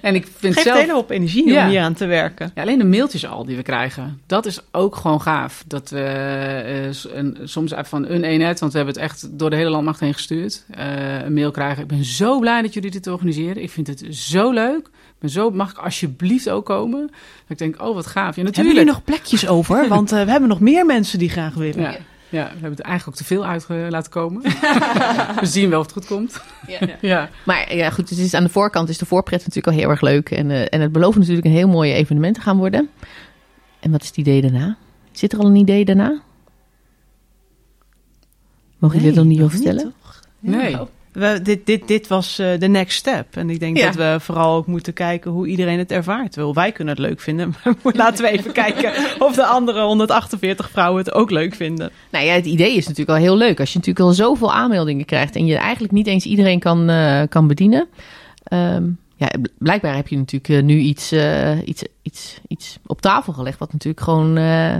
En 0.01 0.15
ik 0.15 0.27
vind 0.37 0.53
Geeft 0.53 0.65
zelf... 0.65 0.75
een 0.77 0.81
hele 0.81 0.93
hoop 0.95 1.09
energie 1.09 1.47
Ja. 1.51 1.63
om 1.63 1.69
hier 1.69 1.81
aan 1.81 1.93
te 1.93 2.05
werken. 2.05 2.51
Ja, 2.55 2.61
alleen 2.61 2.77
de 2.77 2.85
mailtjes 2.85 3.27
al 3.27 3.45
die 3.45 3.55
we 3.55 3.61
krijgen, 3.61 4.21
dat 4.27 4.45
is 4.45 4.59
ook 4.71 4.95
gewoon 4.95 5.21
gaaf. 5.21 5.63
Dat 5.67 5.89
we 5.89 5.99
eh, 6.03 6.91
s- 6.93 7.07
een, 7.13 7.37
soms 7.43 7.73
uit 7.73 7.87
van 7.87 8.07
een 8.07 8.23
eenheid, 8.23 8.59
want 8.59 8.71
we 8.71 8.77
hebben 8.77 8.95
het 8.95 9.03
echt 9.03 9.27
door 9.39 9.49
de 9.49 9.55
hele 9.55 9.69
landmacht 9.69 9.99
heen 9.99 10.13
gestuurd, 10.13 10.63
eh, 10.69 11.21
een 11.23 11.33
mail 11.33 11.51
krijgen. 11.51 11.81
Ik 11.81 11.87
ben 11.87 12.03
zo 12.05 12.39
blij 12.39 12.61
dat 12.61 12.73
jullie 12.73 12.91
dit 12.91 13.07
organiseren. 13.07 13.63
Ik 13.63 13.71
vind 13.71 13.87
het 13.87 14.05
zo 14.09 14.51
leuk. 14.51 14.89
Ben 15.19 15.29
zo, 15.29 15.49
mag 15.51 15.71
ik 15.71 15.77
alsjeblieft 15.77 16.49
ook 16.49 16.65
komen? 16.65 17.09
Ik 17.47 17.57
denk, 17.57 17.81
oh 17.81 17.95
wat 17.95 18.05
gaaf. 18.07 18.15
Ja, 18.15 18.23
Hebben 18.25 18.43
natuurlijk. 18.43 18.75
jullie 18.75 18.91
nog 18.93 19.03
plekjes 19.03 19.47
over? 19.47 19.87
Want 19.87 20.11
eh, 20.11 20.23
we 20.23 20.31
hebben 20.31 20.49
nog 20.49 20.59
meer 20.59 20.85
mensen 20.85 21.19
die 21.19 21.29
graag 21.29 21.53
willen. 21.53 21.81
Ja, 21.81 21.95
ja, 22.31 22.43
we 22.43 22.51
hebben 22.51 22.69
het 22.71 22.79
eigenlijk 22.79 23.07
ook 23.07 23.15
te 23.15 23.33
veel 23.33 23.45
uit 23.45 23.65
laten 23.69 24.11
komen. 24.11 24.41
we 25.39 25.45
zien 25.45 25.69
wel 25.69 25.79
of 25.79 25.85
het 25.85 25.93
goed 25.93 26.05
komt. 26.05 26.41
Ja. 26.67 26.79
Ja, 27.01 27.29
Maar 27.45 27.75
ja, 27.75 27.89
goed, 27.89 28.09
het 28.09 28.19
is 28.19 28.33
aan 28.33 28.43
de 28.43 28.49
voorkant 28.49 28.89
is 28.89 28.97
de 28.97 29.05
voorpret 29.05 29.39
natuurlijk 29.39 29.67
al 29.67 29.73
heel 29.73 29.89
erg 29.89 30.01
leuk. 30.01 30.31
En, 30.31 30.51
eh, 30.51 30.65
en 30.69 30.81
het 30.81 30.91
belooft 30.91 31.17
natuurlijk 31.17 31.45
een 31.45 31.51
heel 31.51 31.67
mooi 31.67 31.93
evenement 31.93 32.35
te 32.35 32.41
gaan 32.41 32.57
worden. 32.57 32.89
En 33.79 33.91
wat 33.91 34.01
is 34.01 34.07
het 34.07 34.17
idee 34.17 34.41
daarna? 34.41 34.77
Zit 35.11 35.33
er 35.33 35.39
al 35.39 35.45
een 35.45 35.55
idee 35.55 35.85
daarna? 35.85 36.21
Mogen 38.77 38.97
jullie 38.97 39.13
dat 39.13 39.23
nog 39.23 39.33
niet 39.33 39.41
over 39.41 39.55
vertellen? 39.55 39.93
toch? 40.01 40.19
nee. 40.39 40.77
We, 41.11 41.39
dit, 41.43 41.65
dit, 41.65 41.87
dit 41.87 42.07
was 42.07 42.39
eh, 42.39 42.59
de 42.59 42.67
next 42.67 42.97
step. 42.97 43.35
En 43.35 43.49
ik 43.49 43.59
denk 43.59 43.77
Ja. 43.77 43.85
dat 43.85 43.95
we 43.95 44.17
vooral 44.19 44.55
ook 44.55 44.65
moeten 44.67 44.93
kijken 44.93 45.31
hoe 45.31 45.47
iedereen 45.47 45.77
het 45.77 45.91
ervaart. 45.91 46.35
Wel, 46.35 46.53
wij 46.53 46.71
kunnen 46.71 46.93
het 46.95 47.03
leuk 47.03 47.19
vinden, 47.19 47.55
maar 47.83 47.93
laten 47.95 48.23
we 48.25 48.31
even 48.31 48.51
kijken 48.51 48.93
of 49.19 49.35
de 49.35 49.45
andere 49.45 49.81
148 49.83 50.69
vrouwen 50.69 51.03
het 51.03 51.13
ook 51.13 51.31
leuk 51.31 51.55
vinden. 51.55 51.91
Nou 52.11 52.25
ja, 52.25 52.33
het 52.33 52.45
idee 52.45 52.75
is 52.75 52.87
natuurlijk 52.87 53.17
al 53.17 53.23
heel 53.23 53.37
leuk. 53.37 53.59
Als 53.59 53.71
je 53.71 53.77
natuurlijk 53.77 54.05
al 54.05 54.13
zoveel 54.13 54.53
aanmeldingen 54.53 55.05
krijgt 55.05 55.35
en 55.35 55.45
je 55.45 55.55
eigenlijk 55.57 55.93
niet 55.93 56.07
eens 56.07 56.25
iedereen 56.25 56.59
kan, 56.59 56.89
eh, 56.89 57.21
kan 57.29 57.47
bedienen. 57.47 57.87
Ehm, 58.43 58.83
ja, 59.15 59.27
bl- 59.41 59.49
blijkbaar 59.57 59.95
heb 59.95 60.07
je 60.07 60.17
natuurlijk 60.17 60.49
eh, 60.61 60.63
nu 60.63 60.77
iets, 60.77 61.11
eh, 61.11 61.67
iets, 61.67 61.83
iets, 62.01 62.39
iets 62.47 62.77
op 62.85 63.01
tafel 63.01 63.33
gelegd. 63.33 63.59
Wat 63.59 63.71
natuurlijk 63.73 64.03
gewoon 64.03 64.37
eh, 64.37 64.75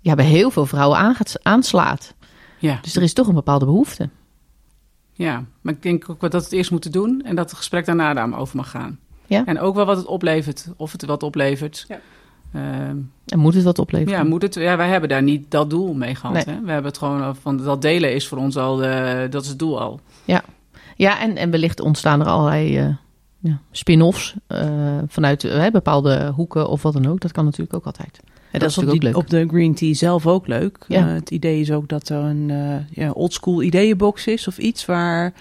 ja, 0.00 0.14
bij 0.14 0.24
heel 0.24 0.50
veel 0.50 0.66
vrouwen 0.66 0.98
aangaat, 0.98 1.34
aanslaat. 1.42 2.14
Ja. 2.58 2.78
Dus 2.82 2.96
er 2.96 3.02
is 3.02 3.12
toch 3.12 3.28
een 3.28 3.34
bepaalde 3.34 3.64
behoefte. 3.64 4.08
Ja, 5.18 5.44
maar 5.60 5.74
ik 5.74 5.82
denk 5.82 6.10
ook 6.10 6.20
wel 6.20 6.30
dat 6.30 6.40
we 6.40 6.46
het 6.46 6.56
eerst 6.56 6.70
moeten 6.70 6.92
doen 6.92 7.22
en 7.24 7.36
dat 7.36 7.48
het 7.48 7.58
gesprek 7.58 7.86
daarna 7.86 8.14
daarover 8.14 8.56
mag 8.56 8.70
gaan. 8.70 8.98
Ja. 9.26 9.44
En 9.44 9.60
ook 9.60 9.74
wel 9.74 9.84
wat 9.86 9.96
het 9.96 10.06
oplevert, 10.06 10.68
of 10.76 10.92
het 10.92 11.04
wat 11.04 11.22
oplevert. 11.22 11.84
Ja. 11.88 11.98
Ehm, 12.52 12.96
En 13.26 13.38
moet 13.38 13.54
het 13.54 13.64
wat 13.64 13.78
opleveren? 13.78 14.18
ja, 14.18 14.24
moet 14.24 14.42
het, 14.42 14.54
ja, 14.54 14.76
wij 14.76 14.88
hebben 14.88 15.08
daar 15.08 15.22
niet 15.22 15.50
dat 15.50 15.70
doel 15.70 15.94
mee 15.94 16.14
gehad. 16.14 16.46
Nee. 16.46 16.54
Hè? 16.54 16.62
We 16.62 16.70
hebben 16.70 16.90
het 16.90 16.98
gewoon 16.98 17.36
van 17.36 17.56
dat 17.56 17.82
delen 17.82 18.14
is 18.14 18.28
voor 18.28 18.38
ons 18.38 18.56
al, 18.56 18.84
eh, 18.84 19.30
dat 19.30 19.42
is 19.42 19.48
het 19.48 19.58
doel 19.58 19.80
al. 19.80 20.00
Ja, 20.96 21.20
en, 21.20 21.36
en 21.36 21.50
wellicht 21.50 21.80
ontstaan 21.80 22.20
er 22.20 22.26
allerlei 22.26 22.78
eh, 22.78 22.88
ja, 23.38 23.58
spin-offs 23.70 24.34
eh, 24.46 24.98
vanuit 25.06 25.68
bepaalde 25.72 26.32
hoeken 26.34 26.68
of 26.68 26.82
wat 26.82 26.92
dan 26.92 27.06
ook. 27.06 27.20
Dat 27.20 27.32
kan 27.32 27.44
natuurlijk 27.44 27.74
ook 27.74 27.86
altijd. 27.86 28.20
En 28.52 28.58
dat 28.60 28.70
is 28.70 28.76
natuurlijk 28.76 29.16
ook 29.16 29.22
op 29.22 29.30
de 29.30 29.46
Green 29.48 29.74
Tea 29.74 29.94
zelf 29.94 30.26
ook 30.26 30.46
leuk. 30.46 30.78
Ja. 30.88 31.06
Eh, 31.08 31.14
het 31.14 31.30
idee 31.30 31.60
is 31.60 31.72
ook 31.72 31.88
dat 31.88 32.08
er 32.08 32.16
een 32.18 32.50
eh 32.50 32.96
ja, 33.04 33.10
oldschool 33.10 33.62
ideeënbox 33.62 34.26
is 34.26 34.48
of 34.48 34.58
iets 34.58 34.84
waar 34.86 35.32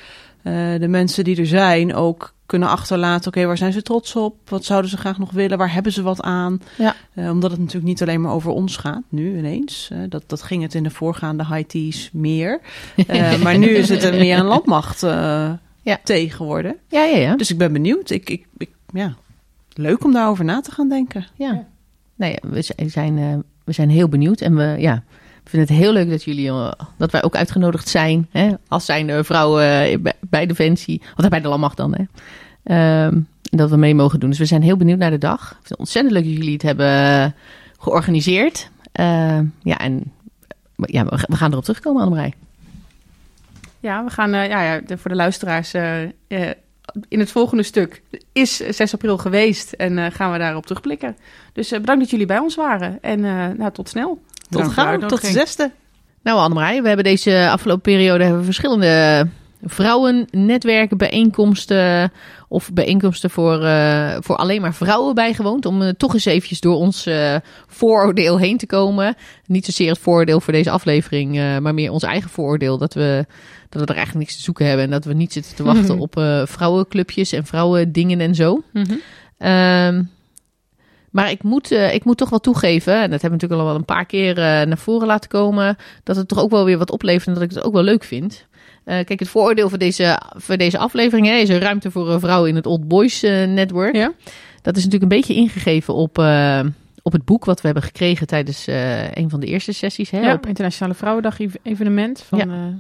eh, 0.43 0.53
de 0.79 0.87
mensen 0.87 1.23
die 1.23 1.37
er 1.37 1.47
zijn 1.47 1.93
ook 1.95 2.33
kunnen 2.45 2.69
achterlaten. 2.69 3.27
Oké, 3.27 3.45
waar 3.45 3.57
zijn 3.57 3.73
ze 3.73 3.81
trots 3.81 4.15
op? 4.15 4.35
Wat 4.49 4.65
zouden 4.65 4.89
ze 4.89 4.97
graag 4.97 5.17
nog 5.17 5.31
willen? 5.31 5.57
Waar 5.57 5.73
hebben 5.73 5.91
ze 5.91 6.01
wat 6.01 6.21
aan? 6.21 6.61
Ja. 6.77 6.95
Eh, 7.13 7.29
omdat 7.29 7.51
het 7.51 7.59
natuurlijk 7.59 7.85
niet 7.87 8.01
alleen 8.01 8.21
maar 8.21 8.31
over 8.31 8.51
ons 8.51 8.77
gaat, 8.77 9.01
nu 9.09 9.37
ineens. 9.37 9.89
Dat, 10.09 10.23
dat 10.27 10.41
ging 10.41 10.61
het 10.63 10.73
in 10.75 10.83
de 10.83 10.89
voorgaande 10.89 11.45
high 11.45 11.67
teas 11.67 12.09
meer. 12.13 12.59
Eh, 13.07 13.41
maar 13.41 13.57
nu 13.57 13.67
is 13.67 13.89
het 13.89 14.03
er 14.03 14.13
meer 14.13 14.39
een 14.39 14.45
landmacht 14.45 15.03
eh 15.03 15.51
Ja. 15.81 15.99
tegen 16.03 16.37
geworden. 16.37 16.75
Ja, 16.89 17.03
ja, 17.03 17.17
ja. 17.17 17.35
Dus 17.35 17.51
ik 17.51 17.57
ben 17.57 17.73
benieuwd. 17.73 18.09
Ik, 18.09 18.29
ik, 18.29 18.45
ik, 18.57 18.69
ja, 18.93 19.15
leuk 19.73 20.03
om 20.03 20.13
daarover 20.13 20.45
na 20.45 20.61
te 20.61 20.71
gaan 20.71 20.89
denken. 20.89 21.25
ja. 21.35 21.65
Nee, 22.17 22.35
we 22.41 22.61
zijn, 22.85 23.17
eh, 23.17 23.33
we 23.63 23.71
zijn 23.71 23.89
heel 23.89 24.09
benieuwd. 24.09 24.41
En 24.41 24.55
we, 24.55 24.75
ja, 24.77 25.03
we 25.43 25.49
vinden 25.49 25.69
het 25.69 25.77
heel 25.77 25.93
leuk 25.93 26.09
dat 26.09 26.23
jullie, 26.23 26.47
eh, 26.47 26.71
dat 26.97 27.11
wij 27.11 27.23
ook 27.23 27.35
uitgenodigd 27.35 27.87
zijn. 27.87 28.27
Hè, 28.31 28.53
als 28.67 28.85
zijn 28.85 29.25
vrouwen 29.25 29.63
eh, 29.63 29.99
bij, 29.99 30.13
bij 30.29 30.45
Defensie. 30.45 31.01
Of 31.15 31.29
bij 31.29 31.41
de 31.41 31.47
Landmacht 31.47 31.77
dan, 31.77 31.95
hè. 31.95 32.03
Ehm, 32.63 33.19
dat 33.41 33.69
we 33.69 33.77
mee 33.77 33.95
mogen 33.95 34.19
doen. 34.19 34.29
Dus 34.29 34.39
we 34.39 34.45
zijn 34.45 34.61
heel 34.61 34.77
benieuwd 34.77 34.97
naar 34.97 35.11
de 35.11 35.17
dag. 35.17 35.41
Ik 35.41 35.55
vind 35.55 35.69
het 35.69 35.77
ontzettend 35.77 36.13
leuk 36.13 36.23
dat 36.23 36.33
jullie 36.33 36.53
het 36.53 36.61
hebben 36.61 37.35
georganiseerd. 37.77 38.69
Ehm, 38.91 39.45
ja, 39.63 39.77
en 39.77 40.11
ja, 40.75 41.05
we 41.05 41.35
gaan 41.35 41.51
erop 41.51 41.63
terugkomen, 41.63 42.01
Annemarij. 42.01 42.33
Ja, 43.79 44.03
we 44.03 44.09
gaan, 44.09 44.29
ja, 44.31 44.63
ja, 44.63 44.81
voor 44.87 45.09
de 45.09 45.15
luisteraars, 45.15 45.71
in 47.07 47.19
het 47.19 47.31
volgende 47.31 47.63
stuk 47.63 48.01
is 48.31 48.55
6 48.55 48.93
april 48.93 49.17
geweest 49.17 49.71
en 49.71 49.97
eh, 49.97 50.05
gaan 50.11 50.31
we 50.31 50.37
daarop 50.37 50.65
terugblikken. 50.65 51.17
Dus 51.53 51.71
eh, 51.71 51.79
bedankt 51.79 52.01
dat 52.01 52.09
jullie 52.09 52.25
bij 52.25 52.39
ons 52.39 52.55
waren 52.55 52.97
en 53.01 53.25
eh, 53.25 53.47
nou, 53.57 53.71
tot 53.71 53.89
snel. 53.89 54.21
Tot 54.49 54.67
gauw, 54.67 54.99
tot 54.99 55.21
de 55.21 55.27
zesde. 55.27 55.71
Nou, 56.21 56.39
Annemarij, 56.39 56.81
we 56.81 56.87
hebben 56.87 57.05
deze 57.05 57.49
afgelopen 57.49 57.81
periode 57.81 58.23
hebben 58.23 58.45
we 58.45 59.27
verschillende 59.61 60.25
vrouwennetwerken, 60.27 60.97
bijeenkomsten 60.97 62.11
of 62.47 62.73
bijeenkomsten 62.73 63.29
voor, 63.29 63.63
eh, 63.63 64.17
voor 64.19 64.35
alleen 64.35 64.61
maar 64.61 64.73
vrouwen 64.73 65.15
bijgewoond. 65.15 65.65
Om 65.65 65.81
eh, 65.81 65.89
toch 65.89 66.13
eens 66.13 66.25
eventjes 66.25 66.59
door 66.59 66.75
ons 66.75 67.05
eh, 67.05 67.35
vooroordeel 67.67 68.37
heen 68.39 68.57
te 68.57 68.65
komen. 68.65 69.15
Niet 69.45 69.65
zozeer 69.65 69.89
het 69.89 69.99
vooroordeel 69.99 70.39
voor 70.39 70.53
deze 70.53 70.69
aflevering, 70.69 71.59
maar 71.61 71.73
meer 71.73 71.91
ons 71.91 72.03
eigen 72.03 72.29
vooroordeel. 72.29 72.77
Dat 72.77 72.93
we, 72.93 73.25
dat 73.69 73.81
we 73.81 73.87
er 73.87 73.95
eigenlijk 73.95 74.25
niks 74.25 74.35
te 74.37 74.43
zoeken 74.43 74.65
hebben 74.65 74.85
en 74.85 74.91
dat 74.91 75.05
we 75.05 75.13
niet 75.13 75.33
zitten 75.33 75.55
te 75.55 75.63
wachten 75.63 75.93
Mhm. 75.95 76.01
op 76.01 76.13
vrouwenclubjes 76.49 77.31
en 77.31 77.45
vrouwendingen 77.45 78.19
en 78.19 78.35
zo. 78.35 78.61
Ehm, 79.37 80.03
maar 81.11 81.31
ik 81.31 81.43
moet, 81.43 81.71
eh, 81.71 81.93
ik 81.93 82.03
moet 82.03 82.17
toch 82.17 82.29
wel 82.29 82.39
toegeven, 82.39 82.93
en 82.93 83.09
dat 83.09 83.21
hebben 83.21 83.39
we 83.39 83.45
natuurlijk 83.45 83.61
al 83.61 83.65
wel 83.67 83.75
een 83.75 83.85
paar 83.85 84.05
keer 84.05 84.29
eh, 84.37 84.43
naar 84.43 84.77
voren 84.77 85.07
laten 85.07 85.29
komen, 85.29 85.77
dat 86.03 86.15
het 86.15 86.27
toch 86.27 86.39
ook 86.39 86.49
wel 86.51 86.65
weer 86.65 86.77
wat 86.77 86.91
oplevert 86.91 87.27
en 87.27 87.33
dat 87.33 87.43
ik 87.43 87.49
het 87.49 87.63
ook 87.63 87.73
wel 87.73 87.83
leuk 87.83 88.03
vind. 88.03 88.45
Eh, 88.83 89.05
kijk, 89.05 89.19
het 89.19 89.29
vooroordeel 89.29 89.69
voor 89.69 89.77
deze, 89.77 90.19
voor 90.35 90.57
deze 90.57 90.77
aflevering 90.77 91.27
hè, 91.27 91.33
is 91.35 91.49
er 91.49 91.61
ruimte 91.61 91.91
voor 91.91 92.09
een 92.09 92.19
vrouw 92.19 92.45
in 92.45 92.55
het 92.55 92.65
Old 92.65 92.87
Boys 92.87 93.21
Network. 93.21 93.95
Ja. 93.95 94.11
Dat 94.61 94.77
is 94.77 94.83
natuurlijk 94.83 95.11
een 95.11 95.17
beetje 95.17 95.33
ingegeven 95.35 95.93
op, 95.93 96.17
op 97.01 97.11
het 97.13 97.25
boek 97.25 97.45
wat 97.45 97.59
we 97.61 97.65
hebben 97.65 97.83
gekregen 97.83 98.27
tijdens 98.27 98.65
een 99.13 99.29
van 99.29 99.39
de 99.39 99.45
eerste 99.45 99.71
sessies. 99.71 100.09
Hè, 100.09 100.19
Ja, 100.19 100.33
op, 100.33 100.45
Internationale 100.47 100.93
Vrouwendag 100.95 101.39
ev- 101.39 101.55
evenement 101.63 102.21
van 102.27 102.37
Ja. 102.37 102.73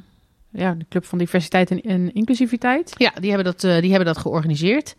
ja. 0.51 0.73
de 0.73 0.85
Club 0.89 1.05
van 1.05 1.17
Diversiteit 1.17 1.71
en, 1.71 1.81
en 1.81 2.13
Inclusiviteit. 2.13 2.93
ja, 2.97 3.11
die 3.19 3.31
hebben 3.31 3.45
dat, 3.53 3.61
die 3.81 3.89
hebben 3.89 4.05
dat 4.05 4.17
georganiseerd. 4.17 4.95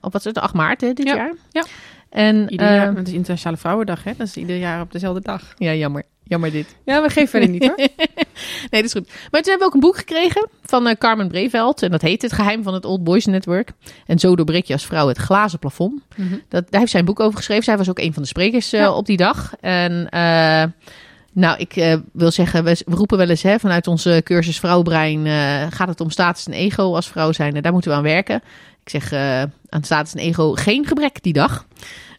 Op 0.00 0.12
wat 0.12 0.20
is 0.20 0.24
het, 0.24 0.38
8 0.38 0.54
maart 0.54 0.80
hè, 0.80 0.92
dit 0.92 1.06
Ja. 1.08 1.14
jaar. 1.14 1.34
Ja. 1.50 1.64
En, 2.12 2.50
Ieder 2.50 2.66
eh, 2.66 2.74
jaar, 2.74 2.94
het 2.94 3.08
is 3.08 3.14
Internationale 3.14 3.56
Vrouwendag, 3.56 4.04
hè? 4.04 4.12
dat 4.16 4.26
is 4.26 4.36
ieder 4.36 4.56
jaar 4.56 4.80
op 4.80 4.92
dezelfde 4.92 5.20
dag. 5.20 5.54
ja, 5.56 5.74
jammer. 5.74 6.02
Jammer 6.24 6.50
dit. 6.50 6.76
Ja, 6.84 7.02
we 7.02 7.08
geven 7.08 7.28
verder 7.28 7.48
niet 7.48 7.64
hoor. 7.66 7.76
nee, 8.70 8.82
dat 8.82 8.84
is 8.84 8.92
goed. 8.92 9.08
Maar 9.30 9.42
toen 9.42 9.50
hebben 9.50 9.58
we 9.58 9.64
ook 9.64 9.74
een 9.74 9.80
boek 9.80 9.96
gekregen 9.96 10.48
van 10.62 10.86
eh, 10.86 10.94
Carmen 10.96 11.28
Breveld. 11.28 11.82
En 11.82 11.90
dat 11.90 12.02
heet 12.02 12.22
Het 12.22 12.32
Geheim 12.32 12.62
van 12.62 12.74
het 12.74 12.84
Old 12.84 13.04
Boys 13.04 13.26
Network. 13.26 13.72
En 14.06 14.18
zo 14.18 14.36
doorbreek 14.36 14.64
je 14.64 14.72
als 14.72 14.86
vrouw 14.86 15.08
het 15.08 15.18
glazen 15.18 15.58
plafond. 15.58 16.02
Mhm. 16.16 16.34
Dat, 16.48 16.70
daar 16.70 16.80
heeft 16.80 16.90
zij 16.90 17.00
een 17.00 17.06
boek 17.06 17.20
over 17.20 17.36
geschreven. 17.36 17.64
Zij 17.64 17.76
was 17.76 17.90
ook 17.90 17.98
een 17.98 18.12
van 18.12 18.22
de 18.22 18.28
sprekers 18.28 18.72
eh, 18.72 18.80
Ja. 18.80 18.92
op 18.92 19.06
die 19.06 19.16
dag. 19.16 19.54
En 19.60 20.08
eh, 20.08 20.64
nou, 21.32 21.58
ik 21.58 21.98
wil 22.12 22.30
zeggen, 22.30 22.64
we, 22.64 22.82
roepen 22.86 23.18
wel 23.18 23.28
eens 23.28 23.42
hè, 23.42 23.58
vanuit 23.58 23.86
onze 23.86 24.20
cursus 24.24 24.58
Vrouwbrein... 24.58 25.26
gaat 25.72 25.88
het 25.88 26.00
om 26.00 26.10
status 26.10 26.46
en 26.46 26.52
ego 26.52 26.94
als 26.94 27.08
vrouw 27.08 27.32
zijn. 27.32 27.62
Daar 27.62 27.72
moeten 27.72 27.90
we 27.90 27.96
aan 27.96 28.02
werken. 28.02 28.42
Ik 28.84 28.90
zeg 28.90 29.12
eh, 29.12 29.42
aan 29.68 29.82
status 29.84 30.12
en 30.14 30.18
ego 30.18 30.52
geen 30.52 30.86
gebrek 30.86 31.22
die 31.22 31.32
dag. 31.32 31.66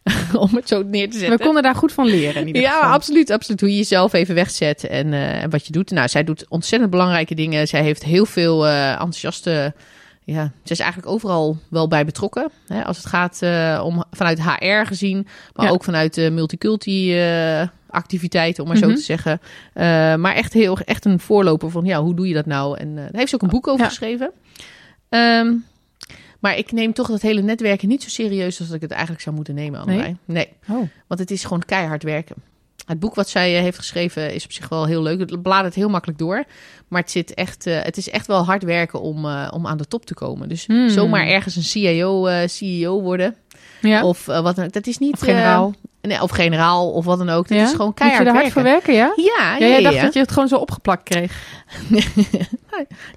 om 0.33 0.49
het 0.55 0.67
zo 0.67 0.83
neer 0.83 1.09
te 1.09 1.17
zetten. 1.17 1.37
We 1.37 1.43
konden 1.43 1.63
daar 1.63 1.75
goed 1.75 1.91
van 1.91 2.05
leren 2.05 2.41
in 2.41 2.47
ieder 2.47 2.61
Ja, 2.61 2.79
absoluut, 2.79 3.29
absoluut. 3.29 3.59
Hoe 3.59 3.69
je 3.69 3.75
jezelf 3.77 4.13
even 4.13 4.35
wegzet 4.35 4.87
en, 4.87 5.13
eh, 5.13 5.43
en 5.43 5.49
wat 5.49 5.65
je 5.65 5.71
doet. 5.71 5.91
Nou, 5.91 6.07
zij 6.07 6.23
doet 6.23 6.45
ontzettend 6.49 6.91
belangrijke 6.91 7.35
dingen. 7.35 7.67
Zij 7.67 7.81
heeft 7.83 8.03
heel 8.03 8.25
veel 8.25 8.67
eh, 8.67 8.89
enthousiaste... 8.91 9.73
Ja, 10.25 10.51
ze 10.63 10.71
is 10.71 10.79
eigenlijk 10.79 11.11
overal 11.11 11.57
wel 11.69 11.87
bij 11.87 12.05
betrokken. 12.05 12.49
Hè, 12.67 12.83
als 12.83 12.97
het 12.97 13.05
gaat 13.05 13.41
om 13.83 14.03
vanuit 14.11 14.41
HR 14.43 14.85
gezien, 14.85 15.27
maar 15.53 15.65
Ja. 15.65 15.71
ook 15.71 15.83
vanuit 15.83 16.13
de 16.13 16.29
multiculti 16.31 17.17
activiteiten, 17.89 18.63
om 18.63 18.69
maar 18.69 18.77
zo 18.77 18.85
Mhm. 18.87 18.95
te 18.95 19.01
zeggen. 19.01 19.39
Maar 20.21 20.35
echt, 20.35 20.53
heel, 20.53 20.77
echt 20.79 21.05
een 21.05 21.19
voorloper 21.19 21.71
van, 21.71 21.85
ja, 21.85 22.01
hoe 22.01 22.15
doe 22.15 22.27
je 22.27 22.33
dat 22.33 22.45
nou? 22.45 22.77
En 22.77 22.95
daar 22.95 23.09
heeft 23.11 23.29
ze 23.29 23.35
ook 23.35 23.41
een 23.41 23.49
boek 23.49 23.67
over 23.67 23.81
Ja. 23.83 23.87
geschreven. 23.87 24.31
Ehm, 25.09 25.53
maar 26.43 26.57
ik 26.57 26.71
neem 26.71 26.93
toch 26.93 27.07
dat 27.07 27.21
hele 27.21 27.41
netwerken 27.41 27.87
niet 27.87 28.03
zo 28.03 28.09
serieus 28.09 28.59
als 28.59 28.67
dat 28.67 28.75
ik 28.75 28.81
het 28.81 28.91
eigenlijk 28.91 29.21
zou 29.21 29.35
moeten 29.35 29.55
nemen, 29.55 29.79
Anne 29.79 30.15
nee. 30.25 30.47
Oh. 30.69 30.89
Want 31.07 31.19
het 31.19 31.31
is 31.31 31.43
gewoon 31.43 31.65
keihard 31.65 32.03
werken. 32.03 32.35
Het 32.85 32.99
boek 32.99 33.15
wat 33.15 33.29
zij 33.29 33.55
eh, 33.55 33.61
heeft 33.61 33.77
geschreven 33.77 34.33
is 34.33 34.43
op 34.43 34.51
zich 34.51 34.69
wel 34.69 34.85
heel 34.85 35.01
leuk. 35.01 35.19
Het 35.19 35.41
bladert 35.41 35.75
heel 35.75 35.89
makkelijk 35.89 36.19
door. 36.19 36.43
Maar 36.87 37.01
het, 37.01 37.11
zit 37.11 37.33
echt, 37.33 37.67
eh, 37.67 37.81
het 37.81 37.97
is 37.97 38.09
echt 38.09 38.27
wel 38.27 38.45
hard 38.45 38.63
werken 38.63 39.01
om, 39.01 39.25
eh, 39.25 39.51
om 39.53 39.67
aan 39.67 39.77
de 39.77 39.85
top 39.85 40.05
te 40.05 40.13
komen. 40.13 40.49
Dus 40.49 40.65
Hmm. 40.65 40.89
zomaar 40.89 41.27
ergens 41.27 41.55
een 41.55 41.63
CIO, 41.63 42.25
eh, 42.25 42.47
CEO 42.47 43.01
worden. 43.01 43.35
Ja. 43.81 44.03
Of 44.05 44.25
wat 44.25 44.55
dan 44.55 44.65
ook. 44.65 44.73
Dat 44.73 44.87
is 44.87 44.97
niet... 44.97 45.13
Of 45.13 45.19
generaal. 45.19 45.73
Of 46.21 46.31
generaal 46.31 46.91
of 46.91 47.05
wat 47.05 47.17
dan 47.17 47.29
ook. 47.29 47.47
Dat 47.47 47.57
Ja? 47.57 47.63
is 47.63 47.71
gewoon 47.71 47.85
Moet 47.87 47.97
je 47.97 48.03
keihard 48.03 48.27
er 48.27 48.33
hard 48.33 48.51
voor 48.51 48.63
werken, 48.63 48.93
ja? 48.93 49.13
Ja, 49.15 49.23
Ja, 49.25 49.57
ja, 49.57 49.67
jij 49.67 49.81
dacht 49.81 50.01
dat 50.01 50.13
je 50.13 50.19
het 50.19 50.31
gewoon 50.31 50.47
zo 50.47 50.55
opgeplakt 50.57 51.03
kreeg. 51.03 51.31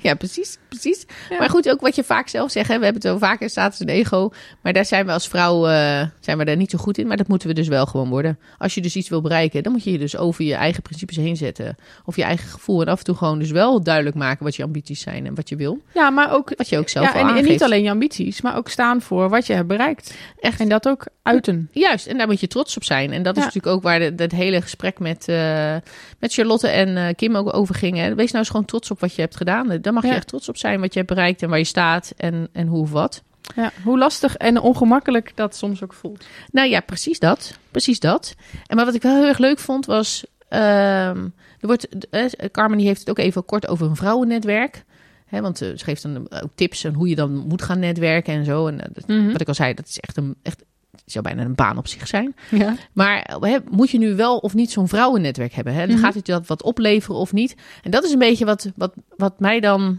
Ja, 0.01 0.15
precies, 0.15 0.59
precies. 0.69 1.07
Maar 1.39 1.51
goed, 1.51 1.71
ook 1.71 1.81
wat 1.81 1.95
je 1.95 2.05
vaak 2.05 2.29
zelf 2.29 2.51
zegt, 2.51 2.69
hè, 2.69 2.79
we 2.79 2.85
hebben 2.85 3.03
het 3.03 3.13
over 3.13 3.27
vaak 3.27 3.41
in 3.41 3.51
status 3.51 3.81
en 3.81 3.89
ego. 3.89 4.31
Maar 4.63 4.73
daar 4.73 4.85
zijn 4.85 5.07
we 5.07 5.13
als 5.13 5.29
vrouw 5.29 5.67
eh, 5.67 6.03
zijn 6.21 6.39
we 6.39 6.45
daar 6.45 6.57
niet 6.57 6.71
zo 6.71 6.79
goed 6.79 6.99
in. 6.99 7.07
Maar 7.07 7.17
dat 7.17 7.29
moeten 7.29 7.49
we 7.49 7.55
dus 7.55 7.69
wel 7.69 7.87
gewoon 7.87 8.09
worden. 8.09 8.39
Als 8.59 8.75
je 8.75 8.81
dus 8.81 8.97
iets 8.97 9.09
wil 9.09 9.21
bereiken, 9.21 9.63
dan 9.63 9.73
moet 9.73 9.85
je 9.85 9.93
je 9.93 9.99
dus 9.99 10.17
over 10.17 10.45
je 10.45 10.55
eigen 10.55 10.83
principes 10.83 11.17
heen 11.17 11.37
zetten. 11.37 11.77
Of 12.05 12.17
je 12.17 12.23
eigen 12.23 12.49
gevoel. 12.49 12.81
En 12.81 12.89
af 12.89 12.99
en 12.99 13.05
toe 13.05 13.15
gewoon 13.15 13.39
dus 13.39 13.51
wel 13.51 13.83
duidelijk 13.83 14.17
maken 14.17 14.45
wat 14.45 14.57
je 14.57 14.63
ambities 14.63 15.01
zijn 15.01 15.27
en 15.27 15.35
wat 15.35 15.49
je 15.49 15.57
wil. 15.57 15.79
Ja, 15.95 16.11
maar 16.11 16.33
ook... 16.33 16.53
Wat 16.57 16.69
je 16.69 16.79
ook 16.79 16.89
zelf 16.89 17.07
Ja, 17.07 17.15
en, 17.15 17.37
en 17.37 17.45
niet 17.45 17.63
alleen 17.63 17.83
je 17.83 17.91
ambities, 17.91 18.41
maar 18.41 18.57
ook 18.57 18.69
staan 18.69 19.01
voor 19.03 19.29
wat 19.29 19.47
je 19.47 19.53
hebt 19.53 19.69
bereikt. 19.69 20.15
Echt. 20.41 20.61
En 20.61 20.69
dat 20.69 20.89
ook 20.89 21.07
uiten. 21.23 21.69
Juist, 21.73 22.07
en 22.07 22.19
daar 22.19 22.27
moet 22.27 22.41
je 22.41 22.47
trots 22.47 22.76
op 22.77 22.85
zijn. 22.85 23.13
En 23.13 23.23
dat 23.23 23.37
is 23.37 23.43
Ja. 23.43 23.47
natuurlijk 23.47 23.77
ook 23.77 23.83
waar 23.83 23.99
de- 23.99 24.13
het 24.17 24.33
hele 24.33 24.61
gesprek 24.63 24.99
met, 24.99 25.29
eh, 25.29 25.77
met 26.19 26.33
Charlotte 26.33 26.69
en 26.69 26.97
eh, 26.97 27.15
Kim 27.15 27.37
ook 27.37 27.55
over 27.55 27.75
ging. 27.75 27.97
Hè. 27.97 28.15
Wees 28.15 28.27
nou 28.27 28.39
eens 28.39 28.49
gewoon 28.51 28.65
trots 28.65 28.91
op 28.91 29.01
wat 29.01 29.15
je 29.15 29.21
hebt 29.21 29.37
gedaan. 29.37 29.79
Daar 29.81 29.93
mag 29.93 30.03
je 30.05 30.11
echt 30.11 30.29
trots 30.29 30.49
op 30.49 30.57
zijn 30.57 30.81
wat 30.81 30.93
je 30.93 30.99
hebt 31.01 31.13
bereikt 31.15 31.43
en 31.43 31.49
waar 31.49 31.59
je 31.59 31.65
staat 31.65 32.13
en, 32.17 32.49
en 32.53 32.67
hoe 32.67 32.81
of 32.81 32.91
wat. 32.91 33.23
Ja, 33.57 33.73
hoe 33.85 33.99
lastig 33.99 34.37
en 34.37 34.61
ongemakkelijk 34.61 35.33
dat 35.35 35.57
soms 35.57 35.83
ook 35.83 35.93
voelt. 35.93 36.27
Nou 36.53 36.69
ja, 36.69 36.81
precies 36.81 37.19
dat. 37.19 37.59
Precies 37.71 38.01
dat. 38.01 38.35
En 38.67 38.77
maar 38.77 38.85
wat 38.85 38.95
ik 38.95 39.03
wel 39.03 39.17
heel 39.17 39.27
erg 39.29 39.39
leuk 39.39 39.59
vond 39.59 39.87
was... 39.87 40.25
ehm, 40.49 41.29
er 41.61 41.67
wordt, 41.67 42.09
eh, 42.11 42.25
Carmen 42.53 42.79
die 42.79 42.87
heeft 42.87 43.01
het 43.01 43.11
ook 43.11 43.19
even 43.19 43.45
kort 43.45 43.69
over 43.69 43.87
een 43.87 43.97
vrouwennetwerk. 43.97 44.85
Hè, 45.27 45.41
want 45.41 45.59
ze 45.59 45.75
geeft 45.77 46.03
dan 46.03 46.31
ook 46.43 46.51
tips 46.55 46.85
en 46.85 46.95
hoe 46.95 47.09
je 47.09 47.15
dan 47.15 47.33
moet 47.33 47.63
gaan 47.63 47.79
netwerken 47.79 48.35
en 48.35 48.45
zo. 48.45 48.67
En 48.67 48.93
Mhm. 49.07 49.33
wat 49.33 49.41
ik 49.41 49.49
al 49.49 49.55
zei, 49.55 49.75
dat 49.75 49.87
is 49.89 49.99
echt 50.01 50.17
een... 50.17 50.35
Echt, 50.43 50.63
zou 51.07 51.25
bijna 51.25 51.43
een 51.43 51.55
baan 51.55 51.79
op 51.79 51.87
zich 51.87 52.07
zijn. 52.07 52.35
Ja. 52.51 52.77
Maar 52.93 53.23
eh, 53.23 53.41
hè, 53.41 53.59
moet 53.71 53.91
je 53.91 53.99
nu 53.99 54.15
wel 54.15 54.39
of 54.39 54.55
niet 54.55 54.71
zo'n 54.71 54.89
vrouwennetwerk 54.89 55.53
hebben? 55.53 55.75
Hè? 55.75 55.87
Dan 55.87 55.97
Mhm. 55.97 56.05
Gaat 56.05 56.15
het 56.15 56.27
je 56.27 56.33
dat 56.33 56.47
wat 56.47 56.63
opleveren 56.63 57.21
of 57.21 57.33
niet? 57.33 57.55
En 57.83 57.91
dat 57.91 58.05
is 58.05 58.13
een 58.13 58.19
beetje 58.19 58.45
wat, 58.45 58.71
wat, 58.77 58.95
wat 59.17 59.41
mij 59.41 59.61
dan 59.61 59.99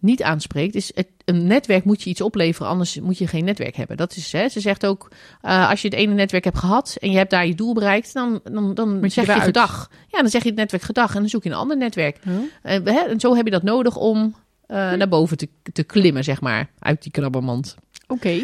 niet 0.00 0.22
aanspreekt. 0.22 0.74
Is 0.74 0.90
het, 0.94 1.08
een 1.24 1.46
netwerk 1.46 1.84
moet 1.84 2.02
je 2.02 2.10
iets 2.10 2.20
opleveren, 2.20 2.68
anders 2.68 3.00
moet 3.00 3.18
je 3.18 3.26
geen 3.26 3.44
netwerk 3.44 3.76
hebben. 3.76 3.96
Dat 3.96 4.16
is, 4.16 4.32
hè, 4.32 4.48
ze 4.48 4.60
zegt 4.60 4.86
ook, 4.86 5.10
eh, 5.40 5.70
als 5.70 5.82
je 5.82 5.88
het 5.88 5.96
ene 5.96 6.14
netwerk 6.14 6.44
hebt 6.44 6.58
gehad 6.58 6.96
en 7.00 7.10
je 7.10 7.16
hebt 7.16 7.30
daar 7.30 7.46
je 7.46 7.54
doel 7.54 7.74
bereikt, 7.74 8.12
dan, 8.12 8.40
dan, 8.44 8.74
dan 8.74 8.98
je 9.00 9.08
zeg 9.08 9.26
je 9.26 9.40
gedag. 9.40 9.90
Ja, 10.08 10.20
dan 10.20 10.30
zeg 10.30 10.42
je 10.42 10.48
het 10.48 10.58
netwerk 10.58 10.82
gedag 10.82 11.14
en 11.14 11.20
dan 11.20 11.28
zoek 11.28 11.42
je 11.42 11.50
een 11.50 11.56
ander 11.56 11.76
netwerk. 11.76 12.18
En, 12.62 12.86
hè, 12.88 13.00
en 13.00 13.20
zo 13.20 13.34
heb 13.34 13.44
je 13.44 13.50
dat 13.50 13.62
nodig 13.62 13.96
om 13.96 14.34
eh, 14.66 14.92
naar 14.92 15.08
boven 15.08 15.36
te, 15.36 15.48
te 15.72 15.82
klimmen, 15.82 16.24
zeg 16.24 16.40
maar, 16.40 16.70
uit 16.78 17.02
die 17.02 17.12
krabbermand. 17.12 17.76
Oké. 18.06 18.40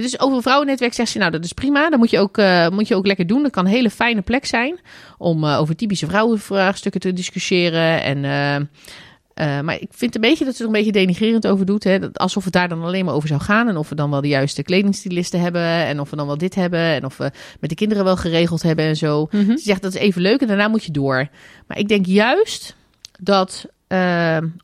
Dus 0.00 0.20
over 0.20 0.36
een 0.36 0.42
vrouwennetwerk 0.42 0.94
zegt 0.94 1.10
ze, 1.10 1.18
nou 1.18 1.30
dat 1.30 1.44
is 1.44 1.52
prima. 1.52 1.90
Dat 1.90 1.98
moet 1.98 2.10
je 2.10 2.18
ook, 2.18 2.38
eh, 2.38 2.68
moet 2.68 2.88
je 2.88 2.94
ook 2.94 3.06
lekker 3.06 3.26
doen. 3.26 3.42
Dat 3.42 3.52
kan 3.52 3.64
een 3.64 3.70
hele 3.70 3.90
fijne 3.90 4.22
plek 4.22 4.46
zijn 4.46 4.78
om 5.18 5.44
eh, 5.44 5.60
over 5.60 5.76
typische 5.76 6.06
vrouwenvraagstukken 6.06 7.00
te 7.00 7.12
discussiëren. 7.12 8.02
En, 8.02 8.24
eh, 9.34 9.60
maar 9.60 9.80
ik 9.80 9.88
vind 9.90 10.14
een 10.14 10.20
beetje 10.20 10.44
dat 10.44 10.54
ze 10.54 10.60
er 10.60 10.66
een 10.66 10.74
beetje 10.74 10.92
denigrerend 10.92 11.46
over 11.46 11.66
doet. 11.66 11.84
Hè? 11.84 11.98
Dat 11.98 12.18
alsof 12.18 12.44
het 12.44 12.52
daar 12.52 12.68
dan 12.68 12.82
alleen 12.82 13.04
maar 13.04 13.14
over 13.14 13.28
zou 13.28 13.40
gaan. 13.40 13.68
En 13.68 13.76
of 13.76 13.88
we 13.88 13.94
dan 13.94 14.10
wel 14.10 14.20
de 14.20 14.28
juiste 14.28 14.62
kledingstylisten 14.62 15.40
hebben. 15.40 15.62
En 15.62 16.00
of 16.00 16.10
we 16.10 16.16
dan 16.16 16.26
wel 16.26 16.38
dit 16.38 16.54
hebben. 16.54 16.80
En 16.80 17.04
of 17.04 17.16
we 17.16 17.30
met 17.60 17.70
de 17.70 17.76
kinderen 17.76 18.04
wel 18.04 18.16
geregeld 18.16 18.62
hebben 18.62 18.84
en 18.84 18.96
zo. 18.96 19.28
Mhm. 19.30 19.50
Ze 19.50 19.62
zegt 19.62 19.82
dat 19.82 19.94
is 19.94 20.00
even 20.00 20.22
leuk 20.22 20.40
en 20.40 20.46
daarna 20.46 20.68
moet 20.68 20.84
je 20.84 20.92
door. 20.92 21.28
Maar 21.66 21.78
ik 21.78 21.88
denk 21.88 22.06
juist 22.06 22.76
dat 23.20 23.66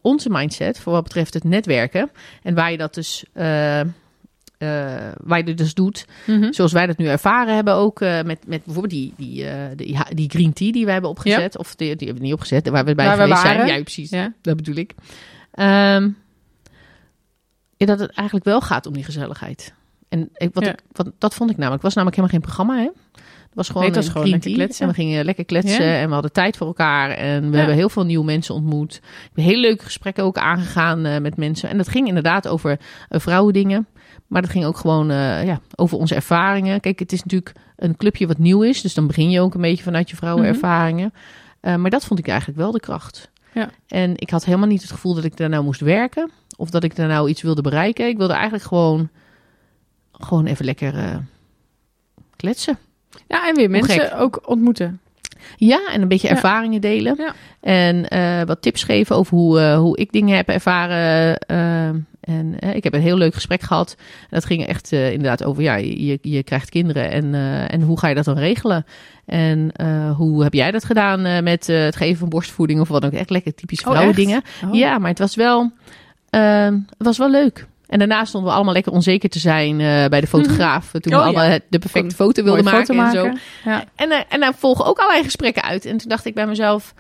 onze 0.03 0.31
mindset 0.31 0.79
voor 0.79 0.93
wat 0.93 1.03
betreft 1.03 1.35
het 1.35 1.45
netwerken 1.45 2.11
en 2.43 2.55
waar 2.55 2.71
je 2.71 2.77
dat 2.77 2.95
dus, 2.95 3.25
eh, 4.59 4.95
waar 5.25 5.47
je 5.47 5.55
dus 5.55 5.75
doet, 5.75 6.07
Mhm. 6.27 6.53
zoals 6.53 6.73
wij 6.73 6.87
dat 6.87 6.97
nu 6.99 7.07
ervaren 7.07 7.55
hebben 7.55 7.75
ook 7.75 8.01
eh, 8.01 8.23
met, 8.23 8.47
met 8.47 8.65
bijvoorbeeld 8.65 8.91
die, 8.93 9.13
die, 9.17 9.49
eh, 9.49 9.77
die, 9.77 9.99
die 10.15 10.31
green 10.31 10.53
tea 10.53 10.73
die 10.73 10.85
wij 10.85 10.93
hebben 10.93 11.11
opgezet. 11.11 11.59
Of 11.59 11.75
die, 11.75 11.89
die 11.97 11.97
hebben 12.07 12.17
we 12.17 12.23
niet 12.29 12.33
opgezet, 12.39 12.69
waar 12.69 12.85
we 12.85 12.95
bij 12.95 13.07
Waar 13.07 13.17
we 13.17 13.23
geweest 13.23 13.43
waren. 13.43 13.67
zijn. 13.67 13.77
Ja, 13.77 13.83
precies. 13.83 14.11
Ja. 14.11 14.33
Dat 14.43 14.57
bedoel 14.57 14.75
ik. 14.77 14.95
Ja, 17.79 17.87
dat 17.87 17.99
het 18.01 18.11
eigenlijk 18.11 18.47
wel 18.47 18.61
gaat 18.61 18.87
om 18.87 18.93
die 18.93 19.05
gezelligheid. 19.05 19.75
En 20.09 20.29
ik, 20.35 20.51
wat 20.53 20.65
Ja. 20.65 20.71
ik, 20.73 20.79
wat, 20.93 21.11
dat 21.19 21.35
vond 21.35 21.51
ik 21.51 21.57
namelijk. 21.57 21.83
Was 21.83 21.95
namelijk 21.95 22.17
helemaal 22.21 22.41
geen 22.41 22.49
programma, 22.55 22.83
hè? 22.83 22.91
Het 23.47 23.55
was 23.55 23.67
gewoon 23.67 23.83
Nee, 23.83 23.93
was 23.95 24.05
een 24.05 24.11
gewoon 24.13 24.27
green 24.27 24.39
lekker 24.41 24.57
tea. 24.57 24.65
kletsen. 24.65 24.83
En 24.87 24.93
we 24.93 24.99
gingen 25.03 25.25
lekker 25.25 25.45
kletsen 25.45 25.85
Ja. 25.85 25.99
en 26.01 26.07
we 26.09 26.13
hadden 26.13 26.33
tijd 26.33 26.57
voor 26.57 26.67
elkaar. 26.67 27.11
En 27.11 27.43
we 27.45 27.51
Ja. 27.51 27.57
hebben 27.57 27.75
heel 27.75 27.89
veel 27.89 28.05
nieuwe 28.05 28.25
mensen 28.25 28.55
ontmoet. 28.55 28.95
Ik 28.95 29.31
heb 29.35 29.45
hele 29.45 29.61
leuke 29.61 29.85
gesprekken 29.85 30.25
ook 30.25 30.37
aangegaan 30.39 31.23
met 31.23 31.37
mensen. 31.37 31.69
En 31.69 31.77
dat 31.77 31.89
ging 31.89 32.09
inderdaad 32.09 32.49
over 32.49 32.71
uh, 32.71 33.21
vrouwendingen. 33.21 33.87
Maar 34.27 34.43
dat 34.43 34.51
ging 34.51 34.65
ook 34.65 34.77
gewoon 34.77 35.11
eh, 35.11 35.45
ja, 35.45 35.61
over 35.75 35.99
onze 35.99 36.15
ervaringen. 36.15 36.81
Kijk, 36.81 36.99
het 36.99 37.13
is 37.13 37.23
natuurlijk 37.23 37.53
een 37.77 37.97
clubje 37.97 38.27
wat 38.27 38.39
nieuw 38.39 38.63
is. 38.63 38.81
Dus 38.81 38.95
dan 38.95 39.07
begin 39.07 39.31
je 39.31 39.41
ook 39.41 39.55
een 39.55 39.61
beetje 39.61 39.83
vanuit 39.85 40.11
je 40.11 40.17
vrouwenervaringen. 40.17 41.13
Eh, 41.61 41.75
maar 41.75 41.91
dat 41.91 42.05
vond 42.05 42.19
ik 42.21 42.29
eigenlijk 42.29 42.59
wel 42.59 42.73
de 42.73 42.81
kracht. 42.81 43.31
Ja. 43.55 43.71
En 43.89 44.13
ik 44.17 44.31
had 44.31 44.45
helemaal 44.45 44.69
niet 44.69 44.83
het 44.83 44.91
gevoel 44.91 45.15
dat 45.15 45.25
ik 45.25 45.37
daar 45.37 45.49
nou 45.49 45.65
moest 45.65 45.81
werken. 45.81 46.31
Of 46.57 46.71
dat 46.71 46.85
ik 46.85 46.97
daar 46.97 47.09
nou 47.09 47.29
iets 47.29 47.43
wilde 47.43 47.63
bereiken. 47.63 48.09
Ik 48.09 48.17
wilde 48.17 48.33
eigenlijk 48.33 48.65
gewoon, 48.65 49.09
gewoon 50.13 50.47
even 50.47 50.65
lekker 50.65 50.99
eh, 50.99 51.17
kletsen. 52.37 52.79
Ja, 53.29 53.49
en 53.49 53.57
weer 53.57 53.71
mensen 53.71 54.19
ook 54.19 54.49
ontmoeten. 54.49 55.01
Ja, 55.57 55.89
en 55.93 56.03
een 56.03 56.09
beetje 56.09 56.29
Ja. 56.29 56.35
ervaringen 56.35 56.81
delen. 56.81 57.17
Ja. 57.19 57.35
En 57.61 58.47
wat 58.47 58.63
tips 58.63 58.83
geven 58.83 59.17
over 59.17 59.37
hoe, 59.37 59.61
hoe 59.75 59.97
ik 59.97 60.13
dingen 60.13 60.37
heb 60.37 60.49
ervaren. 60.49 61.39
En 62.27 62.59
eh, 62.59 62.75
ik 62.75 62.85
heb 62.85 62.95
een 62.95 63.01
heel 63.01 63.17
leuk 63.17 63.35
gesprek 63.35 63.61
gehad. 63.61 63.97
Dat 64.31 64.45
ging 64.45 64.67
echt 64.67 64.93
eh, 64.93 65.13
inderdaad 65.13 65.45
over, 65.45 65.63
ja, 65.63 65.75
je, 65.77 66.19
je 66.23 66.43
krijgt 66.43 66.71
kinderen. 66.71 67.11
En, 67.11 67.35
eh, 67.35 67.73
en 67.73 67.83
hoe 67.83 67.99
ga 67.99 68.09
je 68.09 68.15
dat 68.15 68.25
dan 68.25 68.39
regelen? 68.39 68.87
En 69.27 69.73
hoe 70.17 70.43
heb 70.43 70.55
jij 70.55 70.71
dat 70.71 70.85
gedaan 70.85 71.45
met 71.45 71.67
het 71.67 71.97
geven 71.97 72.19
van 72.19 72.29
borstvoeding 72.29 72.81
of 72.81 72.89
wat 72.89 73.01
dan 73.01 73.11
ook? 73.11 73.17
Echt 73.17 73.31
lekker 73.31 73.55
typische 73.55 73.87
Oh, 73.87 73.93
vrouwendingen. 73.93 74.43
Oh. 74.65 74.75
Ja, 74.75 74.99
maar 74.99 75.11
het 75.11 75.19
was 75.19 75.35
wel, 75.35 75.73
ehm, 76.31 76.73
het 76.73 77.07
was 77.07 77.19
wel 77.19 77.31
leuk. 77.31 77.67
En 77.87 77.99
daarna 77.99 78.25
stonden 78.25 78.51
we 78.51 78.57
allemaal 78.57 78.75
lekker 78.75 78.93
onzeker 78.93 79.29
te 79.29 79.39
zijn 79.39 79.77
bij 80.11 80.21
de 80.21 80.27
fotograaf. 80.37 80.91
Toen 80.91 81.13
we 81.13 81.19
Oh, 81.19 81.25
allemaal 81.25 81.45
ja. 81.45 81.59
de 81.69 81.79
perfecte 81.79 82.15
foto 82.15 82.43
wilden 82.43 82.65
maken, 82.65 82.99
en 82.99 83.11
zo. 83.13 83.33
Ja. 83.65 83.85
En, 83.95 84.27
en 84.29 84.41
daar 84.41 84.55
volgen 84.55 84.85
ook 84.85 84.99
allerlei 84.99 85.25
gesprekken 85.25 85.63
uit. 85.63 85.85
En 85.85 85.97
toen 85.97 86.09
dacht 86.09 86.25
ik 86.25 86.35
bij 86.35 86.47
mezelf, 86.47 86.95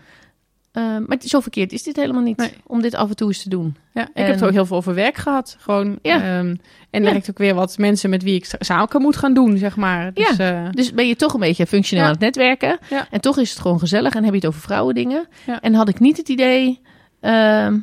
eh, 0.77 0.97
maar 1.07 1.16
zo 1.24 1.41
verkeerd 1.41 1.72
is 1.72 1.83
dit 1.83 1.97
helemaal 1.97 2.22
niet. 2.22 2.37
Nee. 2.37 2.53
Om 2.66 2.83
dit 2.83 2.95
af 2.95 3.09
en 3.09 3.16
toe 3.16 3.29
eens 3.29 3.43
te 3.43 3.49
doen. 3.49 3.77
Ja, 3.95 4.03
ik 4.03 4.09
En- 4.14 4.24
heb 4.24 4.35
het 4.35 4.45
ook 4.45 4.51
heel 4.51 4.66
veel 4.66 4.77
over 4.77 4.95
werk 4.95 5.16
gehad. 5.16 5.57
Gewoon, 5.61 5.99
Ja. 6.03 6.16
ehm, 6.16 6.55
en 6.91 7.03
Ja. 7.03 7.09
direct 7.09 7.31
ook 7.31 7.39
weer 7.39 7.55
wat 7.55 7.79
mensen 7.79 8.11
met 8.11 8.22
wie 8.22 8.35
ik 8.35 8.45
za- 8.45 8.57
zaken 8.61 9.01
moet 9.01 9.16
gaan 9.16 9.35
doen, 9.35 9.59
zeg 9.59 9.77
maar. 9.77 10.12
Dus, 10.14 10.37
eh, 10.39 10.68
Dus 10.70 10.93
ben 10.93 11.09
je 11.09 11.16
toch 11.16 11.35
een 11.35 11.41
beetje 11.41 11.66
functioneel 11.66 12.05
Ja. 12.05 12.11
aan 12.11 12.16
het 12.16 12.24
netwerken. 12.24 12.79
Ja. 12.91 13.07
En 13.11 13.20
toch 13.20 13.39
is 13.39 13.51
het 13.51 13.59
gewoon 13.61 13.79
gezellig. 13.79 14.14
En 14.14 14.22
heb 14.24 14.33
je 14.33 14.39
het 14.39 14.49
over 14.49 14.61
vrouwendingen. 14.61 15.29
Ja. 15.47 15.61
En 15.61 15.74
had 15.74 15.89
ik 15.89 16.01
niet 16.01 16.16
het 16.16 16.29
idee 16.29 16.81
ehm, 17.20 17.79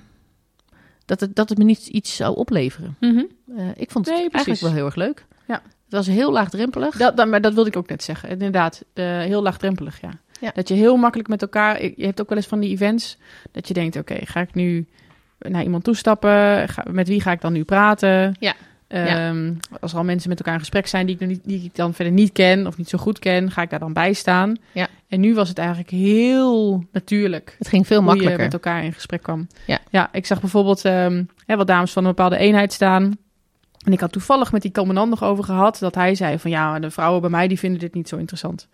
dat, 1.06 1.20
het, 1.20 1.36
dat 1.36 1.50
het 1.50 1.58
me 1.58 1.64
niet 1.64 1.88
iets 1.88 2.16
zou 2.16 2.36
opleveren. 2.36 2.96
mhm. 3.00 3.24
Eh, 3.58 3.66
ik 3.76 3.92
vond 3.92 4.06
het 4.06 4.16
Nee, 4.16 4.30
eigenlijk 4.30 4.62
wel 4.62 4.72
heel 4.74 4.86
erg 4.86 4.96
leuk. 4.96 5.26
Ja. 5.48 5.54
Het 5.84 6.06
was 6.06 6.08
heel 6.16 6.32
laagdrempelig. 6.32 6.98
dat, 6.98 7.18
dat, 7.18 7.28
maar 7.28 7.42
dat 7.42 7.54
wilde 7.54 7.70
ik 7.70 7.76
ook 7.78 7.90
net 7.90 8.04
zeggen. 8.04 8.30
Inderdaad, 8.30 8.84
eh, 8.94 9.06
heel 9.06 9.42
laagdrempelig, 9.42 10.02
ja. 10.02 10.10
Ja. 10.44 10.52
Dat 10.54 10.68
je 10.68 10.74
heel 10.74 10.96
makkelijk 10.96 11.30
met 11.30 11.42
elkaar... 11.42 11.84
Je 11.84 12.06
hebt 12.06 12.22
ook 12.22 12.30
wel 12.30 12.38
eens 12.38 12.48
van 12.48 12.60
die 12.60 12.70
events 12.72 13.18
dat 13.52 13.68
je 13.68 13.74
denkt... 13.74 13.96
Oké, 13.98 14.16
ga 14.24 14.40
ik 14.40 14.54
nu 14.54 14.86
naar 15.40 15.64
iemand 15.64 15.84
toestappen? 15.84 16.70
Ga, 16.70 16.86
met 16.90 17.08
wie 17.08 17.22
ga 17.22 17.32
ik 17.32 17.42
dan 17.42 17.54
nu 17.54 17.64
praten? 17.64 18.36
Ja. 18.40 18.54
Ehm, 18.88 19.54
Als 19.80 19.92
er 19.92 19.98
al 19.98 20.04
mensen 20.04 20.30
met 20.30 20.38
elkaar 20.38 20.54
in 20.54 20.60
gesprek 20.60 20.88
zijn 20.88 21.06
die 21.06 21.16
ik, 21.20 21.28
niet, 21.28 21.42
die 21.44 21.64
ik 21.64 21.76
dan 21.76 21.94
verder 21.94 22.14
niet 22.14 22.32
ken 22.32 22.68
of 22.68 22.78
niet 22.78 22.90
zo 22.90 22.98
goed 22.98 23.20
ken, 23.20 23.52
ga 23.52 23.62
ik 23.62 23.70
daar 23.70 23.80
dan 23.80 23.94
bij 23.94 24.14
staan. 24.14 24.56
Ja. 24.72 24.88
En 25.08 25.20
nu 25.20 25.34
was 25.34 25.50
het 25.50 25.58
eigenlijk 25.58 25.90
heel 25.90 26.86
natuurlijk 26.92 27.56
Het 27.58 27.68
ging 27.68 27.88
veel 27.88 28.02
makkelijker. 28.02 28.44
met 28.44 28.54
elkaar 28.54 28.84
in 28.84 28.94
gesprek 28.94 29.24
kwam. 29.24 29.48
Ja. 29.68 29.80
ja 29.90 30.10
ik 30.12 30.26
zag 30.26 30.40
bijvoorbeeld 30.40 30.84
hè, 30.84 31.56
wat 31.56 31.68
dames 31.68 31.92
van 31.92 32.04
een 32.04 32.10
bepaalde 32.10 32.38
eenheid 32.38 32.74
staan. 32.74 33.18
En 33.86 33.92
ik 33.92 34.00
had 34.00 34.12
toevallig 34.12 34.52
met 34.52 34.62
die 34.62 34.72
commandant 34.72 35.10
nog 35.10 35.24
over 35.24 35.44
gehad 35.44 35.80
dat 35.80 35.96
hij 35.96 36.16
zei 36.16 36.40
van 36.40 36.52
ja, 36.52 36.80
de 36.80 36.92
vrouwen 36.92 37.22
bij 37.22 37.30
mij 37.30 37.48
die 37.48 37.60
vinden 37.60 37.80
dit 37.80 37.94
niet 37.94 38.08
zo 38.08 38.18
interessant. 38.18 38.68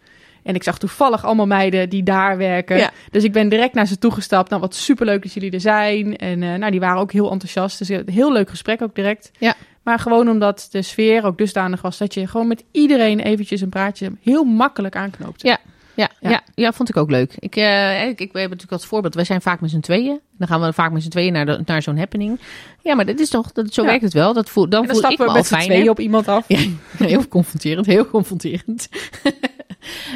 En 0.44 0.56
ik 0.56 0.64
zag 0.64 0.78
toevallig 0.78 1.26
allemaal 1.26 1.48
meiden 1.48 1.90
die 1.90 2.04
daar 2.04 2.38
werken. 2.38 2.78
Ja. 2.78 2.92
Dus 3.12 3.24
ik 3.24 3.32
ben 3.32 3.50
direct 3.50 3.74
naar 3.74 3.88
ze 3.88 3.98
toegestapt. 3.98 4.50
Nou, 4.50 4.62
wat 4.62 4.76
superleuk 4.76 5.24
dat 5.24 5.34
jullie 5.34 5.52
er 5.52 5.62
zijn. 5.62 6.18
En 6.18 6.44
eh, 6.44 6.54
nou, 6.54 6.72
die 6.72 6.80
waren 6.80 7.00
ook 7.00 7.12
heel 7.12 7.32
enthousiast. 7.32 7.78
Dus 7.78 7.90
een 7.90 8.10
heel 8.12 8.32
leuk 8.32 8.50
gesprek 8.50 8.82
ook 8.82 8.96
direct. 8.96 9.32
Ja. 9.38 9.56
Maar 9.84 10.00
gewoon 10.00 10.30
omdat 10.30 10.68
de 10.72 10.82
sfeer 10.82 11.26
ook 11.26 11.38
dusdanig 11.38 11.82
was 11.82 11.98
dat 11.98 12.14
je 12.14 12.28
gewoon 12.28 12.48
met 12.48 12.64
iedereen 12.72 13.20
eventjes 13.20 13.62
een 13.62 13.70
praatje 13.70 14.12
heel 14.22 14.44
makkelijk 14.44 14.96
aanknoopte. 14.96 15.48
Ja. 15.48 15.58
Ja, 16.00 16.10
Ja. 16.20 16.30
ja. 16.30 16.42
Ja, 16.56 16.72
vond 16.74 16.90
ik 16.90 16.98
ook 16.98 17.10
leuk. 17.10 17.34
Ik, 17.40 17.56
eh, 17.56 18.02
ik, 18.08 18.10
ik 18.10 18.32
we 18.32 18.40
hebben 18.40 18.58
natuurlijk 18.58 18.72
als 18.72 18.86
voorbeeld, 18.86 19.16
wij 19.16 19.24
zijn 19.24 19.42
vaak 19.42 19.62
met 19.62 19.70
z'n 19.70 19.80
tweeën. 19.80 20.20
Dan 20.38 20.48
gaan 20.48 20.62
we 20.62 20.74
vaak 20.74 20.92
met 20.92 21.04
z'n 21.04 21.10
tweeën 21.10 21.34
naar, 21.34 21.46
de, 21.46 21.62
naar 21.66 21.82
zo'n 21.82 21.98
happening. 21.98 22.40
Ja, 22.84 22.96
maar 22.96 23.06
dat 23.06 23.20
is 23.20 23.30
toch, 23.30 23.52
dat, 23.52 23.74
zo 23.74 23.82
Ja. 23.82 23.88
werkt 23.88 24.04
het 24.04 24.14
wel. 24.14 24.34
Dat 24.34 24.50
voel, 24.50 24.70
dan 24.70 24.86
dan 24.88 24.96
voel 24.96 25.12
ik 25.12 25.18
me 25.18 25.32
met 25.32 25.46
z'n 25.48 25.56
tweeën 25.58 25.90
op 25.90 26.00
iemand 26.00 26.28
af. 26.28 26.46
Ja, 26.58 26.60
heel 26.98 27.28
confronterend, 27.28 27.86
heel 27.86 28.06
confronterend. 28.08 28.88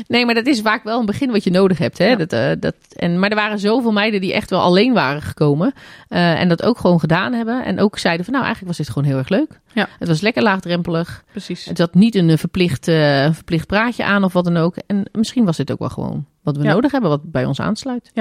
Nee, 0.08 0.26
maar 0.26 0.36
dat 0.36 0.46
is 0.46 0.62
vaak 0.62 0.84
wel 0.84 1.00
een 1.00 1.06
begin 1.06 1.32
wat 1.32 1.44
je 1.44 1.52
nodig 1.52 1.78
hebt. 1.78 1.98
Hè? 1.98 2.08
Ja. 2.08 2.16
Dat, 2.16 2.34
eh, 2.34 2.52
dat, 2.60 2.76
en, 2.96 3.20
maar 3.20 3.30
er 3.30 3.36
waren 3.36 3.60
zoveel 3.60 3.92
meiden 3.92 4.22
die 4.22 4.34
echt 4.34 4.50
wel 4.50 4.62
alleen 4.62 4.94
waren 4.94 5.22
gekomen. 5.22 5.74
eh, 6.08 6.40
en 6.42 6.50
dat 6.50 6.64
ook 6.64 6.78
gewoon 6.78 7.00
gedaan 7.00 7.34
hebben. 7.34 7.66
En 7.66 7.80
ook 7.80 7.98
zeiden 7.98 8.26
van 8.26 8.34
nou, 8.34 8.46
eigenlijk 8.46 8.78
was 8.78 8.86
dit 8.86 8.96
gewoon 8.96 9.10
heel 9.10 9.18
erg 9.18 9.30
leuk. 9.30 9.60
Ja. 9.74 9.88
Het 10.00 10.08
was 10.08 10.22
lekker 10.22 10.44
laagdrempelig. 10.44 11.24
Precies. 11.32 11.66
Het 11.66 11.78
had 11.78 11.94
niet 11.94 12.16
een 12.16 12.30
eh, 12.30 12.38
verplicht, 12.38 12.88
eh, 12.88 13.34
verplicht 13.34 13.68
praatje 13.68 14.04
aan 14.04 14.24
of 14.24 14.34
wat 14.34 14.44
dan 14.46 14.58
ook. 14.58 14.76
En 14.88 15.06
misschien 15.12 15.46
was 15.46 15.58
dit 15.58 15.72
ook 15.72 15.80
wel 15.80 15.90
gewoon 15.90 16.26
wat 16.42 16.58
we 16.58 16.64
Ja. 16.64 16.74
nodig 16.74 16.92
hebben, 16.92 17.10
wat 17.10 17.32
bij 17.32 17.46
ons 17.46 17.60
aansluit. 17.60 18.12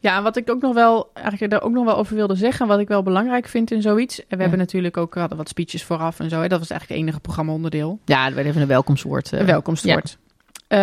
Ja, 0.00 0.16
en 0.16 0.22
wat 0.22 0.36
ik 0.36 0.50
ook 0.50 0.60
nog 0.60 0.74
wel, 0.74 1.10
eigenlijk 1.14 1.50
daar 1.52 1.62
ook 1.62 1.72
nog 1.72 1.84
wel 1.84 1.96
over 1.96 2.14
wilde 2.16 2.34
zeggen, 2.34 2.66
wat 2.66 2.78
ik 2.78 2.88
wel 2.88 3.02
belangrijk 3.02 3.46
vind 3.48 3.70
in 3.70 3.82
zoiets. 3.82 4.18
En 4.26 4.36
we 4.36 4.40
hebben 4.42 4.58
natuurlijk 4.58 4.96
ook 4.96 5.14
hadden 5.14 5.38
wat 5.38 5.48
speeches 5.48 5.84
vooraf 5.84 6.20
en 6.20 6.28
zo. 6.30 6.40
Hè. 6.40 6.48
Dat 6.48 6.58
was 6.58 6.70
eigenlijk 6.70 7.00
het 7.00 7.08
enige 7.08 7.20
programma-onderdeel. 7.20 7.98
Ja, 8.04 8.26
er 8.28 8.34
werd 8.34 8.46
even 8.46 8.60
een 8.62 8.66
welkomstwoord. 8.68 9.32
eh, 9.32 9.40
Een 9.40 9.46
welkomstwoord. 9.46 10.18
Ehm, 10.68 10.80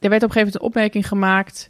er 0.00 0.08
werd 0.08 0.22
op 0.22 0.28
een 0.28 0.34
gegeven 0.34 0.34
moment 0.34 0.54
een 0.54 0.60
opmerking 0.60 1.08
gemaakt 1.08 1.68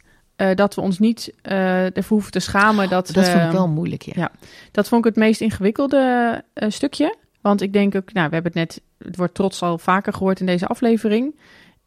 dat 0.55 0.75
we 0.75 0.81
ons 0.81 0.99
niet 0.99 1.33
ervoor 1.43 2.03
hoeven 2.07 2.31
te 2.31 2.39
schamen. 2.39 2.89
Dat, 2.89 3.07
Dat 3.07 3.25
we, 3.25 3.31
vond 3.31 3.43
ik 3.45 3.51
wel 3.51 3.67
moeilijk, 3.67 4.01
ja. 4.01 4.13
Ja. 4.15 4.31
Dat 4.71 4.87
vond 4.87 5.05
ik 5.05 5.13
het 5.13 5.23
meest 5.23 5.41
ingewikkelde 5.41 6.43
stukje. 6.53 7.15
Want 7.49 7.61
ik 7.61 7.73
denk 7.73 7.95
ook, 7.95 8.13
nou, 8.13 8.27
we 8.29 8.33
hebben 8.33 8.51
het 8.53 8.61
net, 8.61 8.81
het 9.07 9.15
wordt 9.15 9.33
trots 9.33 9.61
al 9.61 9.77
vaker 9.77 10.13
gehoord 10.13 10.39
in 10.39 10.45
deze 10.45 10.67
aflevering. 10.67 11.35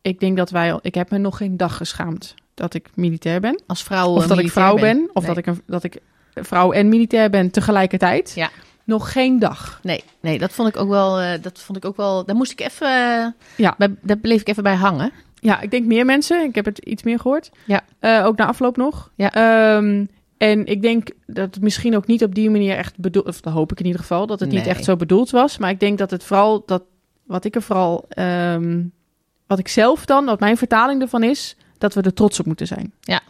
Ik 0.02 0.20
denk 0.20 0.36
dat 0.36 0.50
wij, 0.50 0.72
al- 0.72 0.78
ik 0.82 0.94
heb 0.94 1.10
me 1.10 1.18
nog 1.18 1.36
geen 1.36 1.56
dag 1.56 1.76
geschaamd 1.76 2.34
dat 2.54 2.74
ik 2.74 2.88
militair 2.94 3.40
ben. 3.40 3.62
Als 3.66 3.82
vrouw 3.82 4.08
Of 4.10 4.22
eh, 4.22 4.28
dat 4.28 4.38
ik 4.38 4.50
vrouw 4.50 4.74
ben, 4.76 5.10
of 5.12 5.22
Nee. 5.24 5.34
dat, 5.34 5.36
ik 5.36 5.46
een, 5.46 5.62
dat 5.66 5.84
ik 5.84 5.98
vrouw 6.34 6.72
en 6.72 6.88
militair 6.88 7.30
ben 7.30 7.50
tegelijkertijd. 7.50 8.32
Ja. 8.34 8.50
Nog 8.84 9.12
geen 9.12 9.38
dag. 9.38 9.78
Nee, 9.82 10.04
nee, 10.20 10.38
dat 10.38 10.52
vond 10.52 10.68
ik 10.68 10.76
ook 10.76 10.88
wel. 10.88 11.20
eh, 11.20 11.42
dat 11.42 11.58
vond 11.58 11.78
ik 11.78 11.84
ook 11.84 11.96
wel. 11.96 12.24
Daar 12.24 12.36
moest 12.36 12.52
ik 12.52 12.60
even. 12.60 12.86
eh, 12.88 13.26
Ja. 13.56 13.74
bij, 13.78 13.94
daar 14.00 14.16
bleef 14.16 14.40
ik 14.40 14.48
even 14.48 14.62
bij 14.62 14.74
hangen. 14.74 15.12
Ja, 15.40 15.60
ik 15.60 15.70
denk 15.70 15.86
meer 15.86 16.04
mensen. 16.04 16.44
Ik 16.44 16.54
heb 16.54 16.64
het 16.64 16.78
iets 16.78 17.02
meer 17.02 17.18
gehoord. 17.20 17.50
Ja. 17.64 17.82
Ook 18.24 18.36
na 18.36 18.46
afloop 18.46 18.76
nog. 18.76 19.10
Ja. 19.14 19.32
Ehm, 19.32 20.04
en 20.42 20.66
ik 20.66 20.82
denk 20.82 21.08
dat 21.26 21.54
het 21.54 21.62
misschien 21.62 21.96
ook 21.96 22.06
niet 22.06 22.24
op 22.24 22.34
die 22.34 22.50
manier 22.50 22.76
echt 22.76 22.98
bedoeld... 22.98 23.26
Of 23.26 23.40
dat 23.40 23.52
hoop 23.52 23.72
ik 23.72 23.78
in 23.78 23.86
ieder 23.86 24.00
geval, 24.00 24.26
dat 24.26 24.40
het 24.40 24.50
niet 24.50 24.66
echt 24.66 24.84
zo 24.84 24.96
bedoeld 24.96 25.30
was. 25.30 25.58
Maar 25.58 25.70
ik 25.70 25.80
denk 25.80 25.98
dat 25.98 26.10
het 26.10 26.24
vooral... 26.24 26.62
Dat, 26.66 26.82
wat 27.26 27.44
ik 27.44 27.54
er 27.54 27.62
vooral... 27.62 28.04
ehm, 28.08 28.82
wat 29.46 29.58
ik 29.58 29.68
zelf 29.68 30.04
dan, 30.04 30.24
wat 30.24 30.40
mijn 30.40 30.56
vertaling 30.56 31.02
ervan 31.02 31.22
is... 31.22 31.56
Dat 31.78 31.94
we 31.94 32.02
er 32.02 32.14
trots 32.14 32.40
op 32.40 32.46
moeten 32.46 32.66
zijn. 32.66 32.92
Ja. 33.00 33.20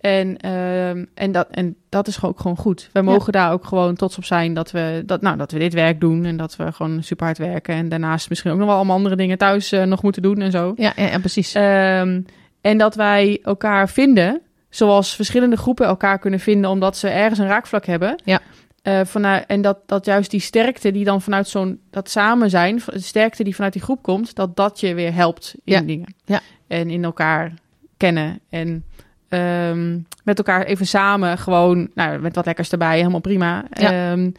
En, 0.00 0.36
ehm, 0.36 1.04
en, 1.14 1.32
dat, 1.32 1.48
en 1.50 1.76
dat 1.88 2.06
is 2.06 2.22
ook 2.22 2.40
gewoon 2.40 2.56
goed. 2.56 2.88
Wij 2.92 3.02
mogen 3.02 3.32
daar 3.32 3.52
ook 3.52 3.64
gewoon 3.64 3.94
trots 3.94 4.16
op 4.16 4.24
zijn 4.24 4.54
dat 4.54 4.70
we, 4.70 5.02
dat, 5.06 5.20
nou, 5.20 5.36
dat 5.36 5.52
we 5.52 5.58
dit 5.58 5.74
werk 5.74 6.00
doen. 6.00 6.24
En 6.24 6.36
dat 6.36 6.56
we 6.56 6.72
gewoon 6.72 7.02
super 7.02 7.24
hard 7.26 7.38
werken. 7.38 7.74
En 7.74 7.88
daarnaast 7.88 8.28
misschien 8.28 8.50
ook 8.50 8.58
nog 8.58 8.66
wel 8.66 8.76
allemaal 8.76 8.96
andere 8.96 9.16
dingen 9.16 9.38
thuis 9.38 9.72
eh, 9.72 9.82
nog 9.82 10.02
moeten 10.02 10.22
doen 10.22 10.40
en 10.40 10.50
zo. 10.50 10.72
Ja, 10.76 10.92
ja, 10.96 11.06
ja, 11.06 11.18
precies. 11.18 11.54
Ehm, 11.54 12.20
en 12.60 12.78
dat 12.78 12.94
wij 12.94 13.40
elkaar 13.42 13.88
vinden, 13.88 14.42
zoals 14.74 15.14
verschillende 15.14 15.56
groepen 15.56 15.86
elkaar 15.86 16.18
kunnen 16.18 16.40
vinden, 16.40 16.70
omdat 16.70 16.96
ze 16.96 17.08
ergens 17.08 17.38
een 17.38 17.46
raakvlak 17.46 17.86
hebben. 17.86 18.20
Ja. 18.24 18.40
Eh, 18.82 19.00
vanuit, 19.04 19.44
en 19.46 19.62
dat, 19.62 19.78
dat 19.86 20.04
juist 20.04 20.30
die 20.30 20.40
sterkte 20.40 20.90
die 20.92 21.04
dan 21.04 21.22
vanuit 21.22 21.48
zo'n, 21.48 21.80
dat 21.90 22.10
samen 22.10 22.50
zijn, 22.50 22.82
de 22.86 22.98
sterkte 22.98 23.44
die 23.44 23.54
vanuit 23.54 23.72
die 23.72 23.82
groep 23.82 24.02
komt, 24.02 24.34
dat 24.34 24.56
dat 24.56 24.80
je 24.80 24.94
weer 24.94 25.14
helpt 25.14 25.54
in 25.64 25.72
Ja. 25.72 25.80
dingen. 25.80 26.14
Ja. 26.24 26.40
En 26.66 26.90
in 26.90 27.04
elkaar 27.04 27.52
kennen 27.96 28.40
en 28.48 28.84
ehm, 29.28 29.98
met 30.24 30.38
elkaar 30.38 30.64
even 30.64 30.86
samen 30.86 31.38
gewoon, 31.38 31.90
nou, 31.94 32.18
met 32.20 32.34
wat 32.34 32.46
lekkers 32.46 32.70
erbij, 32.72 32.96
helemaal 32.98 33.20
prima. 33.20 33.64
Ja. 33.70 34.10
Ehm, 34.12 34.30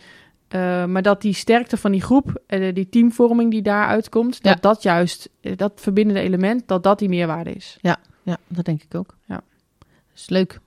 eh, 0.48 0.86
maar 0.86 1.02
dat 1.02 1.22
die 1.22 1.34
sterkte 1.34 1.78
van 1.78 1.92
die 1.92 2.02
groep, 2.02 2.42
die 2.74 2.90
teamvorming 2.90 3.52
die 3.52 3.62
daaruit 3.62 4.10
komt, 4.10 4.40
Ja. 4.42 4.52
dat 4.54 4.62
dat 4.62 4.84
juist, 4.84 5.30
eh, 5.42 5.52
dat 5.58 5.72
verbindende 5.76 6.22
element, 6.22 6.68
dat 6.68 6.84
dat 6.84 7.00
die 7.00 7.10
meerwaarde 7.10 7.52
is. 7.52 7.78
Ja, 7.82 7.98
dat 8.48 8.66
denk 8.66 8.82
ik 8.84 8.96
ook. 8.96 9.16
Ja. 9.26 9.42
Is 10.16 10.30
leuk. 10.30 10.60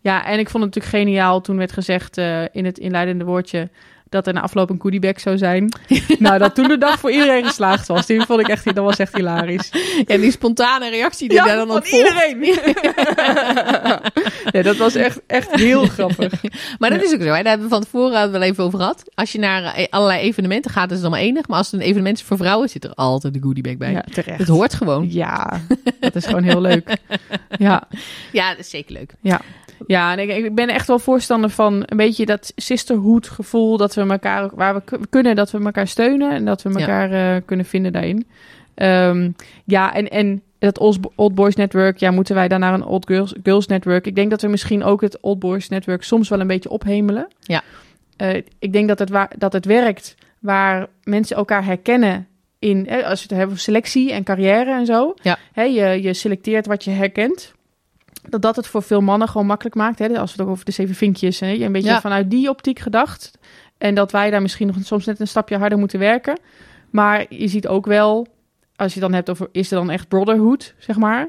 Ja, 0.00 0.24
en 0.26 0.38
ik 0.38 0.50
vond 0.50 0.64
het 0.64 0.74
natuurlijk 0.74 1.04
geniaal 1.04 1.40
toen 1.40 1.56
werd 1.56 1.72
gezegd 1.72 2.18
eh, 2.18 2.42
in 2.52 2.64
het 2.64 2.78
inleidende 2.78 3.24
woordje 3.24 3.68
dat 4.10 4.26
er 4.26 4.32
na 4.32 4.40
afloop 4.40 4.70
een 4.70 4.80
goodiebag 4.80 5.20
zou 5.20 5.38
zijn. 5.38 5.72
nou, 6.18 6.38
dat 6.38 6.54
toen 6.54 6.68
de 6.68 6.78
dag 6.78 6.98
voor 6.98 7.10
iedereen 7.10 7.44
geslaagd 7.44 7.86
was. 7.86 8.06
Die 8.06 8.20
vond 8.20 8.40
ik 8.40 8.48
echt, 8.48 8.64
dat 8.64 8.84
was 8.84 8.96
echt 8.96 9.14
hilarisch. 9.16 9.70
Ja, 10.06 10.16
die 10.16 10.30
spontane 10.30 10.90
reactie 10.90 11.28
die 11.28 11.38
daar 11.38 11.56
dan 11.56 11.66
van 11.66 11.76
op 11.76 11.86
volgt. 11.86 12.06
iedereen. 12.06 12.44
ja, 14.56 14.62
dat 14.62 14.76
was 14.76 14.94
echt, 14.94 15.20
echt 15.26 15.54
heel 15.54 15.86
grappig. 15.86 16.32
Maar 16.78 16.90
dat 16.90 17.02
is 17.02 17.14
ook 17.14 17.20
zo. 17.22 17.26
Hè? 17.26 17.42
Daar 17.42 17.44
hebben 17.44 17.68
we 17.68 17.74
van 17.74 17.82
tevoren 17.82 18.32
wel 18.32 18.42
even 18.42 18.64
over 18.64 18.78
gehad. 18.78 19.02
Als 19.14 19.32
je 19.32 19.38
naar 19.38 19.62
eh, 19.74 19.86
allerlei 19.90 20.20
evenementen 20.20 20.70
gaat, 20.70 20.90
is 20.90 20.96
het 20.96 21.06
allemaal 21.06 21.24
enig. 21.24 21.48
Maar 21.48 21.58
als 21.58 21.70
het 21.70 21.80
een 21.80 21.86
evenement 21.86 22.18
is 22.18 22.24
voor 22.24 22.36
vrouwen, 22.36 22.68
zit 22.68 22.84
er 22.84 22.94
altijd 22.94 23.34
een 23.34 23.42
goodiebag 23.42 23.76
bij. 23.76 23.92
Ja, 23.92 24.04
terecht. 24.12 24.38
Het 24.38 24.48
hoort 24.48 24.74
gewoon. 24.74 25.06
Ja, 25.10 25.60
dat 26.00 26.16
is 26.16 26.26
gewoon 26.26 26.42
heel 26.42 26.60
leuk. 26.60 26.88
Ja, 27.58 27.88
Ja, 28.32 28.50
dat 28.50 28.58
is 28.58 28.70
zeker 28.70 28.92
leuk. 28.92 29.12
ja 29.20 29.40
en 29.86 30.18
ik, 30.18 30.30
ik 30.44 30.54
ben 30.54 30.68
echt 30.68 30.86
wel 30.86 30.98
voorstander 30.98 31.50
van 31.50 31.82
een 31.86 31.96
beetje 31.96 32.26
dat 32.26 32.52
sisterhood 32.56 33.28
gevoel. 33.28 33.76
Dat 33.76 33.94
we 33.94 34.00
elkaar, 34.00 34.50
waar 34.54 34.74
we 34.74 34.82
ku- 34.84 34.98
kunnen, 35.10 35.36
dat 35.36 35.50
we 35.50 35.64
elkaar 35.64 35.86
steunen. 35.86 36.32
En 36.32 36.44
dat 36.44 36.62
we 36.62 36.70
Ja. 36.70 36.78
elkaar 36.78 37.12
eh, 37.36 37.42
kunnen 37.44 37.66
vinden 37.66 37.92
daarin. 37.92 38.26
Ehm, 38.74 39.30
ja, 39.64 39.94
en, 39.94 40.08
en 40.10 40.42
dat 40.58 40.78
Old, 40.78 41.34
Boys 41.34 41.54
Network, 41.54 41.98
ja, 41.98 42.10
moeten 42.10 42.34
wij 42.34 42.48
naar 42.48 42.74
een 42.74 42.84
Old 42.84 43.06
Girls, 43.06 43.34
Girls 43.42 43.66
Network? 43.66 44.06
Ik 44.06 44.14
denk 44.14 44.30
dat 44.30 44.42
we 44.42 44.48
misschien 44.48 44.84
ook 44.84 45.00
het 45.00 45.20
Old 45.20 45.38
Boys 45.38 45.68
Network 45.68 46.02
soms 46.02 46.28
wel 46.28 46.40
een 46.40 46.46
beetje 46.46 46.70
ophemelen. 46.70 47.28
Ja. 47.40 47.62
Eh, 48.16 48.42
ik 48.58 48.72
denk 48.72 48.88
dat 48.88 48.98
het, 48.98 49.10
waar, 49.10 49.30
dat 49.38 49.52
het 49.52 49.64
werkt 49.64 50.14
waar 50.38 50.86
mensen 51.04 51.36
elkaar 51.36 51.64
herkennen 51.64 52.26
in, 52.58 52.86
hè, 52.88 52.96
als 53.04 53.14
we 53.18 53.22
het 53.22 53.30
hebben 53.30 53.46
over 53.48 53.58
selectie 53.58 54.12
en 54.12 54.22
carrière 54.24 54.70
en 54.72 54.86
zo. 54.86 55.14
Ja. 55.22 55.38
Je, 55.54 56.02
je 56.02 56.14
selecteert 56.14 56.66
wat 56.66 56.84
je 56.84 56.90
herkent. 56.90 57.52
Dat 58.28 58.42
dat 58.42 58.56
het 58.56 58.66
voor 58.66 58.82
veel 58.82 59.00
mannen 59.00 59.28
gewoon 59.28 59.46
makkelijk 59.46 59.76
maakt. 59.76 59.98
Hè? 59.98 60.06
Als 60.18 60.30
we 60.30 60.36
het 60.36 60.40
ook 60.46 60.52
over 60.52 60.64
de 60.64 60.72
zeven 60.72 60.94
vinkjes, 60.94 61.40
hè? 61.40 61.52
een 61.52 61.72
beetje 61.72 61.90
Ja. 61.90 62.00
vanuit 62.00 62.30
die 62.30 62.48
optiek 62.48 62.78
gedacht. 62.78 63.30
En 63.78 63.94
dat 63.94 64.12
wij 64.12 64.30
daar 64.30 64.42
misschien 64.42 64.66
nog 64.66 64.76
soms 64.82 65.04
net 65.06 65.20
een 65.20 65.28
stapje 65.28 65.56
harder 65.58 65.78
moeten 65.78 65.98
werken. 65.98 66.38
Maar 66.90 67.24
je 67.28 67.48
ziet 67.48 67.68
ook 67.68 67.86
wel, 67.86 68.26
als 68.76 68.94
je 68.94 69.00
dan 69.00 69.12
hebt 69.12 69.30
over, 69.30 69.48
is 69.52 69.70
er 69.70 69.76
dan 69.76 69.90
echt 69.90 70.08
brotherhood, 70.08 70.74
zeg 70.78 70.96
maar. 70.96 71.28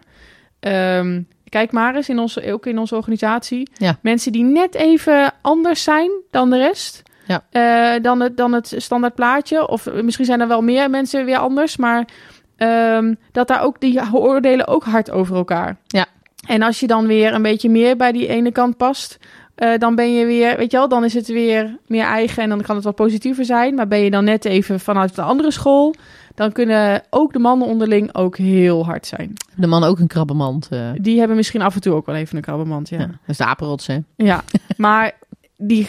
Ehm, 0.60 1.22
kijk 1.50 1.72
maar 1.72 1.96
eens, 1.96 2.10
in 2.10 2.20
onze, 2.20 2.54
ook 2.54 2.66
in 2.66 2.80
onze 2.80 2.96
organisatie. 2.96 3.70
Ja. 3.74 3.98
Mensen 4.02 4.32
die 4.32 4.44
net 4.44 4.76
even 4.76 5.34
anders 5.42 5.84
zijn 5.84 6.12
dan 6.32 6.50
de 6.50 6.58
rest. 6.58 7.04
Ja. 7.28 7.44
Eh, 7.50 8.04
dan, 8.04 8.20
het, 8.20 8.38
dan 8.38 8.54
het 8.54 8.74
standaard 8.78 9.16
plaatje. 9.16 9.68
Of 9.68 9.92
misschien 9.94 10.26
zijn 10.26 10.42
er 10.42 10.48
wel 10.48 10.62
meer 10.62 10.90
mensen 10.90 11.26
weer 11.26 11.38
anders. 11.38 11.78
Maar 11.78 12.08
ehm, 12.58 13.14
dat 13.32 13.48
daar 13.48 13.62
ook, 13.64 13.80
die 13.80 14.02
oordelen 14.14 14.68
ook 14.68 14.84
hard 14.84 15.12
over 15.12 15.36
elkaar. 15.36 15.78
Ja. 15.88 16.06
En 16.48 16.62
als 16.62 16.80
je 16.80 16.88
dan 16.88 17.08
weer 17.08 17.34
een 17.34 17.42
beetje 17.42 17.70
meer 17.70 17.98
bij 17.98 18.12
die 18.12 18.28
ene 18.28 18.52
kant 18.52 18.78
past... 18.78 19.18
eh, 19.56 19.78
dan 19.78 19.96
ben 19.96 20.14
je 20.14 20.26
weer, 20.26 20.58
weet 20.58 20.72
je 20.72 20.78
wel, 20.78 20.88
dan 20.88 21.04
is 21.04 21.14
het 21.14 21.28
weer 21.28 21.78
meer 21.88 22.04
eigen 22.06 22.44
en 22.44 22.50
dan 22.50 22.62
kan 22.62 22.76
het 22.76 22.84
wat 22.86 22.96
positiever 22.96 23.46
zijn. 23.46 23.76
Maar 23.76 23.88
ben 23.88 24.00
je 24.00 24.12
dan 24.12 24.24
net 24.24 24.46
even 24.46 24.80
vanuit 24.80 25.16
de 25.16 25.22
andere 25.22 25.52
school, 25.52 25.96
dan 26.36 26.52
kunnen 26.52 27.04
ook 27.10 27.34
de 27.34 27.40
mannen 27.40 27.68
onderling 27.68 28.16
ook 28.16 28.38
heel 28.38 28.86
hard 28.86 29.06
zijn. 29.08 29.34
De 29.56 29.68
man 29.68 29.84
ook 29.84 30.00
een 30.00 30.08
krabbenmand. 30.08 30.68
eh 30.72 30.90
Die 30.96 31.20
hebben 31.20 31.38
misschien 31.38 31.62
af 31.62 31.76
en 31.76 31.82
toe 31.82 31.94
ook 31.94 32.06
wel 32.06 32.16
even 32.16 32.36
een 32.36 32.42
krabbenmand, 32.42 32.90
ja. 32.90 33.00
ja. 33.00 33.06
Dat 33.06 33.16
is 33.28 33.38
de 33.38 33.46
apenrots, 33.46 33.88
hè? 33.88 33.98
Ja, 34.16 34.44
maar 34.78 35.12
die 35.58 35.88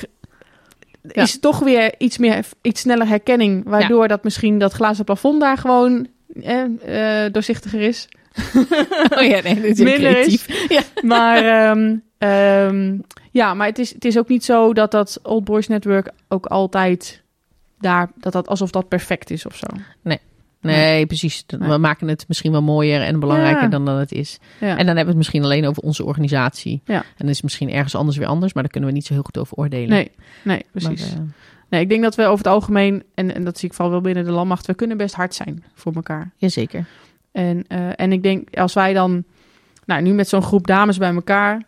Ja. 1.12 1.22
is 1.22 1.38
toch 1.40 1.58
weer 1.58 1.94
iets 1.98 2.18
meer, 2.18 2.44
iets 2.62 2.80
sneller 2.80 3.06
herkenning, 3.08 3.62
waardoor 3.64 4.08
dat 4.08 4.24
misschien 4.24 4.58
dat 4.58 4.72
glazen 4.72 5.04
plafond 5.04 5.40
daar 5.40 5.58
gewoon 5.58 6.06
eh, 6.42 7.24
eh, 7.24 7.32
doorzichtiger 7.32 7.80
is. 7.80 8.08
Oh 9.18 9.22
ja, 9.26 9.40
nee, 9.40 9.54
dat 9.54 9.64
is 9.64 9.78
Minder 9.78 9.98
creatief. 10.12 10.46
Ja. 10.68 10.82
Maar 11.02 11.44
ehm, 11.70 11.96
ehm, 12.18 12.98
ja, 13.30 13.54
maar 13.54 13.66
het 13.66 13.78
is, 13.78 13.94
het 13.94 14.04
is 14.04 14.18
ook 14.18 14.28
niet 14.28 14.44
zo 14.44 14.72
dat 14.72 14.90
dat 14.90 15.18
Old 15.22 15.44
Boys 15.44 15.68
Network 15.68 16.10
ook 16.28 16.46
altijd 16.46 17.22
daar, 17.78 18.10
dat 18.16 18.32
dat 18.32 18.48
alsof 18.48 18.70
dat 18.70 18.88
perfect 18.88 19.30
is 19.30 19.46
of 19.46 19.56
zo. 19.56 19.66
Nee, 20.60 21.06
precies. 21.06 21.44
We 21.46 21.56
Nee. 21.56 21.78
maken 21.78 22.08
het 22.08 22.24
misschien 22.28 22.52
wel 22.52 22.62
mooier 22.62 23.00
en 23.02 23.20
belangrijker 23.20 23.62
Ja. 23.62 23.68
dan 23.68 23.84
dat 23.84 23.98
het 23.98 24.12
is. 24.12 24.38
Ja. 24.60 24.68
En 24.68 24.76
dan 24.76 24.86
hebben 24.86 25.04
we 25.04 25.08
het 25.08 25.16
misschien 25.16 25.44
alleen 25.44 25.66
over 25.66 25.82
onze 25.82 26.04
organisatie. 26.04 26.80
Ja. 26.84 26.94
En 26.94 27.02
dan 27.16 27.28
is 27.28 27.34
het 27.34 27.42
misschien 27.42 27.70
ergens 27.70 27.94
anders 27.94 28.16
weer 28.16 28.26
anders, 28.26 28.52
maar 28.52 28.62
daar 28.62 28.72
kunnen 28.72 28.90
we 28.90 28.96
niet 28.96 29.06
zo 29.06 29.12
heel 29.12 29.22
goed 29.22 29.38
over 29.38 29.56
oordelen. 29.56 29.88
nee, 29.88 30.10
nee, 30.44 30.64
precies. 30.72 31.00
Maar, 31.10 31.18
eh, 31.18 31.24
nee, 31.68 31.80
ik 31.80 31.88
denk 31.88 32.02
dat 32.02 32.14
we 32.14 32.22
over 32.22 32.38
het 32.44 32.46
algemeen, 32.54 33.02
en, 33.14 33.34
en 33.34 33.44
dat 33.44 33.58
zie 33.58 33.68
ik 33.68 33.74
vooral 33.74 33.92
wel 33.92 34.00
binnen 34.02 34.24
de 34.24 34.30
landmacht, 34.30 34.66
we 34.66 34.74
kunnen 34.74 34.96
best 34.96 35.14
hard 35.14 35.34
zijn 35.34 35.64
voor 35.74 35.92
elkaar. 35.94 36.30
jazeker. 36.36 36.84
En, 37.32 37.64
eh, 37.68 37.88
en 37.96 38.12
ik 38.12 38.22
denk, 38.22 38.56
als 38.56 38.74
wij 38.74 38.92
dan, 38.92 39.24
nou 39.84 40.02
nu 40.02 40.12
met 40.12 40.28
zo'n 40.28 40.42
groep 40.42 40.66
dames 40.66 40.98
bij 40.98 41.14
elkaar, 41.14 41.62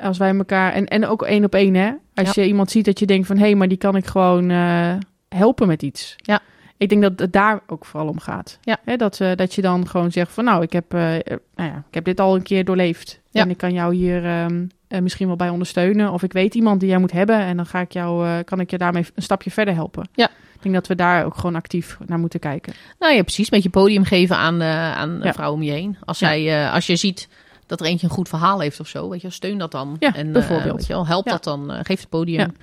als 0.00 0.18
wij 0.18 0.36
elkaar, 0.36 0.72
en, 0.72 0.86
en 0.86 1.06
ook 1.06 1.22
één 1.22 1.44
op 1.44 1.54
één 1.54 1.74
hè, 1.74 1.92
als 2.14 2.34
je 2.34 2.46
iemand 2.46 2.70
ziet 2.70 2.84
dat 2.84 2.98
je 2.98 3.06
denkt 3.06 3.26
van, 3.26 3.36
hé, 3.36 3.44
hey, 3.44 3.54
maar 3.54 3.68
die 3.68 3.78
kan 3.78 3.96
ik 3.96 4.06
gewoon 4.06 4.50
eh, 4.50 4.94
helpen 5.28 5.66
met 5.66 5.82
iets. 5.82 6.16
Ja. 6.16 6.40
Ik 6.76 6.88
denk 6.88 7.02
dat 7.02 7.18
het 7.18 7.32
daar 7.32 7.60
ook 7.66 7.84
vooral 7.84 8.08
om 8.08 8.18
gaat. 8.18 8.58
Ja. 8.62 8.78
Hè, 8.84 8.96
dat, 8.96 9.20
eh, 9.20 9.36
dat 9.36 9.54
je 9.54 9.62
dan 9.62 9.88
gewoon 9.88 10.12
zegt 10.12 10.32
van, 10.32 10.44
nou, 10.44 10.62
ik 10.62 10.72
heb, 10.72 10.92
nou 10.92 11.20
ja, 11.54 11.84
ik 11.88 11.94
heb 11.94 12.04
dit 12.04 12.20
al 12.20 12.34
een 12.34 12.42
keer 12.42 12.64
doorleefd. 12.64 13.20
Ja. 13.30 13.42
En 13.42 13.50
ik 13.50 13.56
kan 13.56 13.72
jou 13.72 13.94
hier, 13.94 14.24
ehm, 14.24 14.66
eh, 14.90 15.00
misschien 15.00 15.26
wel 15.26 15.36
bij 15.36 15.48
ondersteunen. 15.48 16.12
Of 16.12 16.22
ik 16.22 16.32
weet 16.32 16.54
iemand 16.54 16.80
die 16.80 16.88
jij 16.88 16.98
moet 16.98 17.12
hebben 17.12 17.38
en 17.38 17.56
dan 17.56 17.66
ga 17.66 17.80
ik 17.80 17.92
jou, 17.92 18.26
eh, 18.26 18.36
kan 18.44 18.60
ik 18.60 18.70
je 18.70 18.78
daarmee 18.78 19.06
een 19.14 19.22
stapje 19.22 19.50
verder 19.50 19.74
helpen. 19.74 20.08
Ja. 20.14 20.28
Ik 20.54 20.62
denk 20.62 20.74
dat 20.74 20.86
we 20.86 20.94
daar 20.94 21.24
ook 21.24 21.34
gewoon 21.34 21.54
actief 21.54 21.98
naar 22.06 22.18
moeten 22.18 22.40
kijken. 22.40 22.72
Nou 22.98 23.14
ja, 23.14 23.22
precies. 23.22 23.44
Een 23.44 23.50
beetje 23.50 23.70
podium 23.70 24.04
geven 24.04 24.36
aan, 24.36 24.60
eh, 24.60 24.96
aan 24.96 25.20
Ja. 25.22 25.32
vrouwen 25.32 25.58
om 25.60 25.64
je 25.66 25.72
heen. 25.72 25.96
Als, 26.04 26.18
zij, 26.18 26.70
als 26.70 26.86
je 26.86 26.96
ziet 26.96 27.28
dat 27.66 27.80
er 27.80 27.86
eentje 27.86 28.06
een 28.06 28.12
goed 28.12 28.28
verhaal 28.28 28.60
heeft 28.60 28.80
of 28.80 28.86
zo, 28.88 29.08
weet 29.08 29.20
je, 29.20 29.30
steun 29.30 29.58
dat 29.58 29.70
dan. 29.72 29.96
Ja, 29.98 30.14
en, 30.14 30.32
bijvoorbeeld. 30.32 30.76
weet 30.76 30.86
je 30.86 30.92
wel, 30.92 31.06
help 31.06 31.28
dat 31.28 31.44
dan. 31.44 31.70
geef 31.82 32.00
het 32.00 32.08
podium. 32.08 32.56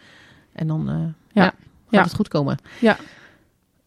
En 0.54 0.68
dan 0.68 1.14
Ja. 1.34 1.54
gaat 1.92 2.06
het 2.06 2.16
goed 2.16 2.28
komen. 2.28 2.58
Ja. 2.80 2.98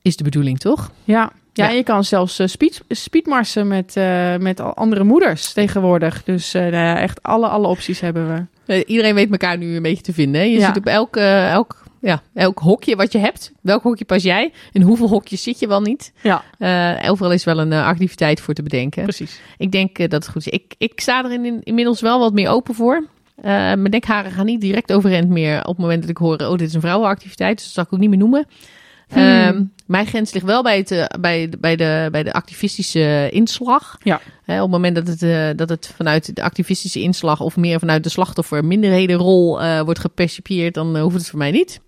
Is 0.02 0.16
de 0.16 0.24
bedoeling, 0.24 0.58
toch? 0.58 0.90
Ja, 1.04 1.32
ja, 1.52 1.68
je 1.68 1.82
kan 1.82 2.04
zelfs 2.04 2.38
eh, 2.38 2.46
speed, 2.46 2.82
speedmarsen 2.88 3.68
met, 3.68 3.96
eh, 3.96 4.36
met 4.36 4.60
andere 4.60 5.04
moeders 5.04 5.52
tegenwoordig. 5.52 6.24
Dus 6.24 6.54
eh, 6.54 6.62
nou 6.62 6.72
ja, 6.74 6.98
echt 6.98 7.22
alle, 7.22 7.46
alle 7.48 7.66
opties 7.66 8.00
hebben 8.00 8.48
we. 8.66 8.84
Iedereen 8.86 9.14
weet 9.14 9.30
elkaar 9.30 9.58
nu 9.58 9.76
een 9.76 9.82
beetje 9.82 10.02
te 10.02 10.12
vinden. 10.12 10.40
Hè? 10.40 10.46
Je 10.46 10.58
Ja. 10.58 10.66
ziet 10.66 10.76
op 10.76 10.86
elk, 10.86 11.16
elk, 11.16 11.82
ja, 12.00 12.22
elk 12.34 12.58
hokje 12.58 12.96
wat 12.96 13.12
je 13.12 13.18
hebt. 13.18 13.52
Welk 13.60 13.82
hokje 13.82 14.04
pas 14.04 14.22
jij? 14.22 14.52
In 14.72 14.82
hoeveel 14.82 15.08
hokjes 15.08 15.42
zit 15.42 15.58
je 15.58 15.66
wel 15.66 15.80
niet? 15.80 16.12
Ja, 16.20 16.42
overal 17.08 17.32
is 17.32 17.44
wel 17.44 17.58
een 17.58 17.72
activiteit 17.72 18.40
voor 18.40 18.54
te 18.54 18.62
bedenken. 18.62 19.02
precies. 19.02 19.40
Ik 19.58 19.72
denk 19.72 19.96
dat 19.98 20.12
het 20.12 20.28
goed 20.28 20.46
is. 20.46 20.52
Ik, 20.52 20.74
ik 20.78 21.00
sta 21.00 21.24
er 21.24 21.32
in, 21.32 21.60
inmiddels 21.62 22.00
wel 22.00 22.18
wat 22.18 22.32
meer 22.32 22.48
open 22.48 22.74
voor. 22.74 23.06
Mijn 23.42 23.84
dekharen 23.90 24.30
gaan 24.30 24.46
niet 24.46 24.60
direct 24.60 24.92
overeind 24.92 25.28
meer 25.28 25.58
op 25.60 25.66
het 25.66 25.78
moment 25.78 26.00
dat 26.00 26.10
ik 26.10 26.16
hoor... 26.16 26.36
oh, 26.36 26.50
dit 26.50 26.68
is 26.68 26.74
een 26.74 26.80
vrouwenactiviteit, 26.80 27.56
dus 27.56 27.64
dat 27.64 27.74
zal 27.74 27.84
ik 27.84 27.92
ook 27.92 27.98
niet 28.00 28.08
meer 28.10 28.18
noemen. 28.18 28.46
Hmm. 29.10 29.22
Ehm, 29.22 29.62
mijn 29.86 30.06
grens 30.06 30.32
ligt 30.32 30.46
wel 30.46 30.62
bij, 30.62 30.76
het, 30.76 30.90
eh, 30.90 31.04
bij, 31.20 31.48
de- 31.48 31.56
bij, 31.58 31.76
de, 31.76 32.08
bij 32.10 32.22
de 32.22 32.32
activistische 32.32 33.28
inslag. 33.30 33.98
Ja. 34.02 34.20
Op 34.46 34.60
het 34.60 34.70
moment 34.70 34.94
dat 34.94 35.06
het, 35.06 35.22
eh, 35.22 35.48
dat 35.56 35.68
het 35.68 35.92
vanuit 35.96 36.36
de 36.36 36.42
activistische 36.42 37.00
inslag... 37.00 37.40
of 37.40 37.56
meer 37.56 37.78
vanuit 37.78 38.04
de 38.04 38.10
slachtoffer 38.10 38.64
minderhedenrol 38.64 39.62
eh, 39.62 39.80
wordt 39.80 40.00
gepercipieerd... 40.00 40.74
dan 40.74 40.98
hoeft 40.98 41.16
het 41.16 41.28
voor 41.28 41.38
mij 41.38 41.50
niet. 41.50 41.80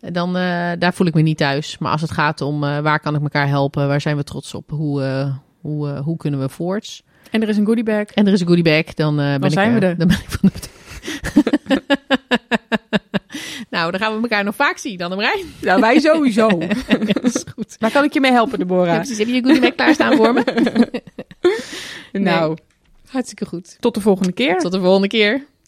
Dan, 0.00 0.36
eh, 0.36 0.70
daar 0.78 0.94
voel 0.94 1.06
ik 1.06 1.14
me 1.14 1.20
niet 1.20 1.36
thuis. 1.36 1.78
Maar 1.78 1.92
als 1.92 2.00
het 2.00 2.10
gaat 2.10 2.40
om 2.40 2.60
waar 2.60 3.00
kan 3.00 3.14
ik 3.14 3.22
elkaar 3.22 3.48
helpen... 3.48 3.88
waar 3.88 4.00
zijn 4.00 4.16
we 4.16 4.24
trots 4.24 4.54
op, 4.54 4.70
hoe, 4.70 5.32
hoe, 5.60 5.88
hoe 5.98 6.16
kunnen 6.16 6.40
we 6.40 6.48
voorts... 6.48 7.02
En 7.30 7.42
er 7.42 7.48
is 7.48 7.56
een 7.56 7.66
goodiebag. 7.66 8.04
En 8.04 8.26
er 8.26 8.32
is 8.32 8.40
een 8.40 8.46
goodiebag, 8.46 8.94
dan, 8.94 9.20
eh, 9.20 9.34
ben, 9.34 9.42
ik, 9.42 9.52
zijn 9.52 9.74
we 9.74 9.80
eh, 9.80 9.88
er. 9.88 9.98
dan 9.98 10.08
ben 10.08 10.16
ik 10.16 10.30
van 10.30 10.50
de 10.52 10.58
Nou, 13.70 13.90
dan 13.90 14.00
gaan 14.00 14.14
we 14.16 14.22
elkaar 14.22 14.44
nog 14.44 14.54
vaak 14.54 14.78
zien, 14.78 14.98
dan 14.98 15.16
Marijn. 15.16 15.44
Ja, 15.60 15.80
wij 15.80 16.00
sowieso. 16.00 16.48
ja, 16.58 16.68
dat 17.20 17.24
is 17.34 17.44
goed. 17.54 17.78
Daar 17.78 17.90
kan 17.90 18.04
ik 18.04 18.12
je 18.12 18.20
mee 18.20 18.32
helpen, 18.32 18.58
Ja, 18.58 18.64
Deborah. 18.64 18.94
precies. 18.96 19.18
Heb 19.18 19.26
je 19.26 19.34
je 19.34 19.42
goodiebag 19.42 19.74
klaarstaan 19.74 20.16
voor 20.16 20.32
me? 20.32 20.44
nou, 22.12 22.56
Hartstikke 23.08 23.46
goed. 23.46 23.76
tot 23.80 23.94
de 23.94 24.00
volgende 24.00 24.32
keer. 24.32 24.58
Tot 24.58 24.72
de 24.72 24.80
volgende 24.80 25.08
keer. 25.08 25.44